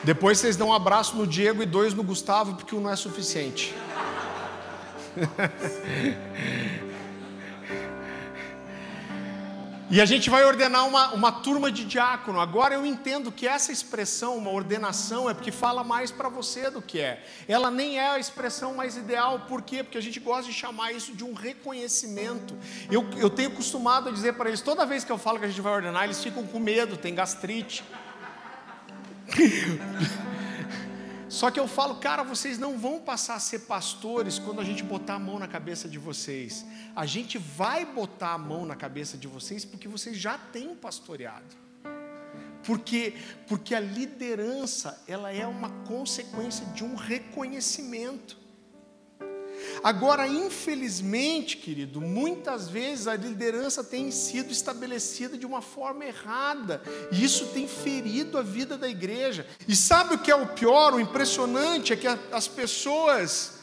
Depois 0.03 0.37
vocês 0.37 0.55
dão 0.55 0.69
um 0.69 0.73
abraço 0.73 1.15
no 1.15 1.25
Diego 1.25 1.63
e 1.63 1.65
dois 1.65 1.93
no 1.93 2.03
Gustavo, 2.03 2.55
porque 2.55 2.75
um 2.75 2.79
não 2.79 2.91
é 2.91 2.95
suficiente. 2.95 3.73
E 9.89 10.01
a 10.01 10.05
gente 10.05 10.31
vai 10.31 10.43
ordenar 10.43 10.87
uma, 10.87 11.13
uma 11.13 11.31
turma 11.31 11.71
de 11.71 11.85
diácono. 11.85 12.39
Agora 12.39 12.73
eu 12.73 12.85
entendo 12.85 13.31
que 13.31 13.47
essa 13.47 13.71
expressão, 13.71 14.35
uma 14.35 14.49
ordenação, 14.49 15.29
é 15.29 15.33
porque 15.33 15.51
fala 15.51 15.83
mais 15.83 16.11
para 16.11 16.27
você 16.27 16.71
do 16.71 16.81
que 16.81 16.99
é. 16.99 17.23
Ela 17.47 17.69
nem 17.69 17.99
é 17.99 18.09
a 18.09 18.19
expressão 18.19 18.73
mais 18.73 18.97
ideal, 18.97 19.41
por 19.41 19.61
quê? 19.61 19.83
Porque 19.83 19.97
a 19.97 20.01
gente 20.01 20.19
gosta 20.19 20.51
de 20.51 20.53
chamar 20.53 20.91
isso 20.91 21.13
de 21.13 21.23
um 21.23 21.33
reconhecimento. 21.33 22.57
Eu, 22.89 23.07
eu 23.17 23.29
tenho 23.29 23.51
costumado 23.51 24.09
a 24.09 24.11
dizer 24.11 24.33
para 24.33 24.49
eles, 24.49 24.61
toda 24.61 24.85
vez 24.85 25.03
que 25.03 25.11
eu 25.11 25.19
falo 25.19 25.37
que 25.37 25.45
a 25.45 25.49
gente 25.49 25.61
vai 25.61 25.73
ordenar, 25.73 26.03
eles 26.03 26.23
ficam 26.23 26.45
com 26.47 26.59
medo, 26.59 26.97
tem 26.97 27.13
gastrite. 27.13 27.83
Só 31.35 31.51
que 31.51 31.59
eu 31.59 31.67
falo, 31.67 31.95
cara, 31.95 32.23
vocês 32.23 32.57
não 32.57 32.77
vão 32.77 33.01
passar 33.01 33.35
a 33.35 33.41
ser 33.41 33.59
pastores 33.59 34.39
quando 34.39 34.61
a 34.61 34.63
gente 34.63 34.81
botar 34.81 35.15
a 35.15 35.19
mão 35.19 35.37
na 35.37 35.49
cabeça 35.49 35.85
de 35.85 35.99
vocês. 35.99 36.65
A 36.95 37.05
gente 37.05 37.37
vai 37.37 37.85
botar 37.85 38.31
a 38.31 38.37
mão 38.37 38.65
na 38.65 38.73
cabeça 38.73 39.17
de 39.17 39.27
vocês 39.27 39.65
porque 39.65 39.85
vocês 39.85 40.15
já 40.15 40.37
têm 40.37 40.73
pastoreado. 40.73 41.53
Porque, 42.63 43.15
porque 43.49 43.75
a 43.75 43.81
liderança, 43.81 45.03
ela 45.09 45.29
é 45.29 45.45
uma 45.45 45.69
consequência 45.83 46.65
de 46.67 46.85
um 46.85 46.95
reconhecimento. 46.95 48.37
Agora, 49.83 50.27
infelizmente, 50.27 51.57
querido, 51.57 52.01
muitas 52.01 52.67
vezes 52.67 53.07
a 53.07 53.15
liderança 53.15 53.83
tem 53.83 54.11
sido 54.11 54.51
estabelecida 54.51 55.37
de 55.37 55.45
uma 55.45 55.61
forma 55.61 56.05
errada, 56.05 56.81
e 57.11 57.23
isso 57.23 57.47
tem 57.47 57.67
ferido 57.67 58.37
a 58.37 58.41
vida 58.41 58.77
da 58.77 58.89
igreja. 58.89 59.45
E 59.67 59.75
sabe 59.75 60.15
o 60.15 60.19
que 60.19 60.31
é 60.31 60.35
o 60.35 60.47
pior, 60.47 60.93
o 60.93 60.99
impressionante 60.99 61.93
é 61.93 61.95
que 61.95 62.07
as 62.07 62.47
pessoas 62.47 63.53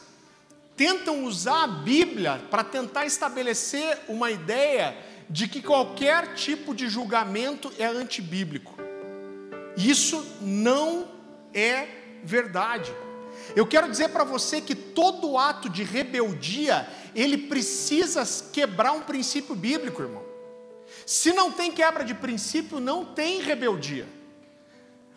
tentam 0.75 1.25
usar 1.25 1.63
a 1.63 1.67
Bíblia 1.67 2.41
para 2.49 2.63
tentar 2.63 3.05
estabelecer 3.05 3.99
uma 4.07 4.31
ideia 4.31 4.97
de 5.29 5.47
que 5.47 5.61
qualquer 5.61 6.33
tipo 6.35 6.73
de 6.73 6.89
julgamento 6.89 7.71
é 7.77 7.85
antibíblico. 7.85 8.75
Isso 9.77 10.25
não 10.41 11.07
é 11.53 11.87
verdade. 12.23 12.93
Eu 13.55 13.67
quero 13.67 13.89
dizer 13.89 14.09
para 14.09 14.23
você 14.23 14.61
que 14.61 14.73
todo 14.73 15.37
ato 15.37 15.69
de 15.69 15.83
rebeldia, 15.83 16.87
ele 17.13 17.37
precisa 17.37 18.23
quebrar 18.51 18.93
um 18.93 19.01
princípio 19.01 19.55
bíblico, 19.55 20.01
irmão. 20.01 20.23
Se 21.05 21.33
não 21.33 21.51
tem 21.51 21.71
quebra 21.71 22.03
de 22.03 22.13
princípio, 22.13 22.79
não 22.79 23.05
tem 23.05 23.41
rebeldia. 23.41 24.07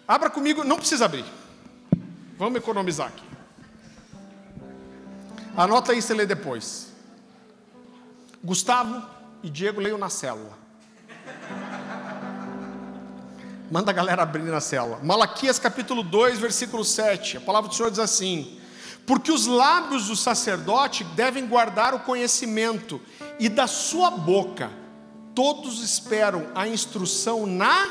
Abra 0.07 0.31
comigo, 0.31 0.64
não 0.64 0.77
precisa 0.77 1.05
abrir. 1.05 1.24
Vamos 2.37 2.57
economizar 2.59 3.09
aqui. 3.09 3.24
Anota 5.57 5.93
aí, 5.93 6.03
você 6.03 6.12
lê 6.12 6.27
depois. 6.27 6.93
Gustavo 8.45 9.03
e 9.43 9.49
Diego 9.49 9.81
leiam 9.81 9.99
na 9.99 10.11
célula. 10.11 10.66
Manda 13.69 13.91
a 13.91 13.95
galera 13.95 14.23
abrir 14.23 14.45
na 14.45 14.61
cela. 14.61 15.01
Malaquias 15.03 15.59
capítulo 15.59 16.05
2, 16.05 16.39
versículo 16.39 16.85
7. 16.85 17.39
A 17.39 17.41
palavra 17.41 17.69
do 17.69 17.75
Senhor 17.75 17.91
diz 17.91 17.99
assim: 17.99 18.61
Porque 19.05 19.33
os 19.33 19.47
lábios 19.47 20.07
do 20.07 20.14
sacerdote 20.14 21.03
devem 21.03 21.49
guardar 21.49 21.93
o 21.93 21.99
conhecimento, 21.99 23.01
e 23.41 23.49
da 23.49 23.67
sua 23.67 24.09
boca 24.11 24.71
todos 25.35 25.83
esperam 25.83 26.47
a 26.55 26.69
instrução 26.69 27.45
na 27.45 27.91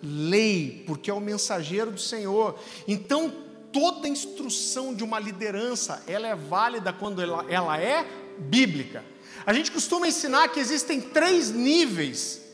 lei, 0.00 0.84
porque 0.86 1.10
é 1.10 1.14
o 1.14 1.20
mensageiro 1.20 1.90
do 1.90 2.00
Senhor. 2.00 2.56
Então, 2.86 3.32
toda 3.72 4.06
instrução 4.06 4.94
de 4.94 5.02
uma 5.02 5.18
liderança, 5.18 6.00
ela 6.06 6.28
é 6.28 6.36
válida 6.36 6.92
quando 6.92 7.20
ela, 7.20 7.44
ela 7.48 7.76
é 7.76 8.06
bíblica. 8.38 9.04
A 9.44 9.52
gente 9.52 9.72
costuma 9.72 10.06
ensinar 10.06 10.48
que 10.48 10.60
existem 10.60 11.00
três 11.00 11.50
níveis 11.50 12.45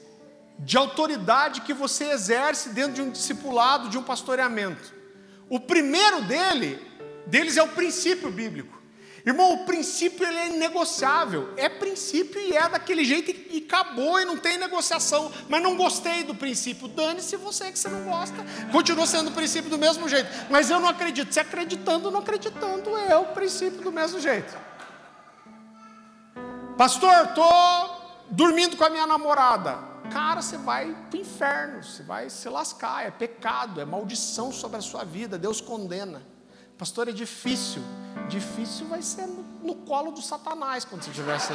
de 0.59 0.77
autoridade 0.77 1.63
que 1.63 1.73
você 1.73 2.11
exerce 2.11 2.71
dentro 2.71 2.95
de 2.95 3.03
um 3.03 3.11
discipulado, 3.11 3.89
de 3.89 3.99
um 3.99 4.03
pastoreamento. 4.03 4.93
O 5.49 5.61
primeiro 5.61 6.23
dele, 6.23 6.81
deles 7.27 7.57
é 7.57 7.63
o 7.63 7.69
princípio 7.69 8.31
bíblico. 8.31 8.81
Irmão, 9.25 9.53
o 9.55 9.65
princípio 9.65 10.27
ele 10.27 10.37
é 10.37 10.49
negociável. 10.49 11.53
É 11.57 11.69
princípio 11.69 12.41
e 12.41 12.57
é 12.57 12.69
daquele 12.69 13.05
jeito 13.05 13.31
e, 13.31 13.59
acabou 13.59 14.19
e 14.21 14.25
não 14.25 14.37
tem 14.37 14.59
negociação. 14.59 15.31
Mas 15.49 15.63
não 15.63 15.77
gostei 15.77 16.25
do 16.25 16.35
princípio. 16.35 16.89
Dane-se 16.89 17.37
você 17.37 17.71
que 17.71 17.79
você 17.79 17.89
não 17.89 18.05
gosta. 18.05 18.35
Continua 18.73 19.07
sendo 19.07 19.31
o 19.31 19.33
princípio 19.33 19.71
do 19.71 19.79
mesmo 19.79 20.09
jeito. 20.09 20.29
Mas 20.51 20.71
eu 20.71 20.81
não 20.81 20.89
acredito. 20.89 21.33
Se 21.33 21.39
acreditando 21.39 22.07
ou 22.07 22.13
não 22.13 22.21
acreditando, 22.21 22.97
é 22.97 23.17
o 23.17 23.27
princípio 23.27 23.81
do 23.81 23.93
mesmo 23.93 24.19
jeito. 24.19 24.57
Pastor, 26.77 27.27
estou 27.27 28.25
dormindo 28.29 28.77
com 28.77 28.85
a 28.85 28.91
minha 28.91 29.07
namorada 29.07 29.92
cara, 30.11 30.43
você 30.43 30.57
vai 30.57 30.95
para 31.11 31.19
o 31.19 31.21
inferno, 31.21 31.83
você 31.83 32.03
vai 32.03 32.31
se 32.31 32.49
lascar, 32.49 33.07
é 33.07 33.11
pecado, 33.11 33.81
é 33.81 33.85
maldição 33.85 34.53
sobre 34.53 34.79
a 34.79 34.81
sua 34.81 35.05
vida, 35.05 35.39
Deus 35.39 35.61
condena. 35.61 36.23
Pastor, 36.77 37.09
é 37.09 37.13
difícil. 37.13 37.83
Difícil 38.29 38.87
vai 38.89 39.03
ser 39.03 39.27
no, 39.27 39.43
no 39.63 39.75
colo 39.75 40.11
do 40.11 40.21
Satanás 40.21 40.85
quando 40.85 41.03
você 41.03 41.11
estiver 41.11 41.35
assim. 41.35 41.55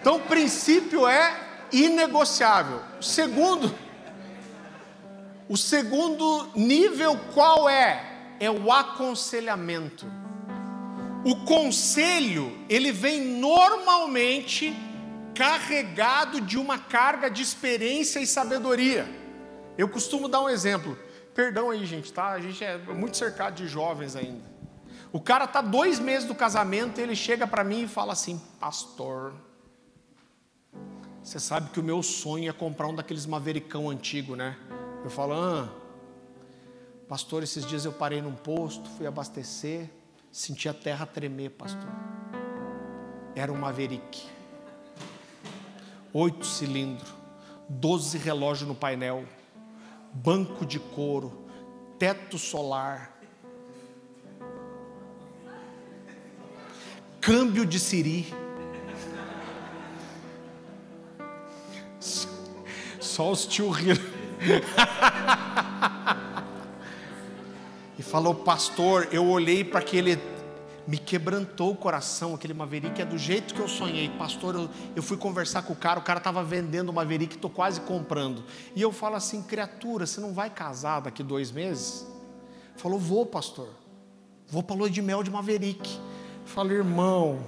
Então, 0.00 0.16
o 0.16 0.20
princípio 0.20 1.06
é 1.06 1.66
inegociável. 1.72 2.82
Segundo, 3.00 3.74
o 5.48 5.56
segundo 5.56 6.48
nível 6.54 7.18
qual 7.32 7.68
é? 7.68 8.36
É 8.38 8.50
o 8.50 8.70
aconselhamento. 8.70 10.06
O 11.24 11.44
conselho, 11.44 12.56
ele 12.68 12.92
vem 12.92 13.20
normalmente 13.20 14.74
carregado 15.34 16.40
de 16.40 16.56
uma 16.56 16.78
carga 16.78 17.28
de 17.28 17.42
experiência 17.42 18.20
e 18.20 18.26
sabedoria. 18.26 19.06
Eu 19.76 19.88
costumo 19.88 20.28
dar 20.28 20.40
um 20.40 20.48
exemplo. 20.48 20.98
Perdão 21.34 21.70
aí, 21.70 21.84
gente, 21.84 22.12
tá? 22.12 22.30
A 22.30 22.40
gente 22.40 22.64
é 22.64 22.78
muito 22.78 23.16
cercado 23.16 23.54
de 23.54 23.66
jovens 23.66 24.16
ainda. 24.16 24.42
O 25.12 25.20
cara 25.20 25.46
tá 25.46 25.60
dois 25.60 25.98
meses 25.98 26.26
do 26.26 26.34
casamento 26.34 27.00
e 27.00 27.02
ele 27.02 27.16
chega 27.16 27.46
para 27.46 27.64
mim 27.64 27.82
e 27.82 27.88
fala 27.88 28.12
assim, 28.12 28.40
pastor, 28.60 29.32
você 31.22 31.38
sabe 31.38 31.70
que 31.70 31.80
o 31.80 31.82
meu 31.82 32.02
sonho 32.02 32.48
é 32.48 32.52
comprar 32.52 32.88
um 32.88 32.94
daqueles 32.94 33.26
mavericão 33.26 33.90
antigo, 33.90 34.36
né? 34.36 34.56
Eu 35.04 35.10
falo, 35.10 35.34
ah, 35.34 35.68
pastor, 37.08 37.42
esses 37.42 37.64
dias 37.64 37.84
eu 37.84 37.92
parei 37.92 38.20
num 38.20 38.34
posto, 38.34 38.88
fui 38.90 39.06
abastecer, 39.06 39.90
Senti 40.38 40.68
a 40.68 40.72
terra 40.72 41.04
tremer, 41.04 41.50
pastor. 41.50 41.90
Era 43.34 43.52
um 43.52 43.56
Maverick. 43.56 44.24
Oito 46.12 46.46
cilindros, 46.46 47.12
doze 47.68 48.18
relógios 48.18 48.68
no 48.68 48.72
painel, 48.72 49.24
banco 50.12 50.64
de 50.64 50.78
couro, 50.78 51.44
teto 51.98 52.38
solar, 52.38 53.18
câmbio 57.20 57.66
de 57.66 57.80
siri. 57.80 58.32
Só 63.00 63.32
os 63.32 63.44
tio 63.44 63.70
rindo. 63.70 64.00
e 67.98 68.02
falou, 68.02 68.34
pastor, 68.34 69.08
eu 69.10 69.26
olhei 69.26 69.64
para 69.64 69.80
aquele 69.80 70.18
me 70.86 70.96
quebrantou 70.96 71.72
o 71.72 71.76
coração, 71.76 72.34
aquele 72.34 72.54
Maverick 72.54 73.02
é 73.02 73.04
do 73.04 73.18
jeito 73.18 73.52
que 73.52 73.60
eu 73.60 73.68
sonhei. 73.68 74.08
Pastor, 74.08 74.54
eu, 74.54 74.70
eu 74.96 75.02
fui 75.02 75.18
conversar 75.18 75.60
com 75.60 75.74
o 75.74 75.76
cara, 75.76 76.00
o 76.00 76.02
cara 76.02 76.16
estava 76.16 76.42
vendendo 76.42 76.88
o 76.88 76.92
Maverick, 76.94 77.34
estou 77.34 77.50
quase 77.50 77.82
comprando. 77.82 78.42
E 78.74 78.80
eu 78.80 78.90
falo 78.90 79.14
assim, 79.14 79.42
criatura, 79.42 80.06
você 80.06 80.18
não 80.18 80.32
vai 80.32 80.48
casar 80.48 81.00
daqui 81.00 81.22
dois 81.22 81.52
meses? 81.52 82.06
Falou, 82.76 82.98
vou, 82.98 83.26
pastor. 83.26 83.68
Vou 84.46 84.62
para 84.62 84.76
lua 84.76 84.88
de 84.88 85.02
mel 85.02 85.22
de 85.22 85.30
Maverick. 85.30 86.00
Falo, 86.46 86.72
irmão, 86.72 87.44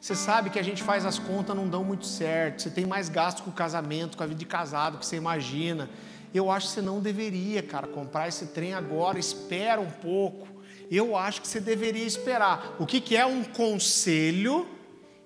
você 0.00 0.14
sabe 0.14 0.48
que 0.48 0.58
a 0.58 0.62
gente 0.62 0.82
faz 0.82 1.04
as 1.04 1.18
contas, 1.18 1.54
não 1.54 1.68
dão 1.68 1.84
muito 1.84 2.06
certo. 2.06 2.62
Você 2.62 2.70
tem 2.70 2.86
mais 2.86 3.10
gasto 3.10 3.42
com 3.42 3.50
o 3.50 3.52
casamento, 3.52 4.16
com 4.16 4.22
a 4.22 4.26
vida 4.26 4.38
de 4.38 4.46
casado, 4.46 4.96
que 4.96 5.04
você 5.04 5.16
imagina. 5.16 5.90
Eu 6.34 6.50
acho 6.50 6.68
que 6.68 6.74
você 6.74 6.82
não 6.82 7.00
deveria, 7.00 7.62
cara, 7.62 7.86
comprar 7.86 8.28
esse 8.28 8.46
trem 8.46 8.74
agora. 8.74 9.18
Espera 9.18 9.80
um 9.80 9.90
pouco 9.90 10.56
eu 10.90 11.16
acho 11.16 11.42
que 11.42 11.48
você 11.48 11.60
deveria 11.60 12.04
esperar. 12.04 12.76
O 12.78 12.86
que, 12.86 13.00
que 13.00 13.16
é 13.16 13.26
um 13.26 13.42
conselho 13.42 14.68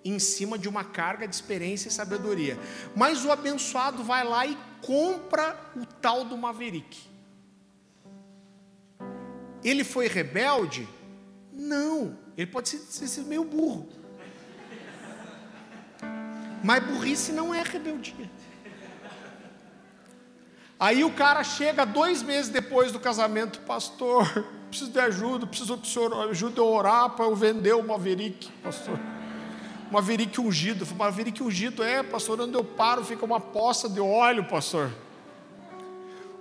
em 0.04 0.18
cima 0.18 0.58
de 0.58 0.68
uma 0.68 0.84
carga 0.84 1.28
de 1.28 1.34
experiência 1.34 1.88
e 1.88 1.92
sabedoria? 1.92 2.58
Mas 2.96 3.24
o 3.24 3.30
abençoado 3.30 4.02
vai 4.02 4.24
lá 4.24 4.46
e 4.46 4.56
compra 4.80 5.58
o 5.76 5.84
tal 5.84 6.24
do 6.24 6.36
Maverick. 6.36 6.98
Ele 9.62 9.84
foi 9.84 10.08
rebelde? 10.08 10.88
Não, 11.52 12.16
ele 12.36 12.50
pode 12.50 12.70
ser, 12.70 13.06
ser 13.06 13.22
meio 13.22 13.44
burro. 13.44 13.88
Mas 16.64 16.82
burrice 16.84 17.32
não 17.32 17.54
é 17.54 17.62
rebeldia. 17.62 18.30
Aí 20.80 21.04
o 21.04 21.12
cara 21.12 21.44
chega 21.44 21.84
dois 21.84 22.22
meses 22.22 22.50
depois 22.50 22.90
do 22.90 22.98
casamento, 22.98 23.60
pastor, 23.60 24.46
preciso 24.70 24.90
de 24.90 24.98
ajuda, 24.98 25.46
preciso 25.46 25.76
que 25.76 25.86
o 25.86 25.90
senhor 25.90 26.30
ajude 26.30 26.56
eu 26.56 26.64
a 26.64 26.70
orar 26.70 27.10
para 27.10 27.26
eu 27.26 27.36
vender 27.36 27.74
o 27.74 27.86
Maverick, 27.86 28.50
pastor. 28.62 28.98
Maverick 29.90 30.40
ungido. 30.40 30.86
Maverick 30.96 31.42
ungido 31.42 31.82
é, 31.82 32.02
pastor, 32.02 32.40
onde 32.40 32.54
eu 32.54 32.64
paro 32.64 33.04
fica 33.04 33.26
uma 33.26 33.38
poça 33.38 33.90
de 33.90 34.00
óleo, 34.00 34.44
pastor. 34.44 34.90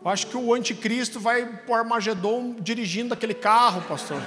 Eu 0.01 0.09
acho 0.09 0.27
que 0.27 0.37
o 0.37 0.53
anticristo 0.53 1.19
vai 1.19 1.45
para 1.45 1.73
o 1.73 1.75
Armagedon 1.75 2.55
dirigindo 2.61 3.13
aquele 3.13 3.33
carro, 3.33 3.81
pastor. 3.81 4.21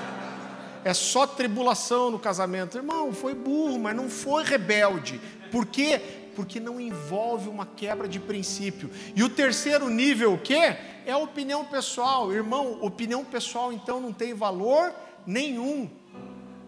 É 0.84 0.92
só 0.92 1.26
tribulação 1.26 2.10
no 2.10 2.18
casamento. 2.18 2.76
Irmão, 2.76 3.14
foi 3.14 3.34
burro, 3.34 3.78
mas 3.78 3.96
não 3.96 4.10
foi 4.10 4.44
rebelde. 4.44 5.18
Por 5.50 5.64
quê? 5.64 6.21
Porque 6.34 6.58
não 6.58 6.80
envolve 6.80 7.48
uma 7.48 7.66
quebra 7.66 8.08
de 8.08 8.18
princípio. 8.18 8.90
E 9.14 9.22
o 9.22 9.28
terceiro 9.28 9.88
nível, 9.88 10.34
o 10.34 10.38
quê? 10.38 10.76
é 11.06 11.16
opinião 11.16 11.64
pessoal. 11.64 12.32
Irmão, 12.32 12.78
opinião 12.80 13.24
pessoal 13.24 13.72
então 13.72 14.00
não 14.00 14.12
tem 14.12 14.34
valor 14.34 14.94
nenhum. 15.26 15.90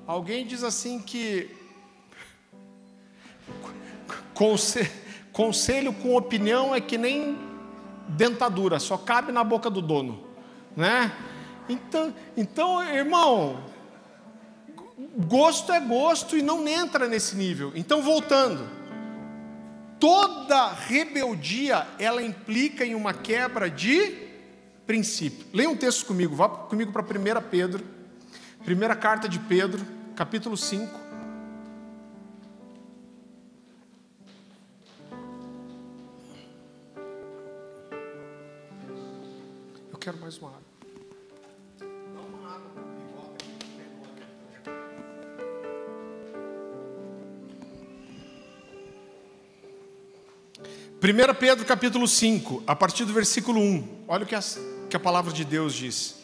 Alguém 0.07 0.47
diz 0.47 0.63
assim 0.63 1.01
que 1.01 1.51
conselho 5.33 5.93
com 5.93 6.17
opinião 6.17 6.75
é 6.75 6.81
que 6.81 6.99
nem 6.99 7.39
dentadura, 8.09 8.79
só 8.79 8.99
cabe 8.99 9.33
na 9.33 9.43
boca 9.43 9.71
do 9.71 9.81
dono, 9.81 10.23
né? 10.77 11.11
Então, 11.67 12.15
então, 12.37 12.83
irmão, 12.83 13.65
gosto 15.27 15.73
é 15.73 15.81
gosto 15.81 16.37
e 16.37 16.43
não 16.43 16.69
entra 16.69 17.09
nesse 17.09 17.35
nível. 17.35 17.73
Então, 17.75 18.03
voltando, 18.03 18.69
toda 20.05 20.71
rebeldia 20.71 21.87
ela 21.99 22.23
implica 22.23 22.85
em 22.85 22.95
uma 22.95 23.15
quebra 23.15 23.71
de 23.71 24.15
princípio. 24.87 25.47
Leia 25.51 25.71
um 25.71 25.77
texto 25.77 26.05
comigo, 26.05 26.37
vá 26.37 26.47
comigo 26.47 26.93
para 26.93 27.01
1 27.03 27.49
Pedro, 27.51 27.83
primeira 28.67 28.95
carta 28.95 29.27
de 29.27 29.39
Pedro, 29.39 29.83
capítulo 30.15 30.59
5. 30.59 31.01
Eu 39.91 39.99
quero 39.99 40.19
mais 40.19 40.37
uma 40.37 40.51
água. 40.51 40.74
1 51.05 51.35
Pedro 51.35 51.67
capítulo 51.67 52.09
5, 52.09 52.65
a 52.67 52.75
partir 52.75 53.05
do 53.05 53.13
versículo 53.13 53.61
1, 53.61 54.05
olha 54.09 54.25
o 54.25 54.27
que 54.27 54.35
a, 54.35 54.41
que 54.89 54.97
a 54.97 54.99
palavra 54.99 55.35
de 55.35 55.45
Deus 55.45 55.75
diz. 55.75 56.15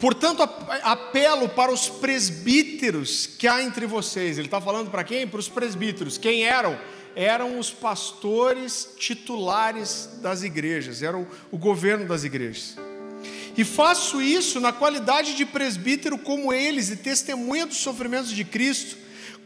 Portanto, 0.00 0.42
apelo 0.82 1.50
para 1.50 1.70
os 1.70 1.90
presbíteros 1.90 3.26
que 3.26 3.46
há 3.46 3.62
entre 3.62 3.84
vocês. 3.84 4.38
Ele 4.38 4.46
está 4.46 4.58
falando 4.58 4.90
para 4.90 5.04
quem? 5.04 5.28
Para 5.28 5.38
os 5.38 5.50
presbíteros. 5.50 6.16
Quem 6.16 6.44
eram? 6.44 6.78
Eram 7.14 7.58
os 7.58 7.70
pastores 7.70 8.94
titulares 8.96 10.08
das 10.22 10.42
igrejas, 10.42 11.02
era 11.02 11.18
o, 11.18 11.26
o 11.50 11.58
governo 11.58 12.08
das 12.08 12.24
igrejas. 12.24 12.78
E 13.54 13.64
faço 13.64 14.22
isso 14.22 14.60
na 14.60 14.72
qualidade 14.72 15.36
de 15.36 15.44
presbítero 15.44 16.16
como 16.16 16.54
eles 16.54 16.88
e 16.88 16.96
testemunha 16.96 17.66
dos 17.66 17.76
sofrimentos 17.76 18.30
de 18.30 18.46
Cristo, 18.46 18.96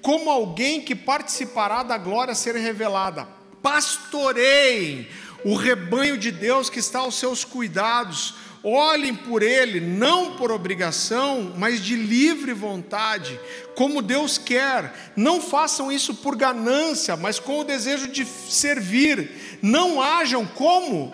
como 0.01 0.31
alguém 0.31 0.81
que 0.81 0.95
participará 0.95 1.83
da 1.83 1.99
glória 1.99 2.31
a 2.31 2.37
ser 2.37 2.55
revelada 2.55 3.35
pastoreiem 3.67 5.09
o 5.45 5.57
rebanho 5.57 6.17
de 6.17 6.31
Deus 6.31 6.71
que 6.71 6.79
está 6.79 7.01
aos 7.01 7.17
seus 7.17 7.45
cuidados. 7.45 8.35
Olhem 8.63 9.13
por 9.13 9.43
ele, 9.43 9.81
não 9.81 10.37
por 10.37 10.53
obrigação, 10.53 11.53
mas 11.57 11.81
de 11.85 11.97
livre 11.97 12.53
vontade, 12.53 13.39
como 13.75 14.01
Deus 14.01 14.39
quer. 14.39 15.13
Não 15.17 15.41
façam 15.41 15.91
isso 15.91 16.15
por 16.15 16.37
ganância, 16.37 17.17
mas 17.17 17.41
com 17.41 17.59
o 17.59 17.65
desejo 17.65 18.07
de 18.07 18.25
servir. 18.25 19.59
Não 19.61 20.01
hajam 20.01 20.47
como 20.47 21.13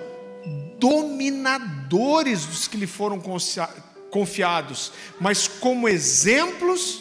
dominadores 0.79 2.45
dos 2.45 2.69
que 2.69 2.77
lhe 2.77 2.87
foram 2.87 3.19
confiados, 4.11 4.93
mas 5.19 5.49
como 5.49 5.89
exemplos 5.89 7.01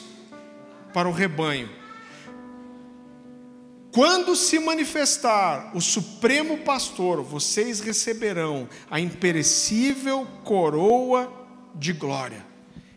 para 0.93 1.09
o 1.09 1.13
rebanho. 1.13 1.80
Quando 3.91 4.37
se 4.37 4.57
manifestar 4.57 5.75
o 5.75 5.81
Supremo 5.81 6.59
Pastor, 6.59 7.21
vocês 7.21 7.81
receberão 7.81 8.69
a 8.89 9.01
imperecível 9.01 10.25
coroa 10.45 11.31
de 11.75 11.91
glória. 11.91 12.45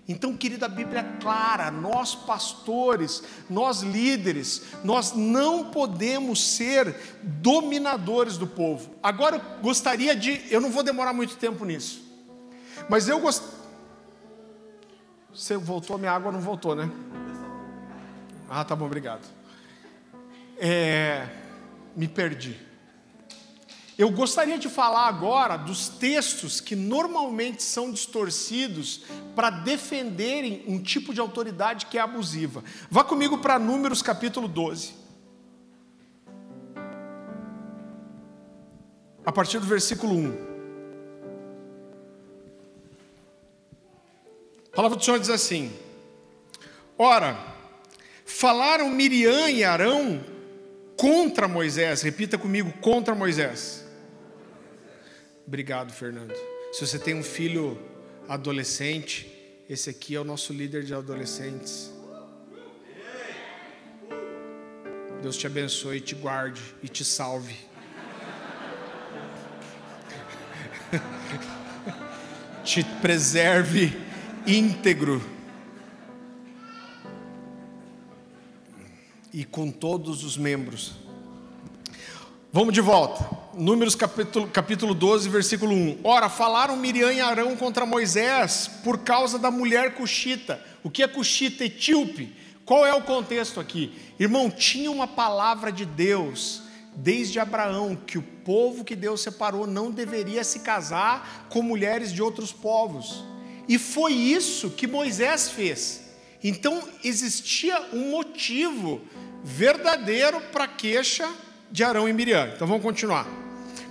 Então, 0.07 0.37
querida, 0.37 0.67
a 0.67 0.69
Bíblia 0.69 1.01
é 1.01 1.21
clara, 1.21 1.71
nós 1.71 2.15
pastores, 2.15 3.25
nós 3.51 3.81
líderes, 3.81 4.63
nós 4.85 5.15
não 5.15 5.71
podemos 5.71 6.55
ser 6.55 6.95
dominadores 7.23 8.37
do 8.37 8.47
povo. 8.47 8.95
Agora 9.03 9.37
eu 9.37 9.63
gostaria 9.63 10.15
de, 10.15 10.43
eu 10.49 10.61
não 10.61 10.71
vou 10.71 10.83
demorar 10.83 11.13
muito 11.13 11.37
tempo 11.37 11.65
nisso, 11.65 12.05
mas 12.89 13.09
eu 13.09 13.19
gost... 13.19 13.43
Você 15.35 15.57
voltou, 15.57 15.99
minha 15.99 16.13
água 16.13 16.31
não 16.31 16.39
voltou, 16.39 16.77
né? 16.77 16.89
Ah, 18.49 18.63
tá 18.63 18.77
bom, 18.77 18.85
obrigado 18.85 19.44
é, 20.59 21.29
me 21.97 22.09
perdi. 22.09 22.65
Eu 23.97 24.11
gostaria 24.11 24.59
de 24.59 24.69
falar 24.69 25.07
agora 25.07 25.57
dos 25.57 25.89
textos 25.89 26.61
que 26.61 26.75
normalmente 26.75 27.63
são 27.63 27.93
distorcidos 27.93 29.03
para 29.37 29.51
defenderem 29.51 30.65
um 30.67 30.83
tipo 30.83 31.15
de 31.15 31.21
autoridade 31.21 31.87
que 31.87 31.97
é 31.97 32.01
abusiva. 32.01 32.65
Vá 32.91 33.05
comigo 33.05 33.39
para 33.39 33.57
Números 33.57 34.03
capítulo 34.03 34.49
12. 34.49 34.95
A 39.25 39.31
partir 39.31 39.61
do 39.61 39.67
versículo 39.67 40.13
1. 40.13 40.55
A 44.73 44.77
palavra 44.77 44.99
do 44.99 45.05
Senhor 45.05 45.21
diz 45.21 45.31
assim: 45.31 45.73
Ora, 46.99 47.39
falaram 48.27 48.91
Miriam 48.91 49.49
e 49.49 49.63
Arão 49.63 50.34
contra 50.97 51.47
Moisés. 51.49 52.03
Repita 52.03 52.37
comigo: 52.39 52.73
contra 52.81 53.15
Moisés. 53.15 53.85
Obrigado, 55.47 55.93
Fernando. 55.93 56.35
Se 56.73 56.87
você 56.87 56.99
tem 56.99 57.15
um 57.15 57.23
filho 57.23 57.81
adolescente, 58.29 59.31
esse 59.69 59.91
aqui 59.91 60.15
é 60.15 60.21
o 60.21 60.25
nosso 60.25 60.53
líder 60.53 60.83
de 60.85 60.95
adolescentes. 60.95 61.93
Deus 65.23 65.37
te 65.37 65.47
abençoe, 65.47 66.01
te 66.01 66.15
guarde 66.15 66.61
e 66.83 66.89
te 66.89 67.05
salve. 67.05 67.57
te 72.65 72.85
preserve 73.01 73.97
íntegro 74.47 75.34
e 79.35 79.45
com 79.45 79.69
todos 79.69 80.23
os 80.23 80.37
membros. 80.37 80.93
Vamos 82.53 82.73
de 82.73 82.81
volta. 82.81 83.29
Números 83.53 83.97
capítulo, 83.97 84.47
capítulo 84.47 84.95
12, 84.95 85.29
versículo 85.29 85.73
1. 85.75 85.99
Ora, 86.05 86.29
falaram 86.29 86.77
Miriam 86.77 87.13
e 87.13 87.21
Arão 87.21 87.57
contra 87.57 87.85
Moisés 87.85 88.71
por 88.85 88.99
causa 88.99 89.37
da 89.37 89.51
mulher 89.51 89.97
cuxita. 89.97 90.65
O 90.85 90.89
que 90.89 91.03
é 91.03 91.09
cuxita? 91.09 91.65
Etíope. 91.65 92.33
Qual 92.65 92.87
é 92.87 92.95
o 92.95 93.03
contexto 93.03 93.59
aqui? 93.59 93.93
Irmão, 94.21 94.49
tinha 94.49 94.89
uma 94.89 95.09
palavra 95.09 95.73
de 95.73 95.85
Deus 95.85 96.63
desde 96.95 97.41
Abraão 97.41 97.97
que 97.97 98.17
o 98.17 98.23
povo 98.23 98.85
que 98.85 98.95
Deus 98.95 99.21
separou 99.21 99.67
não 99.67 99.91
deveria 99.91 100.45
se 100.45 100.61
casar 100.61 101.49
com 101.51 101.61
mulheres 101.61 102.13
de 102.13 102.23
outros 102.23 102.53
povos. 102.53 103.25
E 103.69 103.79
foi 103.79 104.13
isso 104.13 104.71
que 104.71 104.87
Moisés 104.87 105.51
fez. 105.51 106.05
Então 106.45 106.87
existia 107.03 107.81
um 107.93 108.11
motivo 108.11 109.01
verdadeiro 109.45 110.41
para 110.51 110.67
queixa 110.67 111.31
de 111.71 111.85
Arão 111.85 112.09
e 112.09 112.13
Miriam. 112.15 112.51
Então 112.55 112.67
vamos 112.67 112.83
continuar. 112.83 113.27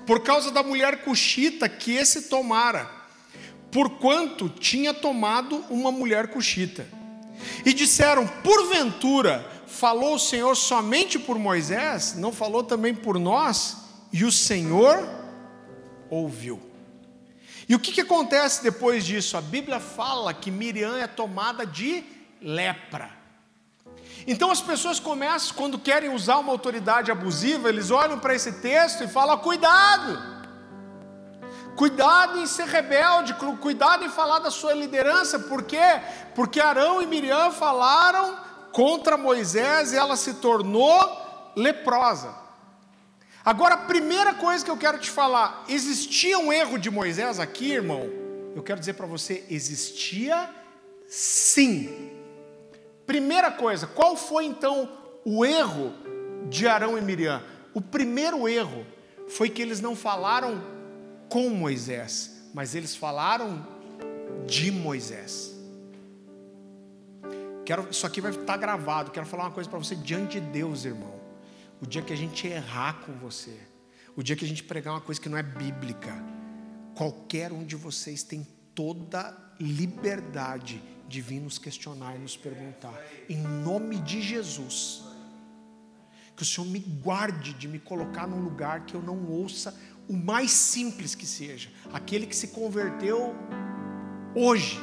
Por 0.08 0.22
causa 0.22 0.50
da 0.50 0.64
mulher 0.64 1.04
cuxita 1.04 1.70
que 1.70 1.94
esse 1.94 2.24
tomara, 2.24 2.90
porquanto 3.72 4.50
tinha 4.50 4.94
tomado 4.94 5.64
uma 5.70 5.92
mulher 5.92 6.28
cuxita. 6.28 6.88
E 7.64 7.72
disseram: 7.72 8.28
Porventura 8.28 9.48
falou 9.68 10.16
o 10.16 10.20
Senhor 10.20 10.56
somente 10.56 11.20
por 11.20 11.38
Moisés, 11.38 12.16
não 12.18 12.34
falou 12.34 12.64
também 12.64 12.96
por 12.96 13.20
nós? 13.20 13.78
E 14.12 14.26
o 14.26 14.32
Senhor 14.32 15.08
ouviu. 16.10 16.60
E 17.68 17.76
o 17.76 17.80
que, 17.80 17.92
que 17.92 18.02
acontece 18.02 18.62
depois 18.64 19.06
disso? 19.06 19.38
A 19.38 19.42
Bíblia 19.42 19.80
fala 19.80 20.34
que 20.34 20.52
Miriam 20.52 20.98
é 20.98 21.08
tomada 21.08 21.66
de 21.66 22.04
lepra. 22.42 23.23
Então 24.26 24.50
as 24.52 24.62
pessoas 24.62 25.00
começam, 25.00 25.56
quando 25.56 25.78
querem 25.78 26.14
usar 26.14 26.38
uma 26.38 26.52
autoridade 26.52 27.12
abusiva, 27.12 27.70
eles 27.70 27.92
olham 27.92 28.20
para 28.20 28.34
esse 28.34 28.54
texto 28.54 29.04
e 29.04 29.08
falam: 29.08 29.38
cuidado, 29.38 30.22
cuidado 31.76 32.40
em 32.40 32.48
ser 32.48 32.68
rebelde, 32.68 33.34
cuidado 33.60 34.06
em 34.06 34.10
falar 34.10 34.40
da 34.40 34.50
sua 34.50 34.74
liderança, 34.74 35.40
por 35.40 35.64
quê? 35.64 36.02
Porque 36.36 36.60
Arão 36.60 37.02
e 37.02 37.06
Miriam 37.06 37.52
falaram 37.52 38.38
contra 38.72 39.18
Moisés 39.18 39.92
e 39.92 39.98
ela 39.98 40.16
se 40.16 40.36
tornou 40.36 41.54
leprosa. 41.56 42.34
Agora, 43.46 43.76
a 43.76 43.80
primeira 43.80 44.34
coisa 44.34 44.64
que 44.64 44.72
eu 44.72 44.78
quero 44.78 44.98
te 44.98 45.10
falar: 45.10 45.66
existia 45.68 46.40
um 46.40 46.52
erro 46.52 46.78
de 46.78 46.90
Moisés 46.90 47.40
aqui, 47.40 47.74
irmão? 47.74 48.10
Eu 48.56 48.64
quero 48.64 48.80
dizer 48.80 48.94
para 48.94 49.06
você: 49.06 49.44
existia 49.50 50.50
sim. 51.10 52.13
Primeira 53.06 53.52
coisa, 53.52 53.86
qual 53.88 54.16
foi 54.16 54.46
então 54.46 54.90
o 55.26 55.46
erro 55.46 55.94
de 56.50 56.68
Arão 56.68 56.98
e 56.98 57.02
Miriam? 57.02 57.42
O 57.74 57.82
primeiro 57.82 58.48
erro 58.48 58.86
foi 59.28 59.50
que 59.50 59.62
eles 59.62 59.82
não 59.82 59.96
falaram 59.96 60.62
com 61.30 61.50
Moisés, 61.50 62.50
mas 62.54 62.76
eles 62.76 62.96
falaram 62.96 63.66
de 64.46 64.72
Moisés. 64.72 65.54
Quero, 67.66 67.88
isso 67.90 68.06
aqui 68.06 68.22
vai 68.22 68.32
estar 68.32 68.58
gravado. 68.58 69.12
Quero 69.12 69.26
falar 69.26 69.46
uma 69.46 69.52
coisa 69.52 69.70
para 69.70 69.80
você 69.80 69.96
diante 69.96 70.40
de 70.40 70.48
Deus, 70.48 70.86
irmão. 70.86 71.14
O 71.82 71.88
dia 71.88 72.02
que 72.02 72.14
a 72.14 72.16
gente 72.16 72.48
errar 72.48 73.02
com 73.06 73.14
você, 73.14 73.58
o 74.16 74.24
dia 74.24 74.36
que 74.36 74.46
a 74.46 74.48
gente 74.48 74.64
pregar 74.64 74.94
uma 74.94 75.02
coisa 75.02 75.20
que 75.20 75.28
não 75.28 75.38
é 75.38 75.44
bíblica, 75.44 76.14
qualquer 76.96 77.52
um 77.52 77.64
de 77.64 77.76
vocês 77.76 78.24
tem 78.24 78.48
toda 78.76 79.36
liberdade 79.60 80.82
de 81.08 81.22
vir 81.22 81.40
nos 81.40 81.58
questionar 81.58 82.16
e 82.16 82.20
nos 82.20 82.36
perguntar. 82.38 82.94
Em 83.30 83.38
nome 83.38 83.98
de 83.98 84.22
Jesus. 84.22 85.04
Que 86.36 86.44
o 86.44 86.46
Senhor 86.46 86.68
me 86.68 86.80
guarde 86.80 87.54
de 87.54 87.68
me 87.68 87.80
colocar 87.80 88.28
num 88.28 88.40
lugar 88.40 88.86
que 88.86 88.96
eu 88.96 89.02
não 89.02 89.28
ouça 89.28 89.78
o 90.08 90.14
mais 90.14 90.52
simples 90.52 91.16
que 91.16 91.26
seja, 91.26 91.70
aquele 91.92 92.26
que 92.26 92.36
se 92.36 92.50
converteu 92.50 93.36
hoje. 94.36 94.80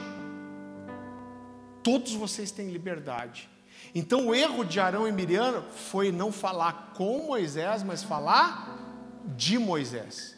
Todos 1.82 2.12
vocês 2.14 2.50
têm 2.50 2.70
liberdade. 2.70 3.48
Então 3.94 4.28
o 4.28 4.34
erro 4.34 4.64
de 4.64 4.78
Arão 4.78 5.08
e 5.08 5.12
Miriam 5.12 5.62
foi 5.74 6.12
não 6.12 6.30
falar 6.30 6.92
com 6.94 7.26
Moisés, 7.26 7.82
mas 7.82 8.02
falar 8.02 9.22
de 9.36 9.58
Moisés. 9.58 10.36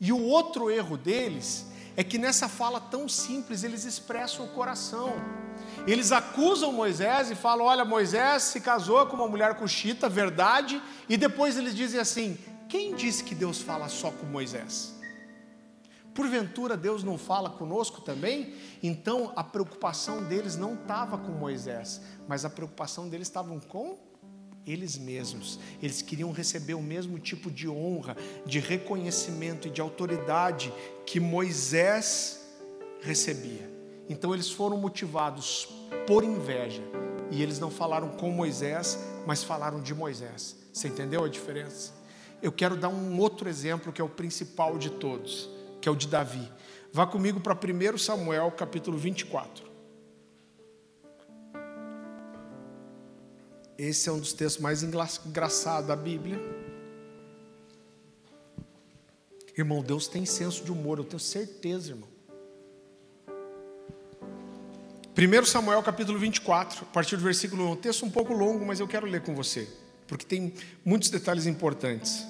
E 0.00 0.12
o 0.12 0.22
outro 0.22 0.70
erro 0.70 0.96
deles 0.96 1.69
é 2.00 2.02
que 2.02 2.16
nessa 2.16 2.48
fala 2.48 2.80
tão 2.80 3.06
simples 3.06 3.62
eles 3.62 3.84
expressam 3.84 4.46
o 4.46 4.48
coração. 4.48 5.12
Eles 5.86 6.12
acusam 6.12 6.72
Moisés 6.72 7.30
e 7.30 7.34
falam: 7.34 7.66
Olha, 7.66 7.84
Moisés 7.84 8.44
se 8.44 8.58
casou 8.58 9.04
com 9.06 9.16
uma 9.16 9.28
mulher 9.28 9.54
cuxita, 9.56 10.08
verdade, 10.08 10.82
e 11.10 11.18
depois 11.18 11.58
eles 11.58 11.74
dizem 11.74 12.00
assim: 12.00 12.38
Quem 12.70 12.94
disse 12.94 13.22
que 13.22 13.34
Deus 13.34 13.60
fala 13.60 13.86
só 13.90 14.10
com 14.10 14.24
Moisés? 14.24 14.98
Porventura 16.14 16.74
Deus 16.74 17.04
não 17.04 17.18
fala 17.18 17.50
conosco 17.50 18.00
também? 18.00 18.54
Então 18.82 19.34
a 19.36 19.44
preocupação 19.44 20.24
deles 20.24 20.56
não 20.56 20.72
estava 20.76 21.18
com 21.18 21.32
Moisés, 21.32 22.00
mas 22.26 22.46
a 22.46 22.50
preocupação 22.50 23.10
deles 23.10 23.28
estava 23.28 23.50
com 23.60 23.98
eles 24.66 24.96
mesmos. 24.98 25.58
Eles 25.82 26.02
queriam 26.02 26.32
receber 26.32 26.74
o 26.74 26.82
mesmo 26.82 27.18
tipo 27.18 27.50
de 27.50 27.68
honra, 27.68 28.16
de 28.46 28.58
reconhecimento 28.58 29.68
e 29.68 29.70
de 29.70 29.80
autoridade 29.80 30.72
que 31.06 31.18
Moisés 31.18 32.40
recebia. 33.00 33.70
Então 34.08 34.34
eles 34.34 34.50
foram 34.50 34.76
motivados 34.76 35.68
por 36.06 36.24
inveja 36.24 36.82
e 37.30 37.42
eles 37.42 37.58
não 37.58 37.70
falaram 37.70 38.08
com 38.10 38.30
Moisés, 38.30 38.98
mas 39.26 39.44
falaram 39.44 39.80
de 39.80 39.94
Moisés. 39.94 40.56
Você 40.72 40.88
entendeu 40.88 41.24
a 41.24 41.28
diferença? 41.28 41.92
Eu 42.42 42.50
quero 42.50 42.76
dar 42.76 42.88
um 42.88 43.18
outro 43.18 43.48
exemplo 43.48 43.92
que 43.92 44.00
é 44.00 44.04
o 44.04 44.08
principal 44.08 44.78
de 44.78 44.90
todos, 44.90 45.48
que 45.80 45.88
é 45.88 45.92
o 45.92 45.96
de 45.96 46.08
Davi. 46.08 46.50
Vá 46.92 47.06
comigo 47.06 47.38
para 47.38 47.54
1 47.54 47.98
Samuel, 47.98 48.50
capítulo 48.50 48.98
24. 48.98 49.69
Esse 53.82 54.10
é 54.10 54.12
um 54.12 54.18
dos 54.18 54.34
textos 54.34 54.60
mais 54.60 54.82
engraçados 54.82 55.88
da 55.88 55.96
Bíblia. 55.96 56.38
Irmão, 59.56 59.82
Deus 59.82 60.06
tem 60.06 60.26
senso 60.26 60.62
de 60.62 60.70
humor, 60.70 60.98
eu 60.98 61.04
tenho 61.04 61.18
certeza, 61.18 61.92
irmão. 61.92 62.08
1 65.16 65.46
Samuel 65.46 65.82
capítulo 65.82 66.18
24, 66.18 66.82
a 66.82 66.92
partir 66.92 67.16
do 67.16 67.22
versículo 67.22 67.68
1, 67.68 67.70
um 67.70 67.76
texto 67.76 68.04
um 68.04 68.10
pouco 68.10 68.34
longo, 68.34 68.66
mas 68.66 68.80
eu 68.80 68.86
quero 68.86 69.06
ler 69.06 69.22
com 69.22 69.34
você, 69.34 69.66
porque 70.06 70.26
tem 70.26 70.52
muitos 70.84 71.08
detalhes 71.08 71.46
importantes. 71.46 72.26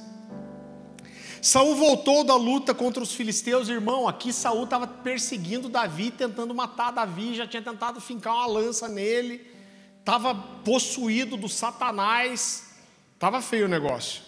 Saul 1.43 1.75
voltou 1.75 2.23
da 2.23 2.37
luta 2.37 2.73
contra 2.73 3.03
os 3.03 3.13
filisteus, 3.13 3.69
irmão. 3.69 4.07
Aqui 4.07 4.33
Saul 4.33 4.63
estava 4.63 4.87
perseguindo 4.87 5.69
Davi, 5.69 6.13
tentando 6.13 6.55
matar 6.55 6.93
Davi, 6.93 7.35
já 7.35 7.45
tinha 7.45 7.61
tentado 7.61 8.01
fincar 8.01 8.35
uma 8.35 8.47
lança 8.47 8.87
nele 8.87 9.59
estava 10.01 10.35
possuído 10.35 11.37
do 11.37 11.49
Satanás, 11.49 12.65
estava 13.15 13.41
feio 13.41 13.67
o 13.67 13.69
negócio. 13.69 14.23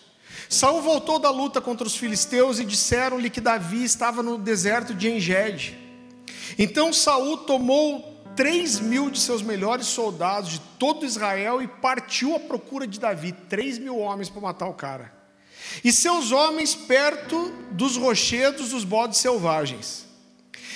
Saul 0.49 0.81
voltou 0.81 1.19
da 1.19 1.31
luta 1.31 1.61
contra 1.61 1.87
os 1.87 1.97
filisteus 1.97 2.59
e 2.59 2.65
disseram-lhe 2.65 3.31
que 3.31 3.41
Davi 3.41 3.85
estava 3.85 4.23
no 4.23 4.39
deserto 4.39 4.95
de 4.95 5.11
Engede. 5.11 5.79
Então 6.59 6.93
Saul 6.93 7.39
tomou 7.39 8.23
três 8.37 8.81
mil 8.81 9.11
de 9.11 9.19
seus 9.19 9.43
melhores 9.43 9.87
soldados 9.87 10.51
de 10.51 10.61
todo 10.79 11.07
Israel 11.07 11.63
e 11.63 11.69
partiu 11.69 12.35
à 12.35 12.41
procura 12.41 12.87
de 12.87 12.99
Davi, 12.99 13.33
três 13.33 13.79
mil 13.79 13.99
homens 13.99 14.29
para 14.29 14.41
matar 14.41 14.69
o 14.69 14.75
cara. 14.75 15.13
E 15.83 15.93
seus 15.93 16.33
homens 16.33 16.75
perto 16.75 17.53
dos 17.71 17.97
rochedos 17.97 18.71
dos 18.71 18.85
bodes 18.85 19.19
selvagens. 19.19 20.07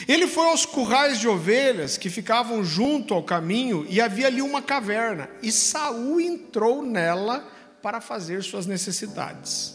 Ele 0.07 0.27
foi 0.27 0.49
aos 0.49 0.67
currais 0.67 1.19
de 1.19 1.27
ovelhas 1.29 1.97
que 1.97 2.11
ficavam 2.11 2.63
junto 2.65 3.15
ao 3.15 3.23
caminho 3.23 3.87
e 3.89 3.99
havia 4.01 4.27
ali 4.27 4.43
uma 4.43 4.61
caverna, 4.61 5.31
e 5.43 5.51
Saul 5.51 6.21
entrou 6.21 6.83
nela 6.83 7.49
para 7.83 7.99
fazer 8.01 8.43
suas 8.43 8.67
necessidades. 8.67 9.75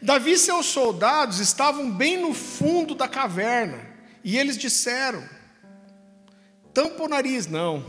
Davi 0.00 0.32
e 0.32 0.38
seus 0.38 0.66
soldados 0.66 1.40
estavam 1.40 1.90
bem 1.90 2.16
no 2.16 2.32
fundo 2.34 2.94
da 2.94 3.08
caverna, 3.08 3.80
e 4.24 4.38
eles 4.38 4.56
disseram: 4.56 5.22
Tampa 6.72 7.02
o 7.02 7.08
nariz, 7.08 7.46
não. 7.46 7.84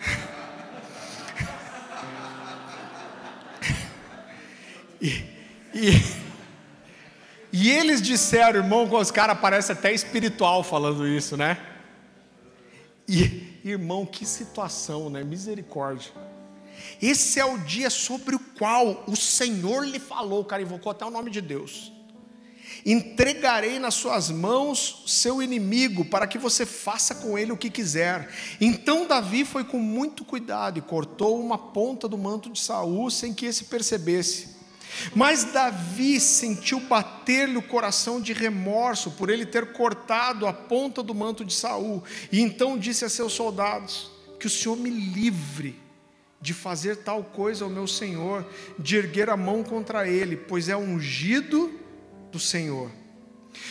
e, 5.00 5.24
e 5.72 6.23
e 7.56 7.70
eles 7.70 8.02
disseram, 8.02 8.58
irmão, 8.58 8.92
os 8.92 9.12
caras 9.12 9.38
parecem 9.38 9.76
até 9.76 9.92
espiritual 9.92 10.64
falando 10.64 11.06
isso, 11.06 11.36
né? 11.36 11.56
E, 13.08 13.60
irmão, 13.64 14.04
que 14.04 14.26
situação, 14.26 15.08
né? 15.08 15.22
Misericórdia. 15.22 16.10
Esse 17.00 17.38
é 17.38 17.44
o 17.44 17.56
dia 17.58 17.90
sobre 17.90 18.34
o 18.34 18.40
qual 18.40 19.04
o 19.06 19.14
Senhor 19.14 19.86
lhe 19.86 20.00
falou, 20.00 20.40
o 20.40 20.44
cara 20.44 20.62
invocou 20.62 20.90
até 20.90 21.04
o 21.04 21.10
nome 21.10 21.30
de 21.30 21.40
Deus. 21.40 21.92
entregarei 22.84 23.78
nas 23.78 23.94
suas 23.94 24.30
mãos 24.30 25.04
seu 25.06 25.40
inimigo, 25.40 26.04
para 26.06 26.26
que 26.26 26.38
você 26.38 26.66
faça 26.66 27.14
com 27.14 27.38
ele 27.38 27.52
o 27.52 27.56
que 27.56 27.70
quiser. 27.70 28.28
Então 28.60 29.06
Davi 29.06 29.44
foi 29.44 29.62
com 29.62 29.78
muito 29.78 30.24
cuidado 30.24 30.76
e 30.76 30.82
cortou 30.82 31.40
uma 31.40 31.56
ponta 31.56 32.08
do 32.08 32.18
manto 32.18 32.50
de 32.50 32.58
Saul 32.58 33.12
sem 33.12 33.32
que 33.32 33.46
esse 33.46 33.66
percebesse. 33.66 34.53
Mas 35.14 35.44
Davi 35.44 36.20
sentiu 36.20 36.80
bater-lhe 36.80 37.56
o 37.56 37.62
coração 37.62 38.20
de 38.20 38.32
remorso 38.32 39.10
por 39.12 39.30
ele 39.30 39.46
ter 39.46 39.72
cortado 39.72 40.46
a 40.46 40.52
ponta 40.52 41.02
do 41.02 41.14
manto 41.14 41.44
de 41.44 41.54
Saul, 41.54 42.02
e 42.30 42.40
então 42.40 42.78
disse 42.78 43.04
a 43.04 43.08
seus 43.08 43.32
soldados: 43.32 44.10
Que 44.38 44.46
o 44.46 44.50
Senhor 44.50 44.76
me 44.76 44.90
livre 44.90 45.80
de 46.40 46.52
fazer 46.52 46.96
tal 46.96 47.24
coisa 47.24 47.64
ao 47.64 47.70
meu 47.70 47.86
Senhor, 47.86 48.46
de 48.78 48.96
erguer 48.96 49.30
a 49.30 49.36
mão 49.36 49.62
contra 49.62 50.06
ele, 50.06 50.36
pois 50.36 50.68
é 50.68 50.76
ungido 50.76 51.72
do 52.30 52.38
Senhor. 52.38 52.90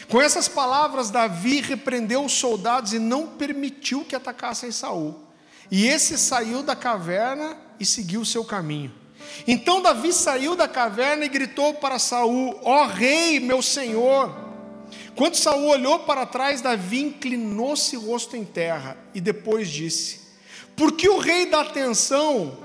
Com 0.07 0.21
essas 0.21 0.47
palavras, 0.47 1.09
Davi 1.11 1.61
repreendeu 1.61 2.25
os 2.25 2.31
soldados 2.31 2.93
e 2.93 2.99
não 2.99 3.27
permitiu 3.27 4.03
que 4.05 4.15
atacassem 4.15 4.71
Saul. 4.71 5.19
E 5.69 5.85
esse 5.85 6.17
saiu 6.17 6.63
da 6.63 6.75
caverna 6.75 7.57
e 7.79 7.85
seguiu 7.85 8.25
seu 8.25 8.43
caminho. 8.43 9.02
Então 9.47 9.81
Davi 9.81 10.13
saiu 10.13 10.55
da 10.55 10.67
caverna 10.67 11.25
e 11.25 11.29
gritou 11.29 11.73
para 11.73 11.99
Saul: 11.99 12.59
Ó 12.63 12.85
rei, 12.85 13.39
meu 13.39 13.61
senhor! 13.61 14.43
Quando 15.15 15.35
Saul 15.35 15.67
olhou 15.67 15.99
para 15.99 16.25
trás, 16.25 16.61
Davi 16.61 17.01
inclinou-se 17.01 17.95
o 17.95 18.01
rosto 18.01 18.35
em 18.35 18.43
terra 18.43 18.97
e 19.13 19.21
depois 19.21 19.69
disse: 19.69 20.21
Por 20.75 20.93
que 20.93 21.07
o 21.07 21.19
rei 21.19 21.45
dá 21.45 21.61
atenção 21.61 22.57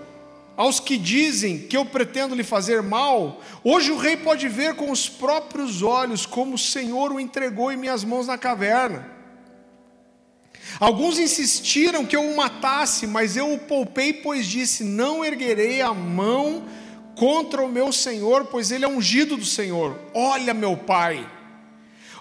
aos 0.57 0.81
que 0.81 0.97
dizem 0.97 1.59
que 1.59 1.77
eu 1.77 1.85
pretendo 1.85 2.35
lhe 2.35 2.45
fazer 2.45 2.83
mal? 2.83 3.41
Hoje 3.63 3.91
o 3.91 3.99
rei 3.99 4.17
pode 4.17 4.49
ver 4.49 4.75
com 4.75 4.91
os 4.91 5.09
próprios 5.09 5.83
olhos 5.83 6.25
como 6.25 6.55
o 6.55 6.59
Senhor 6.59 7.13
o 7.13 7.21
entregou 7.21 7.71
em 7.71 7.77
minhas 7.77 8.03
mãos 8.03 8.27
na 8.27 8.39
caverna. 8.39 9.18
Alguns 10.79 11.19
insistiram 11.19 12.05
que 12.05 12.15
eu 12.15 12.23
o 12.23 12.37
matasse, 12.37 13.07
mas 13.07 13.37
eu 13.37 13.53
o 13.53 13.59
poupei, 13.59 14.13
pois 14.13 14.47
disse: 14.47 14.85
Não 14.85 15.25
erguerei 15.25 15.81
a 15.81 15.93
mão 15.93 16.65
contra 17.19 17.63
o 17.63 17.69
meu 17.69 17.93
senhor, 17.93 18.45
pois 18.45 18.71
ele 18.71 18.85
é 18.85 18.89
ungido 18.89 19.37
do 19.37 19.45
Senhor. 19.45 19.99
Olha, 20.15 20.55
meu 20.55 20.77
pai, 20.77 21.29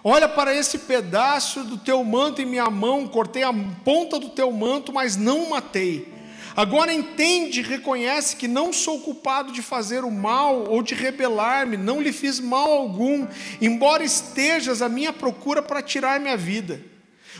olha 0.04 0.28
para 0.28 0.56
esse 0.56 0.80
pedaço 0.80 1.64
do 1.64 1.78
teu 1.78 2.04
manto 2.04 2.42
em 2.42 2.46
minha 2.46 2.70
mão, 2.70 3.08
cortei 3.08 3.44
a 3.44 3.54
ponta 3.86 4.20
do 4.20 4.30
teu 4.30 4.52
manto, 4.52 4.92
mas 4.92 5.16
não 5.16 5.44
o 5.44 5.50
matei. 5.52 6.18
Agora 6.56 6.92
entende, 6.92 7.62
reconhece 7.62 8.36
que 8.36 8.48
não 8.48 8.74
sou 8.74 9.00
culpado 9.02 9.52
de 9.52 9.62
fazer 9.62 10.04
o 10.04 10.10
mal 10.10 10.64
ou 10.68 10.82
de 10.82 10.96
rebelar-me, 10.96 11.78
não 11.78 12.02
lhe 12.02 12.12
fiz 12.12 12.40
mal 12.40 12.72
algum, 12.72 13.28
embora 13.62 14.04
estejas 14.04 14.82
à 14.82 14.90
minha 14.90 15.14
procura 15.14 15.62
para 15.62 15.84
tirar 15.84 16.20
minha 16.20 16.36
vida. 16.36 16.82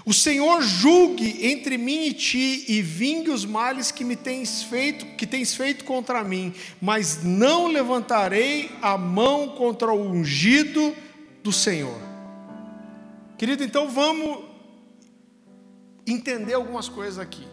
O 0.08 0.14
Senhor 0.14 0.62
julgue 0.62 1.46
entre 1.48 1.78
mim 1.78 2.06
e 2.06 2.14
ti 2.14 2.64
e 2.70 2.82
vingue 2.82 3.30
os 3.30 3.44
males 3.44 3.92
que 3.92 4.06
me 4.06 4.16
tens 4.16 4.64
feito, 4.64 5.06
que 5.18 5.28
tens 5.28 5.54
feito 5.54 5.84
contra 5.84 6.24
mim, 6.24 6.56
mas 6.82 7.26
não 7.26 7.68
levantarei 7.68 8.72
a 8.82 8.98
mão 8.98 9.50
contra 9.50 9.92
o 9.92 10.02
ungido 10.02 10.96
do 11.44 11.52
Senhor. 11.52 12.00
Querido, 13.38 13.66
então 13.66 13.90
vamos 13.90 14.46
entender 16.08 16.54
algumas 16.54 16.88
coisas 16.88 17.20
aqui. 17.20 17.46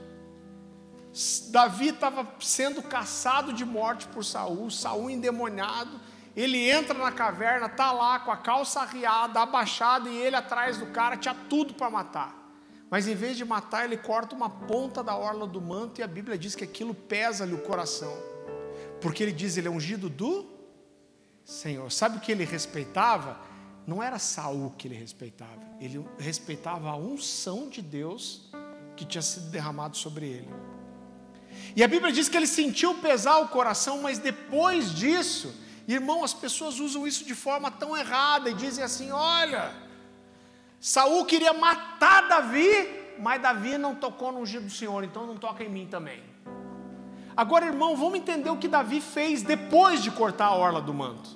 Davi 1.50 1.88
estava 1.88 2.36
sendo 2.38 2.84
caçado 2.84 3.52
de 3.52 3.64
morte 3.64 4.06
por 4.06 4.24
Saul, 4.24 4.70
Saul 4.70 5.10
endemoniado. 5.10 6.00
Ele 6.36 6.70
entra 6.70 6.96
na 6.96 7.10
caverna, 7.10 7.68
tá 7.68 7.90
lá 7.90 8.20
com 8.20 8.30
a 8.30 8.36
calça 8.36 8.80
arriada, 8.80 9.40
abaixada 9.40 10.08
e 10.08 10.16
ele 10.16 10.36
atrás 10.36 10.78
do 10.78 10.86
cara, 10.86 11.16
tinha 11.16 11.34
tudo 11.50 11.74
para 11.74 11.90
matar. 11.90 12.43
Mas 12.94 13.08
em 13.08 13.14
vez 13.16 13.36
de 13.36 13.44
matar, 13.44 13.86
ele 13.86 13.96
corta 13.96 14.36
uma 14.36 14.48
ponta 14.48 15.02
da 15.02 15.16
orla 15.16 15.48
do 15.48 15.60
manto 15.60 16.00
e 16.00 16.04
a 16.04 16.06
Bíblia 16.06 16.38
diz 16.38 16.54
que 16.54 16.62
aquilo 16.62 16.94
pesa-lhe 16.94 17.52
o 17.52 17.58
coração. 17.58 18.16
Porque 19.00 19.20
ele 19.20 19.32
diz, 19.32 19.56
ele 19.56 19.66
é 19.66 19.70
ungido 19.72 20.08
do 20.08 20.46
Senhor. 21.44 21.90
Sabe 21.90 22.18
o 22.18 22.20
que 22.20 22.30
ele 22.30 22.44
respeitava? 22.44 23.40
Não 23.84 24.00
era 24.00 24.16
Saul 24.20 24.72
que 24.78 24.86
ele 24.86 24.94
respeitava, 24.94 25.60
ele 25.80 26.06
respeitava 26.16 26.88
a 26.88 26.94
unção 26.94 27.68
de 27.68 27.82
Deus 27.82 28.48
que 28.96 29.04
tinha 29.04 29.22
sido 29.22 29.50
derramado 29.50 29.96
sobre 29.96 30.26
ele. 30.26 30.54
E 31.74 31.82
a 31.82 31.88
Bíblia 31.88 32.12
diz 32.12 32.28
que 32.28 32.36
ele 32.36 32.46
sentiu 32.46 32.94
pesar 32.98 33.38
o 33.38 33.48
coração, 33.48 34.02
mas 34.02 34.20
depois 34.20 34.94
disso, 34.94 35.52
irmão, 35.88 36.22
as 36.22 36.32
pessoas 36.32 36.78
usam 36.78 37.08
isso 37.08 37.24
de 37.24 37.34
forma 37.34 37.72
tão 37.72 37.96
errada 37.96 38.50
e 38.50 38.54
dizem 38.54 38.84
assim: 38.84 39.10
olha, 39.10 39.82
Saul 40.86 41.24
queria 41.24 41.54
matar 41.54 42.28
Davi, 42.28 43.14
mas 43.18 43.40
Davi 43.40 43.78
não 43.78 43.94
tocou 43.94 44.30
no 44.30 44.40
ungido 44.40 44.66
do 44.66 44.70
Senhor, 44.70 45.02
então 45.02 45.26
não 45.26 45.34
toca 45.34 45.64
em 45.64 45.68
mim 45.70 45.86
também. 45.86 46.22
Agora, 47.34 47.64
irmão, 47.64 47.96
vamos 47.96 48.18
entender 48.18 48.50
o 48.50 48.58
que 48.58 48.68
Davi 48.68 49.00
fez 49.00 49.42
depois 49.42 50.02
de 50.02 50.10
cortar 50.10 50.48
a 50.48 50.54
orla 50.54 50.82
do 50.82 50.92
manto. 50.92 51.30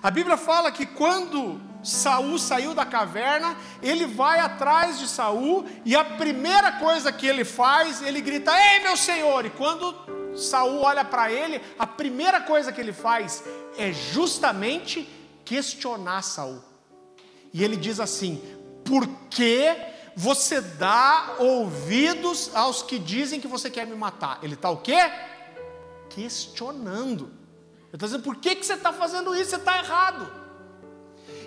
A 0.00 0.12
Bíblia 0.12 0.36
fala 0.36 0.70
que 0.70 0.86
quando 0.86 1.60
Saul 1.82 2.38
saiu 2.38 2.72
da 2.72 2.86
caverna, 2.86 3.56
ele 3.82 4.06
vai 4.06 4.38
atrás 4.38 4.96
de 5.00 5.08
Saul 5.08 5.66
e 5.84 5.96
a 5.96 6.04
primeira 6.04 6.70
coisa 6.78 7.10
que 7.10 7.26
ele 7.26 7.44
faz, 7.44 8.00
ele 8.00 8.20
grita: 8.20 8.52
"Ei, 8.52 8.78
meu 8.78 8.96
senhor!" 8.96 9.44
E 9.44 9.50
quando 9.50 9.92
Saul 10.36 10.82
olha 10.82 11.04
para 11.04 11.32
ele, 11.32 11.60
a 11.76 11.84
primeira 11.84 12.40
coisa 12.40 12.70
que 12.70 12.80
ele 12.80 12.92
faz 12.92 13.42
é 13.76 13.92
justamente 13.92 15.08
questionar 15.44 16.22
Saul. 16.22 16.62
E 17.52 17.64
ele 17.64 17.76
diz 17.76 17.98
assim: 17.98 18.40
por 18.84 19.06
que 19.30 19.76
você 20.16 20.60
dá 20.60 21.36
ouvidos 21.38 22.50
aos 22.54 22.82
que 22.82 22.98
dizem 22.98 23.40
que 23.40 23.48
você 23.48 23.70
quer 23.70 23.86
me 23.86 23.96
matar? 23.96 24.38
Ele 24.42 24.54
está 24.54 24.70
o 24.70 24.76
quê? 24.76 25.10
Questionando. 26.10 27.24
Ele 27.88 27.94
está 27.94 28.06
dizendo, 28.06 28.22
por 28.22 28.36
que, 28.36 28.54
que 28.54 28.64
você 28.64 28.74
está 28.74 28.92
fazendo 28.92 29.34
isso? 29.34 29.50
Você 29.50 29.56
está 29.56 29.78
errado. 29.78 30.30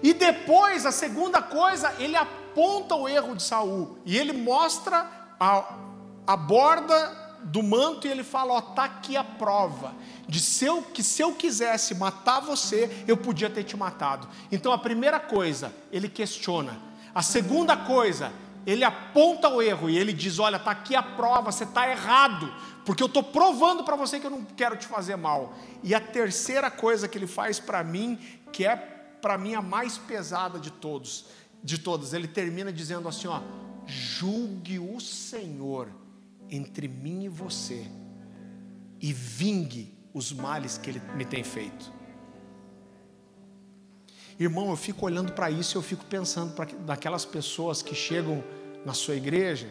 E 0.03 0.13
depois, 0.13 0.85
a 0.85 0.91
segunda 0.91 1.41
coisa, 1.41 1.93
ele 1.99 2.15
aponta 2.15 2.95
o 2.95 3.07
erro 3.07 3.35
de 3.35 3.43
Saul. 3.43 3.97
E 4.05 4.17
ele 4.17 4.33
mostra 4.33 5.09
a, 5.39 5.75
a 6.25 6.38
borda 6.38 7.27
do 7.43 7.63
manto 7.63 8.07
e 8.07 8.11
ele 8.11 8.23
fala: 8.23 8.53
Ó, 8.53 8.59
está 8.59 8.83
aqui 8.83 9.15
a 9.15 9.23
prova 9.23 9.93
de 10.27 10.39
se 10.39 10.65
eu, 10.65 10.81
que 10.81 11.01
se 11.01 11.21
eu 11.21 11.33
quisesse 11.33 11.95
matar 11.95 12.41
você, 12.41 13.03
eu 13.07 13.15
podia 13.15 13.49
ter 13.49 13.63
te 13.63 13.77
matado. 13.77 14.27
Então 14.51 14.71
a 14.71 14.77
primeira 14.77 15.19
coisa, 15.19 15.73
ele 15.91 16.09
questiona: 16.09 16.86
a 17.18 17.24
segunda 17.24 17.76
coisa, 17.76 18.32
ele 18.63 18.84
aponta 18.84 19.49
o 19.49 19.59
erro 19.59 19.89
e 19.89 19.97
ele 19.97 20.13
diz: 20.13 20.38
Olha, 20.38 20.57
está 20.57 20.70
aqui 20.70 20.95
a 20.95 21.01
prova, 21.01 21.51
você 21.51 21.63
está 21.63 21.89
errado, 21.89 22.53
porque 22.86 23.01
eu 23.01 23.07
estou 23.07 23.24
provando 23.24 23.84
para 23.84 23.95
você 23.95 24.20
que 24.20 24.28
eu 24.28 24.30
não 24.30 24.45
quero 24.45 24.78
te 24.78 24.86
fazer 24.86 25.15
mal. 25.15 25.57
E 25.82 25.95
a 25.95 25.99
terceira 25.99 26.70
coisa 26.70 27.07
que 27.07 27.18
ele 27.18 27.26
faz 27.26 27.59
para 27.59 27.84
mim, 27.84 28.20
que 28.53 28.68
é 28.68 28.76
para 28.76 29.36
mim 29.36 29.55
a 29.55 29.63
mais 29.63 29.97
pesada 29.97 30.59
de 30.59 30.70
todos, 30.70 31.26
de 31.63 31.80
todas, 31.80 32.13
ele 32.13 32.28
termina 32.28 32.72
dizendo 32.72 33.09
assim: 33.09 33.28
ó, 33.28 33.41
julgue 33.88 34.78
o 34.78 34.99
Senhor 34.99 35.88
entre 36.51 36.88
mim 36.88 37.24
e 37.24 37.30
você, 37.30 37.89
e 39.01 39.11
vingue 39.11 39.91
os 40.13 40.32
males 40.32 40.78
que 40.78 40.91
ele 40.91 41.01
me 41.15 41.26
tem 41.26 41.43
feito. 41.43 41.96
Irmão, 44.39 44.69
eu 44.69 44.77
fico 44.77 45.05
olhando 45.05 45.33
para 45.33 45.49
isso 45.49 45.75
e 45.75 45.77
eu 45.77 45.81
fico 45.81 46.05
pensando 46.05 46.53
para 46.53 46.65
daquelas 46.65 47.25
pessoas 47.25 47.81
que 47.81 47.95
chegam 47.95 48.43
na 48.85 48.93
sua 48.93 49.15
igreja 49.15 49.67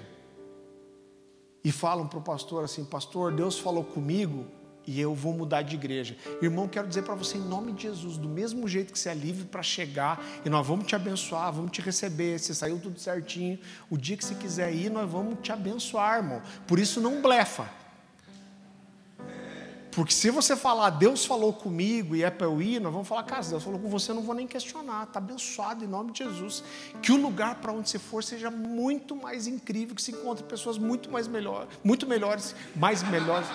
e 1.62 1.70
falam 1.70 2.06
para 2.06 2.18
o 2.18 2.22
pastor 2.22 2.64
assim: 2.64 2.84
Pastor, 2.84 3.32
Deus 3.32 3.58
falou 3.58 3.84
comigo 3.84 4.44
e 4.86 5.00
eu 5.00 5.14
vou 5.14 5.32
mudar 5.32 5.62
de 5.62 5.74
igreja. 5.74 6.16
Irmão, 6.40 6.68
quero 6.68 6.86
dizer 6.86 7.02
para 7.02 7.14
você, 7.14 7.38
em 7.38 7.40
nome 7.40 7.72
de 7.72 7.82
Jesus, 7.82 8.16
do 8.16 8.28
mesmo 8.28 8.68
jeito 8.68 8.92
que 8.92 8.98
você 8.98 9.08
é 9.08 9.14
livre 9.14 9.44
para 9.44 9.62
chegar 9.62 10.24
e 10.44 10.48
nós 10.48 10.66
vamos 10.66 10.86
te 10.86 10.94
abençoar, 10.94 11.52
vamos 11.52 11.72
te 11.72 11.80
receber. 11.80 12.38
Você 12.38 12.54
saiu 12.54 12.78
tudo 12.78 12.98
certinho. 13.00 13.58
O 13.90 13.96
dia 13.96 14.16
que 14.16 14.24
você 14.24 14.34
quiser 14.34 14.72
ir, 14.72 14.90
nós 14.90 15.10
vamos 15.10 15.38
te 15.42 15.50
abençoar, 15.50 16.18
irmão. 16.18 16.42
Por 16.66 16.78
isso, 16.78 17.00
não 17.00 17.20
blefa. 17.20 17.68
Porque 19.96 20.12
se 20.12 20.28
você 20.28 20.54
falar, 20.54 20.90
Deus 20.90 21.24
falou 21.24 21.54
comigo 21.54 22.14
e 22.14 22.22
é 22.22 22.28
para 22.28 22.46
eu 22.46 22.60
ir, 22.60 22.78
nós 22.78 22.92
vamos 22.92 23.08
falar, 23.08 23.22
cara, 23.22 23.42
Deus 23.42 23.64
falou 23.64 23.80
com 23.80 23.88
você, 23.88 24.10
eu 24.10 24.14
não 24.16 24.22
vou 24.22 24.34
nem 24.34 24.46
questionar, 24.46 25.04
está 25.04 25.18
abençoado 25.18 25.82
em 25.82 25.88
nome 25.88 26.12
de 26.12 26.22
Jesus. 26.22 26.62
Que 27.00 27.12
o 27.12 27.16
lugar 27.16 27.54
para 27.54 27.72
onde 27.72 27.88
você 27.88 27.98
for 27.98 28.22
seja 28.22 28.50
muito 28.50 29.16
mais 29.16 29.46
incrível, 29.46 29.96
que 29.96 30.02
se 30.02 30.12
encontre 30.12 30.44
pessoas 30.44 30.76
muito 30.76 31.10
mais 31.10 31.26
melhores, 31.26 31.70
muito 31.82 32.06
melhores, 32.06 32.54
mais 32.74 33.02
melhores. 33.04 33.48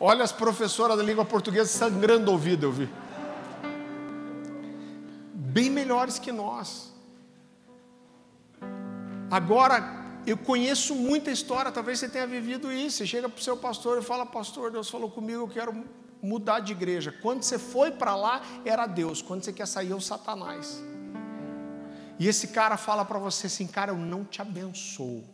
Olha 0.00 0.24
as 0.24 0.32
professoras 0.32 0.96
da 0.96 1.02
língua 1.02 1.26
portuguesa 1.26 1.68
sangrando 1.68 2.32
ouvido, 2.32 2.64
eu 2.64 2.72
vi. 2.72 2.88
Bem 5.34 5.68
melhores 5.68 6.18
que 6.18 6.32
nós. 6.32 6.94
Agora, 9.30 9.99
eu 10.26 10.36
conheço 10.36 10.94
muita 10.94 11.30
história, 11.30 11.72
talvez 11.72 11.98
você 11.98 12.08
tenha 12.08 12.26
vivido 12.26 12.70
isso. 12.72 12.98
Você 12.98 13.06
chega 13.06 13.28
para 13.28 13.38
o 13.38 13.42
seu 13.42 13.56
pastor 13.56 13.98
e 13.98 14.02
fala: 14.02 14.26
Pastor, 14.26 14.70
Deus 14.70 14.90
falou 14.90 15.10
comigo, 15.10 15.42
eu 15.42 15.48
quero 15.48 15.84
mudar 16.22 16.60
de 16.60 16.72
igreja. 16.72 17.12
Quando 17.22 17.42
você 17.42 17.58
foi 17.58 17.90
para 17.90 18.14
lá, 18.14 18.42
era 18.64 18.86
Deus. 18.86 19.22
Quando 19.22 19.42
você 19.42 19.52
quer 19.52 19.66
sair, 19.66 19.92
é 19.92 19.94
o 19.94 20.00
Satanás. 20.00 20.82
E 22.18 22.28
esse 22.28 22.48
cara 22.48 22.76
fala 22.76 23.04
para 23.04 23.18
você 23.18 23.46
assim, 23.46 23.66
cara, 23.66 23.92
eu 23.92 23.96
não 23.96 24.24
te 24.24 24.42
abençoo. 24.42 25.24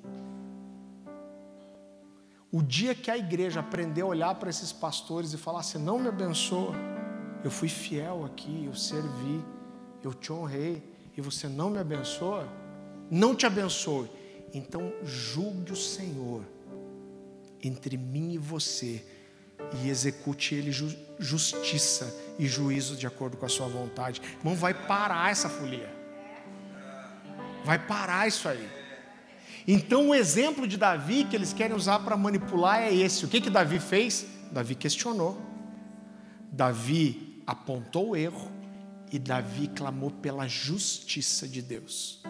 O 2.53 2.63
dia 2.63 2.95
que 2.95 3.11
a 3.11 3.19
igreja 3.19 3.59
aprender 3.59 4.03
a 4.03 4.07
olhar 4.07 4.35
para 4.37 4.49
esses 4.49 4.73
pastores 4.73 5.33
e 5.33 5.37
falar 5.37 5.61
assim, 5.61 5.79
não 5.79 5.99
me 5.99 6.09
abençoa, 6.09 6.75
eu 7.43 7.51
fui 7.51 7.69
fiel 7.69 8.25
aqui, 8.25 8.67
eu 8.67 8.75
servi, 8.75 9.45
eu 10.03 10.15
te 10.15 10.33
honrei, 10.33 10.81
e 11.17 11.21
você 11.21 11.49
não 11.49 11.71
me 11.71 11.79
abençoa, 11.79 12.47
não 13.11 13.35
te 13.35 13.47
abençoe. 13.47 14.09
Então 14.53 14.93
julgue 15.03 15.73
o 15.73 15.77
Senhor 15.77 16.45
entre 17.63 17.97
mim 17.97 18.35
e 18.35 18.39
você 18.39 19.05
e 19.83 19.89
execute 19.89 20.55
ele 20.55 20.71
justiça 21.19 22.15
e 22.39 22.47
juízo 22.47 22.97
de 22.97 23.07
acordo 23.07 23.37
com 23.37 23.47
a 23.47 23.49
sua 23.49 23.67
vontade. 23.67 24.21
Irmão, 24.39 24.55
vai 24.55 24.75
parar 24.75 25.31
essa 25.31 25.49
folia. 25.49 25.91
Vai 27.65 27.79
parar 27.79 28.29
isso 28.29 28.49
aí. 28.49 28.69
Então 29.67 30.11
o 30.11 30.15
exemplo 30.15 30.67
de 30.67 30.77
Davi 30.77 31.25
que 31.25 31.35
eles 31.35 31.53
querem 31.53 31.75
usar 31.75 31.99
para 32.01 32.17
manipular 32.17 32.81
é 32.81 32.95
esse. 32.95 33.25
O 33.25 33.29
que 33.29 33.41
que 33.41 33.51
Davi 33.51 33.81
fez? 33.81 34.27
Davi 34.53 34.75
questionou. 34.75 35.41
Davi 36.53 37.43
apontou 37.47 38.11
o 38.11 38.17
erro 38.17 38.51
e 39.11 39.19
Davi 39.19 39.69
clamou 39.69 40.11
pela 40.11 40.47
justiça 40.47 41.49
de 41.49 41.61
Deus. 41.61 42.23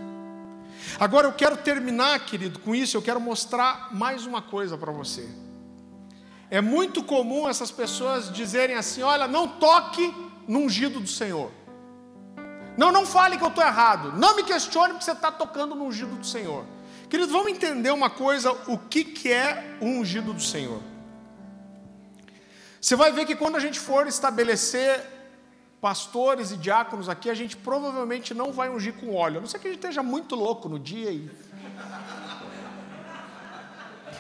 Agora 0.99 1.27
eu 1.27 1.33
quero 1.33 1.57
terminar, 1.57 2.19
querido, 2.21 2.59
com 2.59 2.75
isso, 2.75 2.97
eu 2.97 3.03
quero 3.03 3.21
mostrar 3.21 3.95
mais 3.95 4.27
uma 4.27 4.41
coisa 4.41 4.77
para 4.77 4.93
você. 4.93 5.29
É 6.51 6.61
muito 6.61 7.03
comum 7.03 7.49
essas 7.49 7.71
pessoas 7.71 8.33
dizerem 8.33 8.77
assim: 8.77 9.03
olha, 9.03 9.27
não 9.27 9.49
toque 9.49 10.15
no 10.47 10.61
ungido 10.61 11.01
do 11.01 11.09
Senhor. 11.09 11.51
Não, 12.77 12.93
não 12.93 13.07
fale 13.07 13.37
que 13.37 13.45
eu 13.45 13.49
estou 13.49 13.65
errado. 13.65 14.13
Não 14.19 14.37
me 14.37 14.43
questione 14.43 14.93
porque 14.93 15.05
você 15.05 15.13
está 15.13 15.33
tocando 15.33 15.75
no 15.75 15.85
ungido 15.85 16.15
do 16.17 16.27
Senhor. 16.27 16.65
Querido, 17.09 17.33
vamos 17.33 17.53
entender 17.53 17.91
uma 17.91 18.11
coisa: 18.11 18.53
o 18.69 18.79
que, 18.79 19.05
que 19.05 19.33
é 19.33 19.77
o 19.81 19.87
ungido 19.87 20.33
do 20.33 20.43
Senhor? 20.43 20.81
Você 22.81 22.95
vai 22.95 23.11
ver 23.11 23.25
que 23.27 23.35
quando 23.35 23.57
a 23.57 23.61
gente 23.61 23.81
for 23.81 24.07
estabelecer 24.07 25.16
pastores 25.81 26.51
e 26.51 26.57
diáconos 26.57 27.09
aqui, 27.09 27.31
a 27.31 27.35
gente 27.35 27.57
provavelmente 27.57 28.35
não 28.35 28.53
vai 28.53 28.69
ungir 28.69 28.95
com 28.95 29.15
óleo. 29.15 29.39
A 29.39 29.41
não 29.41 29.49
ser 29.49 29.59
que 29.59 29.69
a 29.69 29.71
gente 29.71 29.79
esteja 29.79 30.03
muito 30.03 30.35
louco 30.35 30.69
no 30.69 30.79
dia 30.79 31.11
e. 31.11 31.31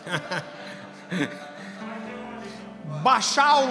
Baixar 3.03 3.63
o. 3.63 3.67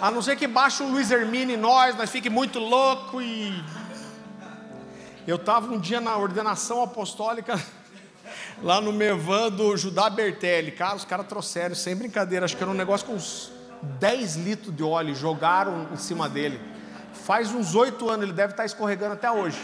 A 0.00 0.10
não 0.10 0.22
ser 0.22 0.36
que 0.36 0.46
baixe 0.46 0.82
o 0.82 0.90
Luiz 0.90 1.10
Hermine 1.10 1.54
em 1.54 1.58
nós, 1.58 1.94
nós 1.96 2.10
fique 2.10 2.30
muito 2.30 2.58
louco 2.58 3.20
e. 3.20 3.62
Eu 5.26 5.36
estava 5.36 5.70
um 5.72 5.78
dia 5.78 6.00
na 6.00 6.16
ordenação 6.16 6.82
apostólica 6.82 7.62
lá 8.62 8.80
no 8.80 8.92
Mevan 8.92 9.50
do 9.50 9.76
Judá 9.76 10.08
Bertelli. 10.08 10.72
Cara, 10.72 10.96
os 10.96 11.04
caras 11.04 11.26
trouxeram, 11.26 11.74
sem 11.74 11.94
brincadeira, 11.94 12.46
acho 12.46 12.56
que 12.56 12.62
era 12.62 12.72
um 12.72 12.74
negócio 12.74 13.06
com 13.06 13.12
uns 13.12 13.59
10 13.82 14.36
litros 14.36 14.74
de 14.74 14.82
óleo, 14.82 15.14
jogaram 15.14 15.88
em 15.92 15.96
cima 15.96 16.28
dele. 16.28 16.60
Faz 17.12 17.52
uns 17.52 17.74
oito 17.74 18.08
anos, 18.08 18.24
ele 18.24 18.32
deve 18.32 18.52
estar 18.52 18.64
escorregando 18.64 19.14
até 19.14 19.30
hoje. 19.30 19.58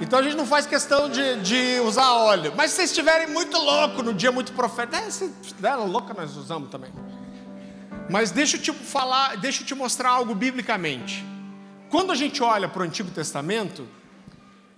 Então 0.00 0.18
a 0.18 0.22
gente 0.22 0.34
não 0.34 0.46
faz 0.46 0.64
questão 0.64 1.10
de, 1.10 1.40
de 1.40 1.80
usar 1.80 2.10
óleo. 2.12 2.54
Mas 2.56 2.70
se 2.70 2.76
vocês 2.76 2.90
estiverem 2.90 3.26
muito 3.28 3.58
louco 3.58 4.02
no 4.02 4.14
dia 4.14 4.32
muito 4.32 4.52
profético, 4.52 4.96
é, 4.96 5.10
se 5.10 5.30
louca 5.86 6.14
nós 6.14 6.36
usamos 6.36 6.70
também. 6.70 6.90
Mas 8.08 8.30
deixa 8.30 8.56
eu 8.56 8.62
te 8.62 8.72
falar, 8.72 9.36
deixa 9.36 9.62
eu 9.62 9.66
te 9.66 9.74
mostrar 9.74 10.10
algo 10.10 10.34
biblicamente. 10.34 11.24
Quando 11.90 12.12
a 12.12 12.14
gente 12.14 12.42
olha 12.42 12.68
para 12.68 12.80
o 12.80 12.84
Antigo 12.84 13.10
Testamento, 13.10 13.86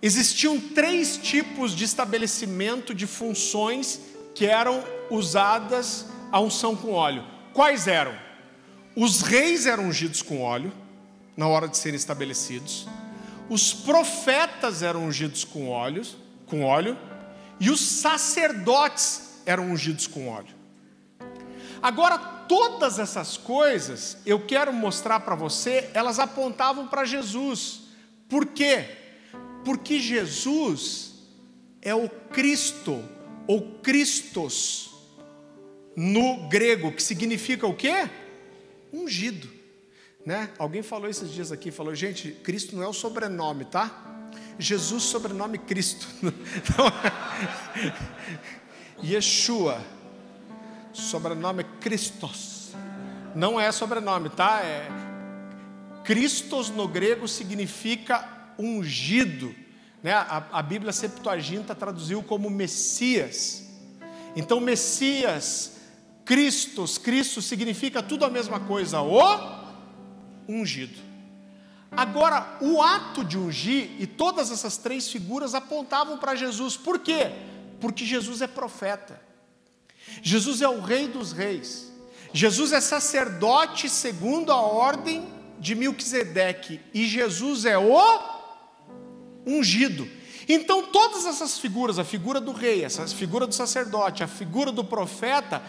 existiam 0.02 0.58
três 0.58 1.16
tipos 1.16 1.72
de 1.72 1.84
estabelecimento 1.84 2.92
de 2.92 3.06
funções 3.06 4.00
que 4.34 4.46
eram 4.46 4.82
usadas 5.10 6.06
a 6.30 6.40
unção 6.40 6.74
com 6.74 6.92
óleo. 6.92 7.24
Quais 7.52 7.86
eram? 7.86 8.14
Os 8.96 9.22
reis 9.22 9.66
eram 9.66 9.84
ungidos 9.84 10.22
com 10.22 10.42
óleo, 10.42 10.72
na 11.36 11.46
hora 11.48 11.68
de 11.68 11.76
serem 11.76 11.96
estabelecidos. 11.96 12.86
Os 13.48 13.72
profetas 13.72 14.82
eram 14.82 15.04
ungidos 15.04 15.44
com 15.44 15.68
óleo, 15.68 16.02
com 16.46 16.64
óleo, 16.64 16.96
e 17.60 17.70
os 17.70 17.80
sacerdotes 17.80 19.40
eram 19.44 19.70
ungidos 19.70 20.06
com 20.06 20.28
óleo. 20.28 20.54
Agora, 21.82 22.16
todas 22.16 22.98
essas 22.98 23.36
coisas, 23.36 24.18
eu 24.24 24.46
quero 24.46 24.72
mostrar 24.72 25.20
para 25.20 25.34
você, 25.34 25.90
elas 25.94 26.18
apontavam 26.18 26.86
para 26.86 27.04
Jesus. 27.04 27.80
Por 28.28 28.46
quê? 28.46 28.84
Porque 29.64 29.98
Jesus 29.98 31.12
é 31.80 31.94
o 31.94 32.08
Cristo, 32.08 33.02
ou 33.46 33.78
Christos, 33.82 34.90
no 35.96 36.48
grego, 36.48 36.92
que 36.92 37.02
significa 37.02 37.66
o 37.66 37.74
quê? 37.74 38.08
Ungido. 38.92 39.48
Né? 40.24 40.50
Alguém 40.58 40.82
falou 40.82 41.08
esses 41.08 41.30
dias 41.30 41.50
aqui, 41.50 41.70
falou, 41.70 41.94
gente, 41.94 42.30
Cristo 42.42 42.76
não 42.76 42.82
é 42.82 42.88
o 42.88 42.92
sobrenome, 42.92 43.64
tá? 43.64 44.30
Jesus, 44.58 45.02
sobrenome 45.02 45.58
Cristo. 45.58 46.06
Yeshua, 49.02 49.82
sobrenome 50.92 51.64
Christos. 51.80 52.70
Não 53.34 53.60
é 53.60 53.72
sobrenome, 53.72 54.28
tá? 54.30 54.60
É 54.62 54.88
Christos 56.04 56.68
no 56.68 56.88
grego 56.88 57.28
significa 57.28 58.28
ungido. 58.58 59.54
Né? 60.02 60.12
A, 60.12 60.44
a 60.52 60.62
Bíblia 60.62 60.92
Septuaginta 60.92 61.74
traduziu 61.74 62.22
como 62.22 62.50
Messias. 62.50 63.64
Então, 64.34 64.58
Messias, 64.60 65.72
Cristos, 66.24 66.98
Cristo 66.98 67.40
significa 67.40 68.02
tudo 68.02 68.24
a 68.24 68.30
mesma 68.30 68.58
coisa, 68.60 69.00
o 69.00 69.20
ungido. 70.48 70.98
Agora, 71.90 72.56
o 72.60 72.80
ato 72.80 73.22
de 73.22 73.38
ungir 73.38 73.90
e 73.98 74.06
todas 74.06 74.50
essas 74.50 74.78
três 74.78 75.08
figuras 75.08 75.54
apontavam 75.54 76.16
para 76.16 76.34
Jesus. 76.34 76.76
Por 76.76 76.98
quê? 76.98 77.30
Porque 77.80 78.04
Jesus 78.04 78.40
é 78.40 78.46
profeta. 78.46 79.20
Jesus 80.22 80.62
é 80.62 80.68
o 80.68 80.80
rei 80.80 81.06
dos 81.06 81.32
reis. 81.32 81.92
Jesus 82.32 82.72
é 82.72 82.80
sacerdote 82.80 83.90
segundo 83.90 84.50
a 84.50 84.60
ordem 84.60 85.28
de 85.60 85.74
Melquisedeque 85.74 86.80
e 86.94 87.06
Jesus 87.06 87.66
é 87.66 87.76
o 87.76 87.92
ungido. 89.46 90.08
Então, 90.48 90.82
todas 90.86 91.24
essas 91.24 91.58
figuras, 91.58 91.98
a 91.98 92.04
figura 92.04 92.40
do 92.40 92.52
rei, 92.52 92.84
essa 92.84 93.06
figura 93.06 93.46
do 93.46 93.54
sacerdote, 93.54 94.24
a 94.24 94.28
figura 94.28 94.72
do 94.72 94.84
profeta, 94.84 95.62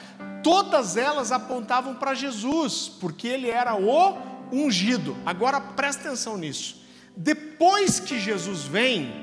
todas 0.44 0.98
elas 0.98 1.32
apontavam 1.32 1.96
para 1.96 2.14
Jesus, 2.14 2.92
porque 3.00 3.28
ele 3.28 3.50
era 3.50 3.76
o 3.76 4.18
ungido. 4.52 5.16
Agora 5.26 5.62
presta 5.62 6.08
atenção 6.08 6.38
nisso. 6.38 6.84
Depois 7.16 8.00
que 8.00 8.20
Jesus 8.20 8.64
vem, 8.64 9.14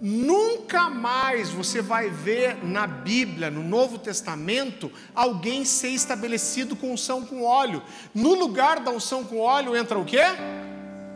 nunca 0.00 0.90
mais 0.90 1.48
você 1.50 1.80
vai 1.80 2.10
ver 2.10 2.62
na 2.62 2.86
Bíblia, 2.86 3.50
no 3.50 3.62
Novo 3.62 3.98
Testamento, 3.98 4.92
alguém 5.14 5.64
ser 5.64 5.88
estabelecido 5.88 6.76
com 6.76 6.92
unção 6.92 7.24
com 7.24 7.42
óleo. 7.42 7.82
No 8.14 8.34
lugar 8.34 8.80
da 8.80 8.90
unção 8.90 9.24
com 9.24 9.40
óleo 9.40 9.74
entra 9.74 9.98
o 9.98 10.04
quê? 10.04 10.22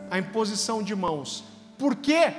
A 0.09 0.17
imposição 0.17 0.81
de 0.81 0.95
mãos. 0.95 1.48
Por 1.79 1.95
quê? 1.95 2.33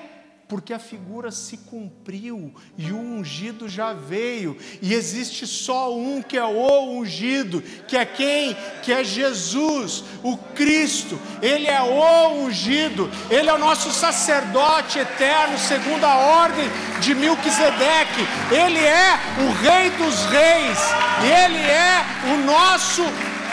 Porque 0.47 0.75
a 0.75 0.79
figura 0.79 1.31
se 1.31 1.57
cumpriu 1.57 2.53
e 2.77 2.93
o 2.93 2.99
ungido 2.99 3.69
já 3.69 3.93
veio, 3.93 4.59
e 4.83 4.93
existe 4.93 5.47
só 5.47 5.97
um 5.97 6.21
que 6.21 6.37
é 6.37 6.45
o 6.45 6.99
ungido, 6.99 7.63
que 7.89 7.97
é 7.97 8.05
quem? 8.05 8.55
Que 8.83 8.93
é 8.93 9.03
Jesus, 9.03 10.05
o 10.23 10.37
Cristo. 10.37 11.19
Ele 11.41 11.69
é 11.69 11.81
o 11.81 12.45
ungido, 12.45 13.09
ele 13.31 13.49
é 13.49 13.55
o 13.55 13.59
nosso 13.59 13.91
sacerdote 13.93 14.99
eterno, 14.99 15.57
segundo 15.57 16.05
a 16.05 16.17
ordem 16.17 16.69
de 17.01 17.15
Melquisedeque. 17.15 18.27
Ele 18.51 18.81
é 18.81 19.19
o 19.39 19.53
Rei 19.63 19.91
dos 19.91 20.27
Reis, 20.27 20.79
ele 21.23 21.59
é 21.59 22.05
o 22.35 22.45
nosso 22.45 23.03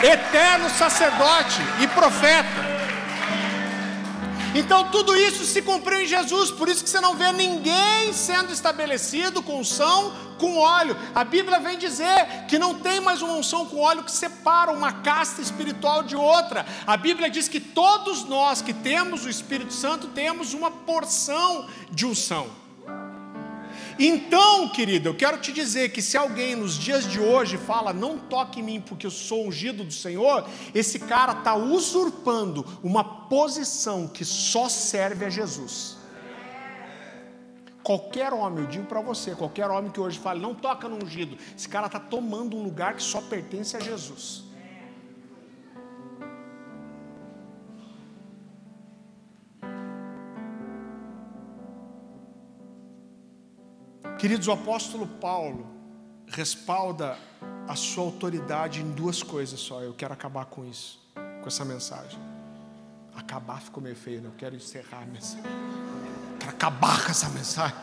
eterno 0.02 0.68
sacerdote 0.68 1.62
e 1.80 1.86
profeta. 1.86 2.67
Então 4.58 4.90
tudo 4.90 5.14
isso 5.14 5.44
se 5.44 5.62
cumpriu 5.62 6.00
em 6.00 6.06
Jesus, 6.06 6.50
por 6.50 6.68
isso 6.68 6.82
que 6.82 6.90
você 6.90 7.00
não 7.00 7.14
vê 7.14 7.30
ninguém 7.30 8.12
sendo 8.12 8.52
estabelecido 8.52 9.40
com 9.40 9.60
unção 9.60 10.12
com 10.36 10.58
óleo. 10.58 10.96
A 11.14 11.22
Bíblia 11.22 11.60
vem 11.60 11.78
dizer 11.78 12.46
que 12.48 12.58
não 12.58 12.74
tem 12.74 13.00
mais 13.00 13.22
uma 13.22 13.34
unção 13.34 13.66
com 13.66 13.78
óleo 13.78 14.02
que 14.02 14.10
separa 14.10 14.72
uma 14.72 14.94
casta 14.94 15.40
espiritual 15.40 16.02
de 16.02 16.16
outra. 16.16 16.66
A 16.84 16.96
Bíblia 16.96 17.30
diz 17.30 17.46
que 17.46 17.60
todos 17.60 18.24
nós 18.24 18.60
que 18.60 18.72
temos 18.72 19.24
o 19.24 19.28
Espírito 19.28 19.72
Santo 19.72 20.08
temos 20.08 20.52
uma 20.54 20.72
porção 20.72 21.68
de 21.92 22.04
unção. 22.04 22.67
Então, 23.98 24.68
querido, 24.68 25.08
eu 25.08 25.14
quero 25.14 25.38
te 25.38 25.52
dizer 25.52 25.90
que 25.90 26.00
se 26.00 26.16
alguém 26.16 26.54
nos 26.54 26.78
dias 26.78 27.04
de 27.04 27.18
hoje 27.18 27.56
fala, 27.56 27.92
não 27.92 28.16
toque 28.16 28.60
em 28.60 28.62
mim 28.62 28.80
porque 28.80 29.04
eu 29.04 29.10
sou 29.10 29.46
ungido 29.48 29.82
do 29.82 29.92
Senhor, 29.92 30.48
esse 30.72 31.00
cara 31.00 31.32
está 31.32 31.56
usurpando 31.56 32.64
uma 32.82 33.02
posição 33.02 34.06
que 34.06 34.24
só 34.24 34.68
serve 34.68 35.24
a 35.24 35.30
Jesus. 35.30 35.96
Qualquer 37.82 38.32
homem, 38.32 38.64
eu 38.64 38.70
digo 38.70 38.84
para 38.84 39.00
você, 39.00 39.34
qualquer 39.34 39.68
homem 39.68 39.90
que 39.90 39.98
hoje 39.98 40.18
fale, 40.18 40.40
não 40.40 40.54
toca 40.54 40.88
no 40.88 41.02
ungido, 41.02 41.36
esse 41.56 41.68
cara 41.68 41.86
está 41.86 41.98
tomando 41.98 42.56
um 42.56 42.62
lugar 42.62 42.94
que 42.94 43.02
só 43.02 43.20
pertence 43.20 43.76
a 43.76 43.80
Jesus. 43.80 44.47
Queridos, 54.18 54.48
o 54.48 54.52
apóstolo 54.52 55.06
Paulo 55.06 55.64
respalda 56.26 57.16
a 57.68 57.76
sua 57.76 58.02
autoridade 58.02 58.80
em 58.80 58.90
duas 58.90 59.22
coisas 59.22 59.60
só. 59.60 59.80
Eu 59.80 59.94
quero 59.94 60.12
acabar 60.12 60.46
com 60.46 60.64
isso, 60.64 61.00
com 61.14 61.46
essa 61.46 61.64
mensagem. 61.64 62.18
Acabar 63.14 63.60
ficou 63.62 63.80
meio 63.80 63.94
feio, 63.94 64.20
né? 64.20 64.26
Eu 64.26 64.32
quero 64.36 64.56
encerrar 64.56 65.02
a 65.02 65.06
mensagem. 65.06 65.44
Eu 65.46 66.38
quero 66.40 66.50
acabar 66.50 67.04
com 67.04 67.12
essa 67.12 67.28
mensagem. 67.28 67.76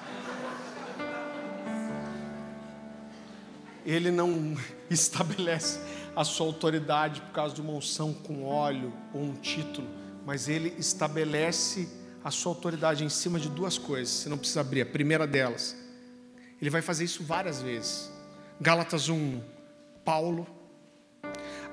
Ele 3.85 4.11
não 4.11 4.57
estabelece 4.91 5.79
a 6.17 6.25
sua 6.25 6.47
autoridade 6.47 7.21
por 7.21 7.31
causa 7.31 7.55
de 7.55 7.61
uma 7.61 7.71
unção 7.71 8.13
com 8.13 8.43
óleo 8.43 8.91
ou 9.13 9.21
um 9.21 9.35
título, 9.35 9.87
mas 10.25 10.49
ele 10.49 10.75
estabelece 10.77 11.87
a 12.21 12.29
sua 12.29 12.51
autoridade 12.51 13.05
em 13.05 13.09
cima 13.09 13.39
de 13.39 13.47
duas 13.47 13.77
coisas. 13.77 14.13
Você 14.13 14.27
não 14.27 14.37
precisa 14.37 14.59
abrir. 14.59 14.81
A 14.81 14.85
primeira 14.85 15.25
delas 15.25 15.84
ele 16.61 16.69
vai 16.69 16.81
fazer 16.81 17.03
isso 17.03 17.23
várias 17.23 17.61
vezes. 17.61 18.11
Gálatas 18.59 19.09
1, 19.09 19.41
Paulo, 20.03 20.47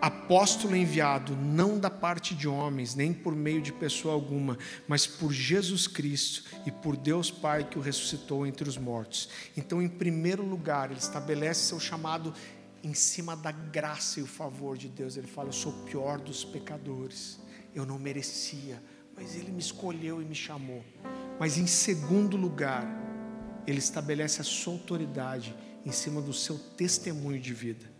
apóstolo 0.01 0.75
enviado, 0.75 1.37
não 1.37 1.79
da 1.79 1.89
parte 1.89 2.35
de 2.35 2.49
homens, 2.49 2.95
nem 2.95 3.13
por 3.13 3.37
meio 3.37 3.63
de 3.63 3.73
pessoa 3.73 4.15
alguma, 4.15 4.59
mas 4.89 5.07
por 5.07 5.33
Jesus 5.33 5.87
Cristo 5.87 6.45
e 6.67 6.73
por 6.73 6.97
Deus 6.97 7.31
Pai 7.31 7.63
que 7.63 7.79
o 7.79 7.81
ressuscitou 7.81 8.45
entre 8.45 8.69
os 8.69 8.77
mortos. 8.77 9.29
Então, 9.57 9.81
em 9.81 9.89
primeiro 9.89 10.45
lugar, 10.45 10.91
ele 10.91 10.99
estabelece 10.99 11.67
seu 11.67 11.79
chamado 11.79 12.35
em 12.83 12.95
cima 12.95 13.37
da 13.37 13.53
graça 13.53 14.19
e 14.19 14.23
o 14.23 14.27
favor 14.27 14.77
de 14.77 14.89
Deus. 14.89 15.17
Ele 15.17 15.29
fala: 15.29 15.49
Eu 15.49 15.53
sou 15.53 15.73
o 15.73 15.85
pior 15.85 16.19
dos 16.19 16.45
pecadores, 16.45 17.39
eu 17.75 17.87
não 17.87 17.99
merecia, 17.99 18.83
mas 19.15 19.37
Ele 19.37 19.53
me 19.53 19.61
escolheu 19.61 20.21
e 20.21 20.25
me 20.25 20.35
chamou. 20.35 20.85
Mas 21.39 21.59
em 21.59 21.67
segundo 21.67 22.37
lugar, 22.37 22.85
ele 23.67 23.79
estabelece 23.79 24.41
a 24.41 24.45
sua 24.45 24.75
autoridade 24.75 25.55
em 25.85 25.93
cima 25.93 26.21
do 26.21 26.33
seu 26.33 26.59
testemunho 26.77 27.41
de 27.41 27.53
vida. 27.53 27.91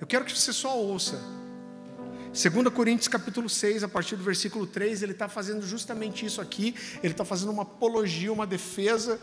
Eu 0.00 0.06
quero 0.06 0.24
que 0.24 0.36
você 0.36 0.52
só 0.52 0.78
ouça. 0.78 1.20
2 2.32 2.68
Coríntios 2.68 3.08
capítulo 3.08 3.48
6, 3.48 3.82
a 3.82 3.88
partir 3.88 4.14
do 4.14 4.22
versículo 4.22 4.66
3, 4.66 5.02
ele 5.02 5.12
está 5.12 5.28
fazendo 5.28 5.66
justamente 5.66 6.24
isso 6.24 6.40
aqui. 6.40 6.74
Ele 7.02 7.12
está 7.12 7.24
fazendo 7.24 7.50
uma 7.50 7.62
apologia, 7.62 8.32
uma 8.32 8.46
defesa 8.46 9.20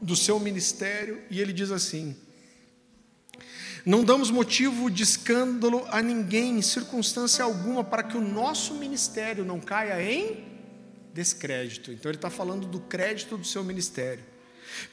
do 0.00 0.14
seu 0.14 0.38
ministério, 0.38 1.22
e 1.30 1.40
ele 1.40 1.52
diz 1.52 1.70
assim: 1.70 2.16
Não 3.86 4.04
damos 4.04 4.30
motivo 4.30 4.90
de 4.90 5.02
escândalo 5.02 5.86
a 5.88 6.02
ninguém, 6.02 6.58
em 6.58 6.62
circunstância 6.62 7.44
alguma, 7.44 7.82
para 7.82 8.02
que 8.02 8.16
o 8.16 8.20
nosso 8.20 8.74
ministério 8.74 9.44
não 9.44 9.60
caia 9.60 10.02
em 10.02 10.44
descrédito. 11.14 11.92
Então 11.92 12.10
ele 12.10 12.18
está 12.18 12.28
falando 12.28 12.66
do 12.66 12.80
crédito 12.80 13.38
do 13.38 13.46
seu 13.46 13.64
ministério. 13.64 14.33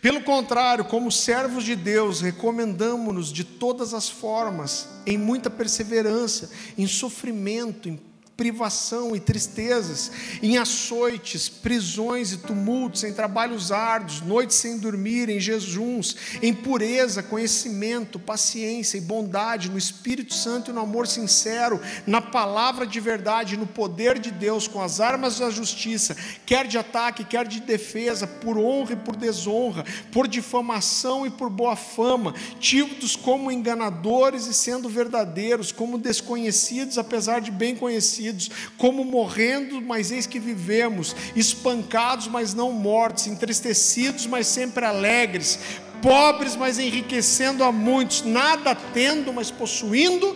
Pelo 0.01 0.22
contrário, 0.22 0.86
como 0.86 1.11
servos 1.11 1.63
de 1.63 1.76
Deus, 1.76 2.22
recomendamos-nos 2.22 3.32
de 3.32 3.43
todas 3.43 3.93
as 3.93 4.09
formas, 4.09 4.88
em 5.05 5.17
muita 5.17 5.49
perseverança, 5.49 6.51
em 6.78 6.88
sofrimento, 6.88 7.88
em 7.88 7.99
privação 8.41 9.15
e 9.15 9.19
tristezas, 9.19 10.11
em 10.41 10.57
açoites, 10.57 11.47
prisões 11.47 12.32
e 12.32 12.38
tumultos, 12.38 13.03
em 13.03 13.13
trabalhos 13.13 13.71
árduos, 13.71 14.21
noites 14.21 14.57
sem 14.57 14.79
dormir, 14.79 15.29
em 15.29 15.39
jejuns, 15.39 16.15
em 16.41 16.51
pureza, 16.51 17.21
conhecimento, 17.21 18.17
paciência 18.17 18.97
e 18.97 19.01
bondade, 19.01 19.69
no 19.69 19.77
Espírito 19.77 20.34
Santo 20.34 20.71
e 20.71 20.73
no 20.73 20.82
amor 20.82 21.07
sincero, 21.07 21.79
na 22.07 22.19
palavra 22.19 22.88
de 22.88 22.99
verdade, 22.99 23.57
no 23.57 23.67
poder 23.67 24.17
de 24.17 24.32
Deus, 24.32 24.67
com 24.67 24.82
as 24.82 24.99
armas 24.99 25.38
da 25.38 25.51
justiça, 25.51 26.15
quer 26.43 26.65
de 26.65 26.79
ataque, 26.79 27.23
quer 27.23 27.47
de 27.47 27.59
defesa, 27.59 28.25
por 28.25 28.57
honra 28.57 28.93
e 28.93 28.97
por 28.97 29.15
desonra, 29.15 29.86
por 30.11 30.27
difamação 30.27 31.27
e 31.27 31.29
por 31.29 31.49
boa 31.49 31.75
fama, 31.75 32.34
tidos 32.59 33.15
como 33.15 33.51
enganadores 33.51 34.47
e 34.47 34.53
sendo 34.53 34.89
verdadeiros, 34.89 35.71
como 35.71 35.99
desconhecidos, 35.99 36.97
apesar 36.97 37.39
de 37.39 37.51
bem 37.51 37.75
conhecidos 37.75 38.30
como 38.77 39.03
morrendo, 39.03 39.82
mas 39.82 40.11
eis 40.11 40.25
que 40.25 40.39
vivemos, 40.39 41.15
espancados, 41.36 42.27
mas 42.27 42.53
não 42.53 42.71
mortos, 42.71 43.27
entristecidos, 43.27 44.27
mas 44.27 44.47
sempre 44.47 44.86
alegres, 44.86 45.59
pobres, 46.01 46.55
mas 46.55 46.79
enriquecendo 46.79 47.63
a 47.63 47.71
muitos, 47.71 48.23
nada 48.23 48.75
tendo, 48.75 49.32
mas 49.32 49.51
possuindo 49.51 50.36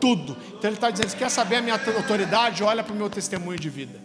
tudo. 0.00 0.36
Então 0.48 0.68
ele 0.68 0.76
está 0.76 0.90
dizendo: 0.90 1.16
quer 1.16 1.30
saber 1.30 1.56
a 1.56 1.62
minha 1.62 1.74
autoridade? 1.74 2.62
Olha 2.62 2.82
para 2.82 2.92
o 2.92 2.96
meu 2.96 3.10
testemunho 3.10 3.58
de 3.58 3.70
vida, 3.70 4.00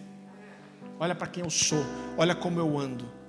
olha 0.98 1.14
para 1.14 1.26
quem 1.26 1.44
eu 1.44 1.50
sou, 1.50 1.84
olha 2.16 2.34
como 2.34 2.58
eu 2.58 2.78
ando. 2.78 3.22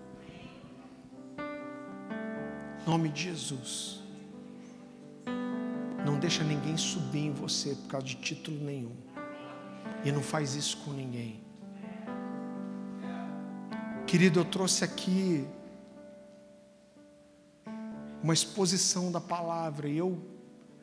Nome 2.86 3.09
de 3.09 3.24
Jesus. 3.24 4.01
Não 6.05 6.20
deixa 6.20 6.43
ninguém 6.43 6.76
subir 6.76 7.28
em 7.28 7.32
você 7.32 7.76
por 7.76 7.88
causa 7.88 8.07
de 8.07 8.16
título 8.16 8.57
nenhum. 8.59 9.03
E 10.04 10.12
não 10.12 10.22
faz 10.22 10.56
isso 10.56 10.78
com 10.78 10.91
ninguém. 10.91 11.41
Querido, 14.06 14.39
eu 14.39 14.45
trouxe 14.45 14.84
aqui 14.84 15.47
uma 18.22 18.34
exposição 18.34 19.12
da 19.12 19.20
palavra. 19.20 19.88
E 19.88 19.97
eu, 19.97 20.22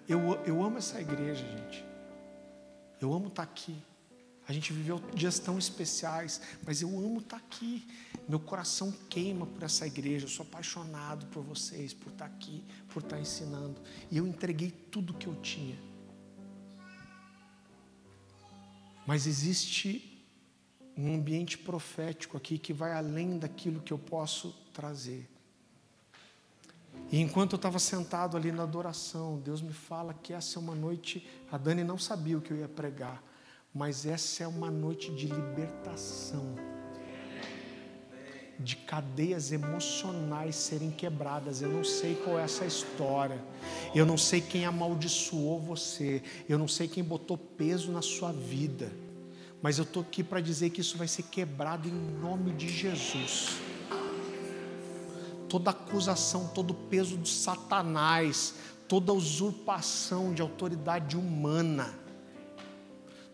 eu, 0.08 0.20
eu 0.44 0.62
amo 0.62 0.78
essa 0.78 1.00
igreja, 1.00 1.44
gente. 1.46 1.84
Eu 3.00 3.12
amo 3.12 3.28
estar 3.28 3.42
aqui. 3.42 3.76
A 4.48 4.52
gente 4.52 4.72
viveu 4.72 5.00
dias 5.14 5.38
tão 5.38 5.58
especiais, 5.58 6.40
mas 6.66 6.82
eu 6.82 6.88
amo 6.88 7.20
estar 7.20 7.36
aqui. 7.36 7.86
Meu 8.28 8.40
coração 8.40 8.92
queima 9.08 9.46
por 9.46 9.62
essa 9.62 9.86
igreja. 9.86 10.24
Eu 10.24 10.28
sou 10.28 10.44
apaixonado 10.44 11.26
por 11.26 11.42
vocês, 11.42 11.94
por 11.94 12.10
estar 12.10 12.24
aqui, 12.26 12.64
por 12.88 13.02
estar 13.02 13.20
ensinando. 13.20 13.80
E 14.10 14.18
eu 14.18 14.26
entreguei 14.26 14.70
tudo 14.70 15.14
que 15.14 15.26
eu 15.26 15.36
tinha. 15.36 15.78
Mas 19.06 19.26
existe 19.26 20.24
um 20.96 21.14
ambiente 21.14 21.56
profético 21.56 22.36
aqui 22.36 22.58
que 22.58 22.72
vai 22.72 22.92
além 22.92 23.38
daquilo 23.38 23.80
que 23.80 23.92
eu 23.92 23.98
posso 23.98 24.50
trazer. 24.72 25.28
E 27.10 27.18
enquanto 27.18 27.52
eu 27.52 27.56
estava 27.56 27.78
sentado 27.78 28.36
ali 28.36 28.52
na 28.52 28.62
adoração, 28.62 29.38
Deus 29.38 29.60
me 29.60 29.72
fala 29.72 30.14
que 30.14 30.32
essa 30.32 30.58
é 30.58 30.62
uma 30.62 30.74
noite. 30.74 31.26
A 31.50 31.56
Dani 31.56 31.82
não 31.82 31.98
sabia 31.98 32.38
o 32.38 32.40
que 32.40 32.52
eu 32.52 32.58
ia 32.58 32.68
pregar, 32.68 33.22
mas 33.74 34.06
essa 34.06 34.44
é 34.44 34.46
uma 34.46 34.70
noite 34.70 35.12
de 35.14 35.26
libertação, 35.26 36.54
de 38.62 38.76
cadeias 38.76 39.52
emocionais 39.52 40.54
serem 40.54 40.90
quebradas. 40.90 41.62
Eu 41.62 41.70
não 41.70 41.82
sei 41.82 42.14
qual 42.14 42.38
é 42.38 42.44
essa 42.44 42.64
história, 42.64 43.42
eu 43.94 44.04
não 44.04 44.18
sei 44.18 44.40
quem 44.40 44.66
amaldiçoou 44.66 45.58
você, 45.60 46.22
eu 46.48 46.58
não 46.58 46.68
sei 46.68 46.86
quem 46.86 47.02
botou 47.02 47.38
peso 47.38 47.90
na 47.90 48.02
sua 48.02 48.32
vida. 48.32 48.92
Mas 49.62 49.78
eu 49.78 49.84
estou 49.84 50.02
aqui 50.02 50.22
para 50.22 50.40
dizer 50.40 50.70
que 50.70 50.80
isso 50.80 50.96
vai 50.96 51.08
ser 51.08 51.24
quebrado 51.24 51.88
em 51.88 51.92
nome 51.92 52.52
de 52.52 52.68
Jesus. 52.68 53.58
Toda 55.48 55.70
acusação, 55.70 56.48
todo 56.54 56.72
peso 56.72 57.16
do 57.16 57.28
Satanás, 57.28 58.54
toda 58.88 59.12
usurpação 59.12 60.32
de 60.32 60.40
autoridade 60.40 61.16
humana, 61.16 61.94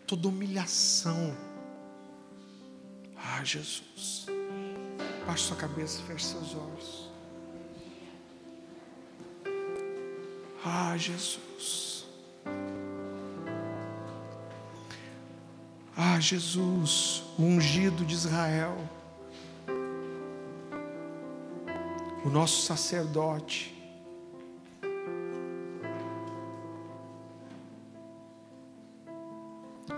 toda 0.05 0.27
humilhação. 0.27 1.35
Ah, 3.15 3.43
Jesus. 3.43 4.36
Baixe 5.27 5.43
sua 5.43 5.57
cabeça, 5.57 6.01
feche 6.03 6.25
seus 6.25 6.55
olhos. 6.55 7.09
Ah, 10.63 10.95
Jesus. 10.97 12.07
Ah, 15.97 16.17
Jesus, 16.19 17.23
o 17.37 17.43
ungido 17.43 18.05
de 18.05 18.13
Israel, 18.13 18.77
o 22.23 22.29
nosso 22.29 22.61
sacerdote. 22.61 23.76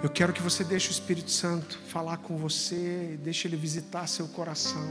Eu 0.02 0.10
quero 0.10 0.32
que 0.32 0.42
você 0.42 0.64
deixe 0.64 0.88
o 0.88 0.92
Espírito 0.92 1.30
Santo 1.30 1.78
falar 1.90 2.16
com 2.20 2.38
você, 2.38 3.20
deixe 3.22 3.50
ele 3.50 3.58
visitar 3.58 4.08
seu 4.08 4.30
coração. 4.30 4.88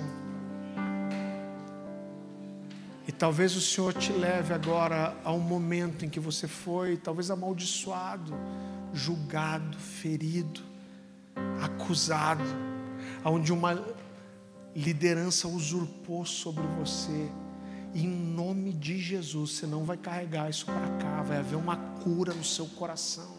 E 3.06 3.12
talvez 3.12 3.56
o 3.56 3.60
Senhor 3.60 3.94
te 3.94 4.12
leve 4.12 4.52
agora 4.52 5.16
a 5.24 5.32
um 5.32 5.40
momento 5.40 6.04
em 6.04 6.10
que 6.10 6.20
você 6.20 6.46
foi, 6.46 6.98
talvez 6.98 7.30
amaldiçoado, 7.30 8.34
julgado, 8.92 9.78
ferido, 9.78 10.60
acusado, 11.62 12.44
onde 13.24 13.50
uma 13.50 13.82
liderança 14.76 15.48
usurpou 15.48 16.26
sobre 16.26 16.66
você. 16.78 17.30
E 17.94 18.04
em 18.04 18.10
nome 18.10 18.74
de 18.74 18.98
Jesus, 18.98 19.52
você 19.52 19.66
não 19.66 19.84
vai 19.84 19.96
carregar 19.96 20.50
isso 20.50 20.66
para 20.66 20.98
cá, 20.98 21.22
vai 21.22 21.38
haver 21.38 21.56
uma 21.56 21.78
cura 22.04 22.34
no 22.34 22.44
seu 22.44 22.66
coração. 22.66 23.37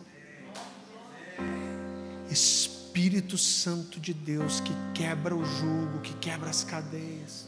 Espírito 2.31 3.37
Santo 3.37 3.99
de 3.99 4.13
Deus 4.13 4.59
que 4.59 4.73
quebra 4.93 5.35
o 5.35 5.43
jugo, 5.43 5.99
que 6.01 6.13
quebra 6.15 6.49
as 6.49 6.63
cadeias. 6.63 7.47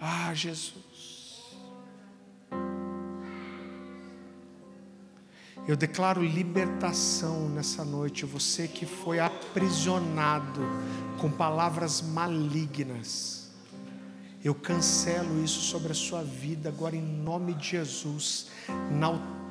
Ah, 0.00 0.32
Jesus. 0.34 1.42
Eu 5.66 5.76
declaro 5.76 6.22
libertação 6.24 7.48
nessa 7.50 7.84
noite. 7.84 8.24
Você 8.24 8.66
que 8.66 8.86
foi 8.86 9.20
aprisionado 9.20 10.62
com 11.18 11.30
palavras 11.30 12.00
malignas. 12.00 13.50
Eu 14.42 14.54
cancelo 14.54 15.42
isso 15.44 15.60
sobre 15.60 15.92
a 15.92 15.94
sua 15.94 16.22
vida 16.22 16.68
agora 16.68 16.96
em 16.96 17.02
nome 17.02 17.54
de 17.54 17.70
Jesus, 17.70 18.46
na 18.90 19.08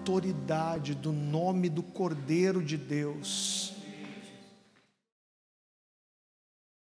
autoridade 0.08 0.96
do 0.96 1.12
nome 1.12 1.68
do 1.68 1.84
Cordeiro 1.84 2.64
de 2.64 2.78
Deus 2.78 3.74